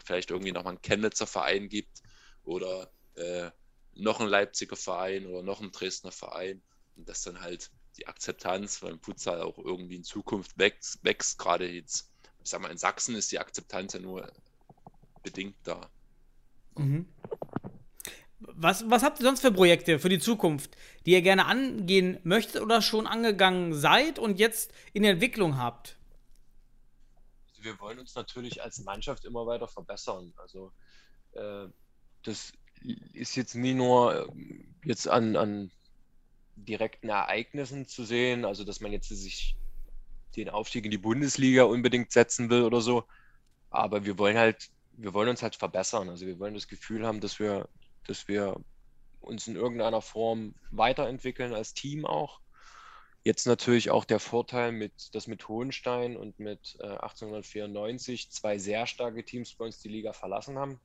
vielleicht 0.05 0.31
irgendwie 0.31 0.53
nochmal 0.53 0.75
ein 0.75 0.83
Chemnitzer 0.83 1.27
Verein 1.27 1.69
gibt 1.69 2.03
oder 2.45 2.91
äh, 3.15 3.51
noch 3.95 4.21
ein 4.21 4.29
Leipziger 4.29 4.77
Verein 4.77 5.27
oder 5.27 5.43
noch 5.43 5.61
ein 5.61 5.73
Dresdner 5.73 6.13
Verein 6.13 6.63
und 6.97 7.09
dass 7.09 7.23
dann 7.23 7.41
halt 7.41 7.71
die 7.97 8.07
Akzeptanz 8.07 8.81
beim 8.81 9.01
Futsal 9.01 9.41
auch 9.43 9.59
irgendwie 9.59 9.97
in 9.97 10.05
Zukunft 10.05 10.57
wächst, 10.57 11.05
wächst. 11.05 11.39
Gerade 11.39 11.69
jetzt, 11.69 12.11
ich 12.43 12.51
sag 12.51 12.61
mal, 12.61 12.71
in 12.71 12.79
Sachsen 12.79 13.17
ist 13.17 13.33
die 13.33 13.39
Akzeptanz 13.39 13.93
ja 13.93 14.01
nur 14.01 14.33
bedingt 15.23 15.57
da. 15.65 15.91
Mhm. 16.77 17.07
Was, 18.41 18.89
was 18.89 19.03
habt 19.03 19.19
ihr 19.19 19.25
sonst 19.25 19.41
für 19.41 19.51
Projekte 19.51 19.99
für 19.99 20.09
die 20.09 20.21
Zukunft, 20.21 20.77
die 21.05 21.13
ihr 21.13 21.23
gerne 21.23 21.47
angehen 21.47 22.21
möchtet 22.23 22.63
oder 22.63 22.83
schon 22.83 23.09
angegangen 23.09 23.75
seid 23.75 24.21
und 24.21 24.39
jetzt 24.39 24.73
in 24.93 25.03
Entwicklung 25.03 25.59
habt? 25.59 25.98
Wir 27.69 27.81
wollen 27.81 27.99
uns 27.99 28.15
natürlich 28.15 28.63
als 28.63 28.83
Mannschaft 28.85 29.25
immer 29.25 29.47
weiter 29.47 29.69
verbessern. 29.69 30.33
Also 30.37 30.73
äh, 31.33 31.67
das 32.23 32.53
ist 33.13 33.37
jetzt 33.37 33.55
nie 33.55 33.75
nur 33.75 34.15
äh, 34.15 34.27
jetzt 34.85 35.07
an, 35.07 35.37
an 35.37 35.71
direkten 36.57 37.11
Ereignissen 37.11 37.87
zu 37.87 38.05
sehen, 38.05 38.45
also 38.45 38.65
dass 38.65 38.81
man 38.81 38.93
jetzt 38.93 39.09
sich 39.09 39.57
den 40.35 40.49
Aufstieg 40.49 40.85
in 40.87 40.91
die 40.91 40.99
Bundesliga 40.99 41.65
unbedingt 41.65 42.11
setzen 42.11 42.49
will 42.49 42.63
oder 42.63 42.81
so. 42.81 43.05
Aber 43.71 44.05
wir 44.07 44.19
wollen 44.19 44.39
halt, 44.39 44.71
wir 44.93 45.13
wollen 45.13 45.29
uns 45.29 45.43
halt 45.43 45.57
verbessern. 45.57 46.09
Also 46.09 46.27
wir 46.27 46.39
wollen 46.39 46.55
das 46.55 46.69
Gefühl 46.69 47.07
haben, 47.07 47.21
dass 47.21 47.39
wir, 47.39 47.69
dass 48.07 48.29
wir 48.29 48.57
uns 49.21 49.47
in 49.47 49.57
irgendeiner 49.57 50.01
Form 50.01 50.55
weiterentwickeln 50.71 51.53
als 51.53 51.75
Team 51.75 52.07
auch. 52.07 52.41
Jetzt 53.29 53.47
natürlich 53.47 53.91
auch 53.91 54.07
der 54.07 54.21
Vorteil, 54.21 54.73
mit, 54.73 55.15
dass 55.15 55.27
mit 55.27 55.49
Hohenstein 55.49 56.17
und 56.17 56.39
mit 56.39 56.79
äh, 56.81 56.87
1894 56.87 58.31
zwei 58.31 58.57
sehr 58.57 58.87
starke 58.87 59.23
Teams 59.23 59.53
bei 59.53 59.67
uns 59.67 59.81
die 59.81 59.91
Liga 59.91 60.15
verlassen 60.15 60.57
haben. 60.57 60.81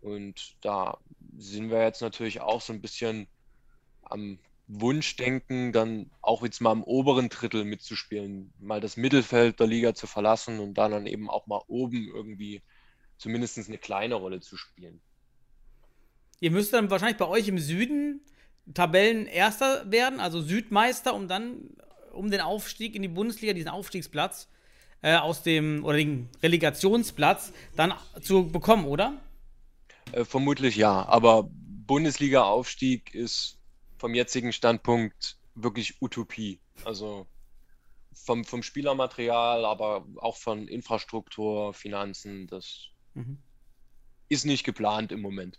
Und 0.00 0.56
da 0.62 0.98
sind 1.38 1.70
wir 1.70 1.80
jetzt 1.84 2.02
natürlich 2.02 2.40
auch 2.40 2.60
so 2.60 2.72
ein 2.72 2.80
bisschen 2.80 3.28
am 4.02 4.40
Wunschdenken, 4.66 5.72
dann 5.72 6.10
auch 6.20 6.42
jetzt 6.42 6.60
mal 6.60 6.72
im 6.72 6.82
oberen 6.82 7.28
Drittel 7.28 7.64
mitzuspielen, 7.64 8.52
mal 8.58 8.80
das 8.80 8.96
Mittelfeld 8.96 9.60
der 9.60 9.68
Liga 9.68 9.94
zu 9.94 10.08
verlassen 10.08 10.58
und 10.58 10.74
dann, 10.74 10.90
dann 10.90 11.06
eben 11.06 11.30
auch 11.30 11.46
mal 11.46 11.62
oben 11.68 12.08
irgendwie 12.08 12.60
zumindest 13.18 13.56
eine 13.56 13.78
kleine 13.78 14.16
Rolle 14.16 14.40
zu 14.40 14.56
spielen. 14.56 15.00
Ihr 16.40 16.50
müsst 16.50 16.72
dann 16.72 16.90
wahrscheinlich 16.90 17.18
bei 17.18 17.28
euch 17.28 17.46
im 17.46 17.60
Süden 17.60 18.20
Tabellenerster 18.74 19.90
werden, 19.90 20.20
also 20.20 20.40
Südmeister, 20.40 21.14
um 21.14 21.28
dann 21.28 21.70
um 22.12 22.30
den 22.30 22.40
Aufstieg 22.40 22.94
in 22.94 23.02
die 23.02 23.08
Bundesliga, 23.08 23.52
diesen 23.52 23.70
Aufstiegsplatz 23.70 24.48
äh, 25.00 25.16
aus 25.16 25.42
dem 25.42 25.84
oder 25.84 25.96
den 25.96 26.28
Relegationsplatz 26.42 27.52
dann 27.76 27.94
zu 28.20 28.48
bekommen, 28.48 28.86
oder? 28.86 29.20
Äh, 30.12 30.24
vermutlich 30.24 30.76
ja, 30.76 31.06
aber 31.06 31.48
Bundesliga-Aufstieg 31.50 33.14
ist 33.14 33.58
vom 33.98 34.14
jetzigen 34.14 34.52
Standpunkt 34.52 35.38
wirklich 35.54 36.00
Utopie. 36.00 36.60
Also 36.84 37.26
vom, 38.14 38.44
vom 38.44 38.62
Spielermaterial, 38.62 39.64
aber 39.64 40.06
auch 40.16 40.36
von 40.36 40.68
Infrastruktur, 40.68 41.74
Finanzen, 41.74 42.46
das 42.46 42.88
mhm. 43.14 43.38
ist 44.28 44.44
nicht 44.44 44.64
geplant 44.64 45.12
im 45.12 45.20
Moment. 45.20 45.58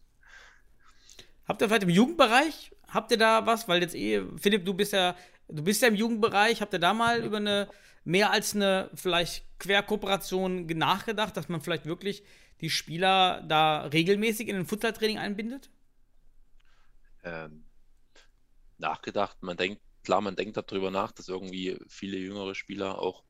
Habt 1.45 1.62
ihr 1.62 1.68
vielleicht 1.68 1.84
im 1.84 1.89
Jugendbereich, 1.89 2.72
habt 2.94 3.12
ihr 3.12 3.18
da 3.18 3.46
was? 3.46 3.68
Weil 3.68 3.82
jetzt 3.82 3.96
eh, 3.96 4.24
Philipp, 4.38 4.66
du 4.66 4.74
bist 4.74 4.94
ja, 4.94 5.16
du 5.48 5.64
bist 5.64 5.82
ja 5.82 5.88
im 5.88 5.96
Jugendbereich, 5.96 6.62
habt 6.62 6.74
ihr 6.74 6.80
da 6.80 6.94
mal 6.94 7.24
über 7.24 7.38
eine 7.38 7.70
mehr 8.04 8.32
als 8.32 8.56
eine 8.56 8.89
vielleicht 8.94 9.46
Querkooperation 9.60 10.66
nachgedacht, 10.66 11.38
dass 11.38 11.50
man 11.50 11.62
vielleicht 11.62 11.86
wirklich 11.86 12.24
die 12.62 12.70
Spieler 12.70 13.41
da 13.48 13.84
regelmäßig 13.88 14.48
in 14.48 14.56
ein 14.58 14.66
Futsal-Training 14.66 15.18
einbindet? 15.18 15.70
Ähm, 17.24 17.66
nachgedacht, 18.78 19.41
man 19.41 19.58
denkt, 19.58 19.82
klar, 20.04 20.22
man 20.22 20.36
denkt 20.36 20.58
darüber 20.58 20.91
nach, 20.91 21.12
dass 21.12 21.30
irgendwie 21.30 21.80
viele 21.88 22.18
jüngere 22.18 22.56
Spieler 22.56 23.00
auch 23.00 23.24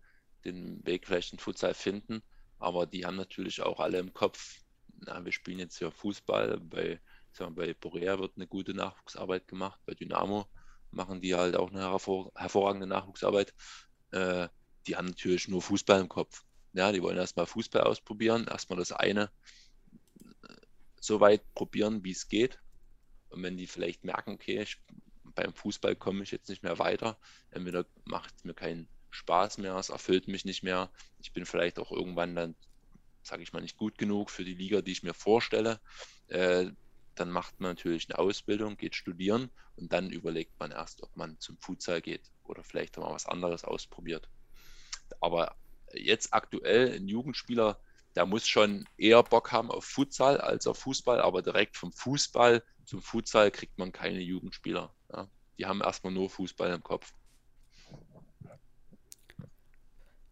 den 0.46 0.86
Weg 0.86 1.06
vielleicht 1.06 1.34
in 1.34 1.40
Futsal 1.40 1.74
finden, 1.74 2.22
aber 2.60 2.86
die 2.86 3.06
haben 3.06 3.16
natürlich 3.16 3.62
auch 3.62 3.80
alle 3.80 4.00
im 4.00 4.14
Kopf, 4.14 4.60
na, 5.06 5.24
wir 5.24 5.32
spielen 5.32 5.60
jetzt 5.60 5.78
hier 5.78 5.92
Fußball, 5.92 6.60
bei, 6.60 7.00
sagen 7.34 7.56
wir, 7.58 7.66
bei 7.66 7.74
Borea 7.74 8.20
wird 8.20 8.34
eine 8.36 8.48
gute 8.48 8.74
Nachwuchsarbeit 8.74 9.48
gemacht, 9.48 9.80
bei 9.86 9.94
Dynamo 9.94 10.48
machen 10.92 11.22
die 11.22 11.36
halt 11.36 11.56
auch 11.56 11.72
eine 11.72 11.82
hervor, 11.82 12.32
hervorragende 12.36 12.88
Nachwuchsarbeit. 12.88 13.54
Äh, 14.12 14.48
die 14.88 14.96
haben 14.96 15.08
natürlich 15.08 15.48
nur 15.48 15.62
Fußball 15.62 16.00
im 16.00 16.10
Kopf. 16.10 16.44
Ja, 16.74 16.92
die 16.92 17.02
wollen 17.02 17.18
erstmal 17.18 17.46
Fußball 17.46 17.82
ausprobieren, 17.82 18.48
erstmal 18.48 18.80
das 18.80 18.92
eine 18.92 19.32
äh, 20.44 20.56
so 21.00 21.20
weit 21.20 21.42
probieren, 21.54 22.04
wie 22.04 22.12
es 22.12 22.28
geht. 22.28 22.60
Und 23.30 23.44
wenn 23.44 23.58
die 23.58 23.68
vielleicht 23.68 24.04
merken, 24.04 24.34
okay, 24.34 24.62
ich, 24.62 24.82
beim 25.36 25.54
Fußball 25.54 25.96
komme 25.96 26.24
ich 26.24 26.32
jetzt 26.32 26.50
nicht 26.50 26.64
mehr 26.64 26.80
weiter, 26.80 27.18
entweder 27.52 27.86
macht 28.06 28.36
es 28.36 28.44
mir 28.44 28.54
keinen 28.54 28.88
Spaß 29.10 29.60
mehr, 29.60 29.76
es 29.76 29.90
erfüllt 29.90 30.28
mich 30.28 30.46
nicht 30.46 30.64
mehr, 30.64 30.92
ich 31.20 31.34
bin 31.34 31.46
vielleicht 31.46 31.80
auch 31.80 31.92
irgendwann 31.92 32.36
dann, 32.36 32.56
sage 33.22 33.44
ich 33.44 33.54
mal, 33.54 33.62
nicht 33.62 33.78
gut 33.78 33.98
genug 33.98 34.30
für 34.30 34.44
die 34.44 34.56
Liga, 34.56 34.82
die 34.82 34.92
ich 34.92 35.04
mir 35.04 35.14
vorstelle, 35.14 35.80
äh, 36.28 36.72
dann 37.16 37.30
macht 37.30 37.60
man 37.60 37.72
natürlich 37.72 38.10
eine 38.10 38.20
Ausbildung, 38.20 38.78
geht 38.78 38.96
studieren 38.96 39.50
und 39.76 39.92
dann 39.94 40.10
überlegt 40.10 40.60
man 40.60 40.72
erst, 40.72 41.04
ob 41.04 41.16
man 41.16 41.40
zum 41.40 41.58
Futsal 41.58 42.02
geht 42.02 42.32
oder 42.44 42.64
vielleicht 42.64 42.98
mal 42.98 43.14
was 43.14 43.26
anderes 43.26 43.64
ausprobiert. 43.64 44.30
Aber 45.20 45.56
jetzt 45.94 46.34
aktuell 46.34 46.94
ein 46.96 47.08
Jugendspieler, 47.08 47.80
der 48.16 48.26
muss 48.26 48.48
schon 48.48 48.88
eher 48.98 49.24
Bock 49.24 49.52
haben 49.52 49.72
auf 49.72 49.86
Futsal 49.86 50.40
als 50.40 50.68
auf 50.68 50.78
Fußball, 50.80 51.22
aber 51.22 51.42
direkt 51.42 51.78
vom 51.78 51.92
Fußball 51.92 52.64
zum 52.86 53.02
Futsal 53.02 53.52
kriegt 53.52 53.78
man 53.78 53.92
keine 53.92 54.20
Jugendspieler. 54.20 54.94
Ja. 55.12 55.28
Die 55.58 55.66
haben 55.66 55.82
erstmal 55.82 56.14
nur 56.14 56.30
Fußball 56.30 56.74
im 56.74 56.84
Kopf. 56.84 57.14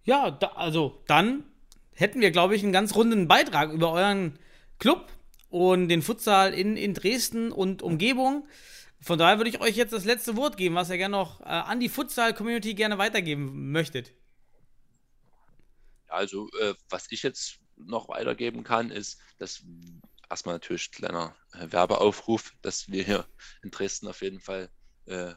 Ja, 0.03 0.31
da, 0.31 0.47
also 0.53 1.03
dann 1.07 1.43
hätten 1.93 2.21
wir, 2.21 2.31
glaube 2.31 2.55
ich, 2.55 2.63
einen 2.63 2.73
ganz 2.73 2.95
runden 2.95 3.27
Beitrag 3.27 3.71
über 3.71 3.91
euren 3.91 4.39
Club 4.79 5.11
und 5.51 5.89
den 5.89 6.01
Futsal 6.01 6.53
in, 6.53 6.77
in 6.77 6.93
Dresden 6.93 7.51
und 7.51 7.83
Umgebung. 7.83 8.47
Von 9.01 9.19
daher 9.19 9.37
würde 9.37 9.49
ich 9.49 9.59
euch 9.59 9.75
jetzt 9.75 9.93
das 9.93 10.05
letzte 10.05 10.37
Wort 10.37 10.57
geben, 10.57 10.75
was 10.75 10.89
ihr 10.89 10.97
gerne 10.97 11.17
noch 11.17 11.41
äh, 11.41 11.45
an 11.45 11.79
die 11.79 11.89
Futsal-Community 11.89 12.73
gerne 12.73 12.97
weitergeben 12.97 13.71
möchtet. 13.71 14.13
Also, 16.07 16.49
äh, 16.61 16.73
was 16.89 17.07
ich 17.11 17.23
jetzt 17.23 17.59
noch 17.75 18.07
weitergeben 18.09 18.63
kann, 18.63 18.91
ist, 18.91 19.19
dass 19.39 19.63
erstmal 20.29 20.55
natürlich 20.55 20.91
kleiner 20.91 21.35
äh, 21.53 21.71
Werbeaufruf, 21.71 22.53
dass 22.61 22.89
wir 22.89 23.03
hier 23.03 23.25
in 23.63 23.71
Dresden 23.71 24.07
auf 24.07 24.21
jeden 24.21 24.39
Fall 24.39 24.69
äh, 25.05 25.33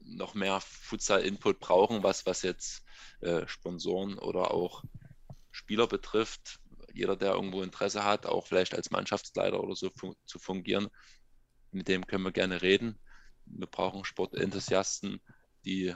noch 0.00 0.34
mehr 0.34 0.60
Futsal-Input 0.60 1.60
brauchen, 1.60 2.02
was, 2.02 2.24
was 2.24 2.42
jetzt 2.42 2.82
äh, 3.20 3.46
Sponsoren 3.46 4.18
oder 4.18 4.52
auch 4.52 4.84
Spieler 5.50 5.86
betrifft. 5.86 6.60
Jeder, 6.92 7.16
der 7.16 7.32
irgendwo 7.32 7.62
Interesse 7.62 8.04
hat, 8.04 8.26
auch 8.26 8.46
vielleicht 8.46 8.74
als 8.74 8.90
Mannschaftsleiter 8.90 9.62
oder 9.62 9.76
so 9.76 9.90
fun 9.90 10.14
zu 10.24 10.38
fungieren, 10.38 10.88
mit 11.70 11.88
dem 11.88 12.06
können 12.06 12.24
wir 12.24 12.32
gerne 12.32 12.62
reden. 12.62 12.98
Wir 13.46 13.66
brauchen 13.66 14.04
Sportenthusiasten, 14.04 15.20
die 15.64 15.94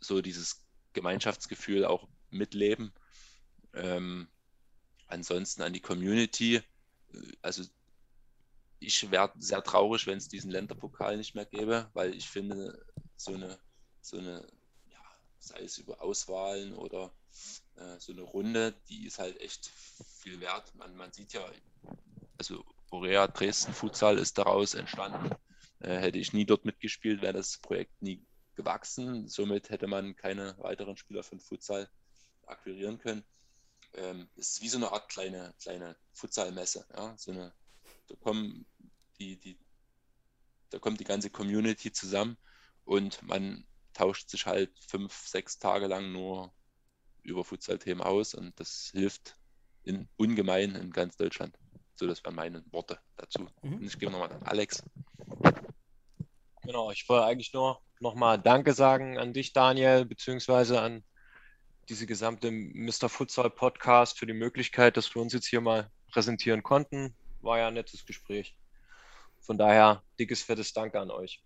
so 0.00 0.20
dieses 0.20 0.64
Gemeinschaftsgefühl 0.92 1.84
auch 1.84 2.08
mitleben 2.30 2.92
ähm, 3.76 4.28
ansonsten 5.06 5.62
an 5.62 5.72
die 5.72 5.80
Community. 5.80 6.60
Also 7.42 7.62
ich 8.78 9.10
wäre 9.10 9.32
sehr 9.38 9.62
traurig, 9.62 10.06
wenn 10.06 10.18
es 10.18 10.28
diesen 10.28 10.50
Länderpokal 10.50 11.16
nicht 11.16 11.34
mehr 11.34 11.46
gäbe, 11.46 11.88
weil 11.92 12.14
ich 12.14 12.28
finde, 12.28 12.84
so 13.16 13.34
eine, 13.34 13.58
so 14.00 14.18
eine, 14.18 14.46
ja, 14.90 14.98
sei 15.38 15.62
es 15.62 15.78
über 15.78 16.02
Auswahlen 16.02 16.74
oder 16.74 17.12
äh, 17.76 17.98
so 17.98 18.12
eine 18.12 18.22
Runde, 18.22 18.74
die 18.88 19.06
ist 19.06 19.18
halt 19.18 19.40
echt 19.40 19.70
viel 20.20 20.40
wert. 20.40 20.74
Man, 20.74 20.96
man 20.96 21.12
sieht 21.12 21.32
ja, 21.32 21.44
also 22.38 22.64
Borea 22.90 23.26
Dresden 23.26 23.72
Futsal 23.72 24.18
ist 24.18 24.38
daraus 24.38 24.74
entstanden. 24.74 25.34
Äh, 25.80 25.98
hätte 25.98 26.18
ich 26.18 26.32
nie 26.32 26.46
dort 26.46 26.64
mitgespielt, 26.64 27.22
wäre 27.22 27.32
das 27.32 27.58
Projekt 27.58 28.00
nie 28.02 28.24
gewachsen. 28.54 29.28
Somit 29.28 29.70
hätte 29.70 29.86
man 29.86 30.16
keine 30.16 30.56
weiteren 30.58 30.96
Spieler 30.96 31.22
von 31.22 31.40
Futsal 31.40 31.88
akquirieren 32.46 32.98
können 32.98 33.24
ähm, 33.96 34.28
es 34.36 34.52
ist 34.52 34.62
wie 34.62 34.68
so 34.68 34.78
eine 34.78 34.92
Art 34.92 35.08
kleine, 35.08 35.54
kleine 35.60 35.96
Futsalmesse. 36.12 36.86
Ja? 36.94 37.16
So 37.16 37.32
eine, 37.32 37.52
da, 38.08 38.14
kommen 38.16 38.66
die, 39.18 39.36
die, 39.38 39.58
da 40.70 40.78
kommt 40.78 41.00
die 41.00 41.04
ganze 41.04 41.30
Community 41.30 41.92
zusammen 41.92 42.36
und 42.84 43.22
man 43.22 43.66
tauscht 43.94 44.30
sich 44.30 44.46
halt 44.46 44.72
fünf, 44.86 45.26
sechs 45.26 45.58
Tage 45.58 45.86
lang 45.86 46.12
nur 46.12 46.52
über 47.26 47.44
Futsal-Themen 47.44 48.00
aus 48.00 48.34
und 48.34 48.58
das 48.58 48.90
hilft 48.92 49.36
in, 49.82 50.08
ungemein 50.16 50.74
in 50.74 50.90
ganz 50.90 51.16
Deutschland. 51.16 51.56
So, 51.94 52.06
das 52.06 52.22
wären 52.24 52.34
meine 52.34 52.64
Worte 52.72 52.98
dazu. 53.16 53.46
Mhm. 53.62 53.74
Und 53.74 53.82
ich 53.84 53.98
gebe 53.98 54.12
nochmal 54.12 54.32
an 54.32 54.42
Alex. 54.42 54.82
Genau, 56.62 56.90
ich 56.90 57.08
wollte 57.08 57.24
eigentlich 57.26 57.52
nur 57.52 57.80
nochmal 58.00 58.38
Danke 58.38 58.72
sagen 58.72 59.18
an 59.18 59.32
dich, 59.32 59.52
Daniel, 59.52 60.04
beziehungsweise 60.04 60.80
an 60.80 61.04
diese 61.88 62.06
gesamte 62.06 62.50
Mr. 62.50 63.08
Futsal 63.08 63.50
Podcast 63.50 64.18
für 64.18 64.26
die 64.26 64.32
Möglichkeit, 64.32 64.96
dass 64.96 65.14
wir 65.14 65.22
uns 65.22 65.32
jetzt 65.32 65.46
hier 65.46 65.60
mal 65.60 65.90
präsentieren 66.10 66.62
konnten. 66.62 67.14
War 67.40 67.58
ja 67.58 67.68
ein 67.68 67.74
nettes 67.74 68.04
Gespräch. 68.04 68.56
Von 69.40 69.56
daher 69.56 70.02
dickes, 70.18 70.42
fettes 70.42 70.72
Danke 70.72 71.00
an 71.00 71.10
euch. 71.10 71.45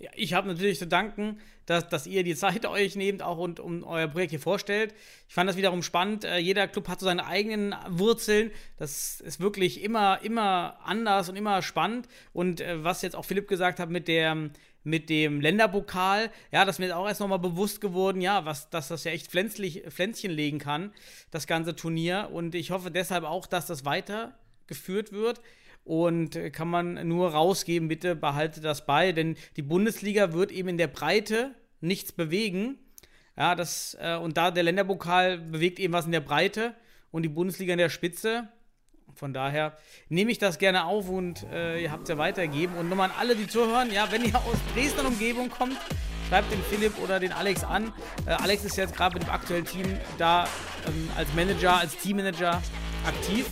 Ja, 0.00 0.10
ich 0.14 0.32
habe 0.32 0.46
natürlich 0.46 0.78
zu 0.78 0.86
danken, 0.86 1.40
dass, 1.66 1.88
dass 1.88 2.06
ihr 2.06 2.22
die 2.22 2.36
Zeit 2.36 2.64
euch 2.66 2.94
nehmt 2.94 3.22
auch 3.22 3.38
und 3.38 3.58
um 3.58 3.82
euer 3.82 4.06
Projekt 4.06 4.30
hier 4.30 4.40
vorstellt. 4.40 4.94
Ich 5.28 5.34
fand 5.34 5.50
das 5.50 5.56
wiederum 5.56 5.82
spannend. 5.82 6.24
Äh, 6.24 6.38
jeder 6.38 6.68
Club 6.68 6.88
hat 6.88 7.00
so 7.00 7.06
seine 7.06 7.26
eigenen 7.26 7.74
Wurzeln. 7.88 8.52
Das 8.76 9.20
ist 9.20 9.40
wirklich 9.40 9.82
immer, 9.82 10.20
immer 10.22 10.78
anders 10.84 11.28
und 11.28 11.36
immer 11.36 11.62
spannend. 11.62 12.08
Und 12.32 12.60
äh, 12.60 12.84
was 12.84 13.02
jetzt 13.02 13.16
auch 13.16 13.24
Philipp 13.24 13.48
gesagt 13.48 13.80
hat 13.80 13.90
mit 13.90 14.08
der 14.08 14.50
mit 14.84 15.10
dem 15.10 15.40
Länderpokal, 15.40 16.30
ja, 16.50 16.64
das 16.64 16.76
ist 16.76 16.78
mir 16.78 16.96
auch 16.96 17.06
erst 17.06 17.20
nochmal 17.20 17.40
bewusst 17.40 17.80
geworden, 17.80 18.22
ja, 18.22 18.46
was, 18.46 18.70
dass 18.70 18.88
das 18.88 19.04
ja 19.04 19.10
echt 19.10 19.26
pflänzlich, 19.26 19.82
Pflänzchen 19.88 20.30
legen 20.30 20.58
kann, 20.58 20.92
das 21.30 21.46
ganze 21.46 21.76
Turnier. 21.76 22.30
Und 22.32 22.54
ich 22.54 22.70
hoffe 22.70 22.90
deshalb 22.90 23.24
auch, 23.24 23.46
dass 23.46 23.66
das 23.66 23.84
weitergeführt 23.84 25.12
wird. 25.12 25.42
Und 25.88 26.36
äh, 26.36 26.50
kann 26.50 26.68
man 26.68 27.08
nur 27.08 27.30
rausgeben, 27.30 27.88
bitte 27.88 28.14
behalte 28.14 28.60
das 28.60 28.84
bei, 28.84 29.12
denn 29.12 29.36
die 29.56 29.62
Bundesliga 29.62 30.34
wird 30.34 30.52
eben 30.52 30.68
in 30.68 30.76
der 30.76 30.86
Breite 30.86 31.54
nichts 31.80 32.12
bewegen. 32.12 32.78
Ja, 33.38 33.54
das, 33.54 33.96
äh, 33.98 34.16
und 34.16 34.36
da 34.36 34.50
der 34.50 34.64
Länderpokal 34.64 35.38
bewegt 35.38 35.78
eben 35.78 35.94
was 35.94 36.04
in 36.04 36.12
der 36.12 36.20
Breite 36.20 36.74
und 37.10 37.22
die 37.22 37.30
Bundesliga 37.30 37.72
in 37.72 37.78
der 37.78 37.88
Spitze. 37.88 38.48
Von 39.14 39.32
daher 39.32 39.78
nehme 40.10 40.30
ich 40.30 40.36
das 40.36 40.58
gerne 40.58 40.84
auf 40.84 41.08
und 41.08 41.44
äh, 41.50 41.82
ihr 41.82 41.90
habt 41.90 42.02
es 42.02 42.10
ja 42.10 42.18
weitergegeben. 42.18 42.76
Und 42.76 42.90
nochmal 42.90 43.08
an 43.08 43.16
alle, 43.18 43.34
die 43.34 43.46
zuhören, 43.46 43.90
ja, 43.90 44.12
wenn 44.12 44.22
ihr 44.26 44.36
aus 44.36 44.58
Dresden 44.74 45.06
Umgebung 45.06 45.48
kommt, 45.48 45.78
schreibt 46.28 46.52
den 46.52 46.62
Philipp 46.64 46.98
oder 47.02 47.18
den 47.18 47.32
Alex 47.32 47.64
an. 47.64 47.94
Äh, 48.26 48.32
Alex 48.32 48.62
ist 48.62 48.76
jetzt 48.76 48.94
gerade 48.94 49.14
mit 49.14 49.22
dem 49.22 49.30
aktuellen 49.30 49.64
Team 49.64 49.86
da 50.18 50.46
ähm, 50.86 51.08
als 51.16 51.32
Manager, 51.32 51.78
als 51.78 51.96
Teammanager 51.96 52.62
aktiv. 53.06 53.46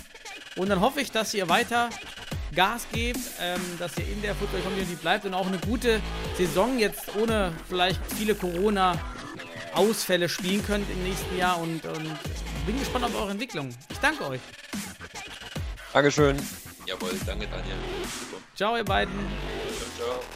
Und 0.57 0.69
dann 0.71 0.81
hoffe 0.81 1.01
ich, 1.01 1.11
dass 1.11 1.33
ihr 1.35 1.49
weiter 1.49 1.89
Gas 2.55 2.87
gebt, 2.93 3.21
ähm, 3.41 3.61
dass 3.79 3.97
ihr 3.99 4.09
in 4.09 4.23
der 4.23 4.35
Football 4.35 4.61
Community 4.61 4.95
bleibt 4.95 5.25
und 5.25 5.35
auch 5.35 5.47
eine 5.47 5.59
gute 5.59 6.01
Saison 6.37 6.79
jetzt 6.79 7.15
ohne 7.17 7.53
vielleicht 7.69 8.01
viele 8.17 8.35
Corona-Ausfälle 8.35 10.29
spielen 10.29 10.65
könnt 10.65 10.89
im 10.91 11.03
nächsten 11.03 11.37
Jahr 11.37 11.61
und, 11.61 11.85
und 11.85 12.19
bin 12.67 12.79
gespannt 12.79 13.05
auf 13.05 13.15
eure 13.15 13.33
Entwicklung. 13.33 13.71
Ich 13.91 13.99
danke 13.99 14.27
euch. 14.27 14.41
Dankeschön. 15.93 16.37
Jawohl, 16.87 17.11
danke 17.27 17.47
Daniel. 17.47 17.77
Super. 18.03 18.43
Ciao, 18.55 18.77
ihr 18.77 18.85
beiden. 18.85 19.15
Ciao, 19.97 20.09
ciao. 20.09 20.36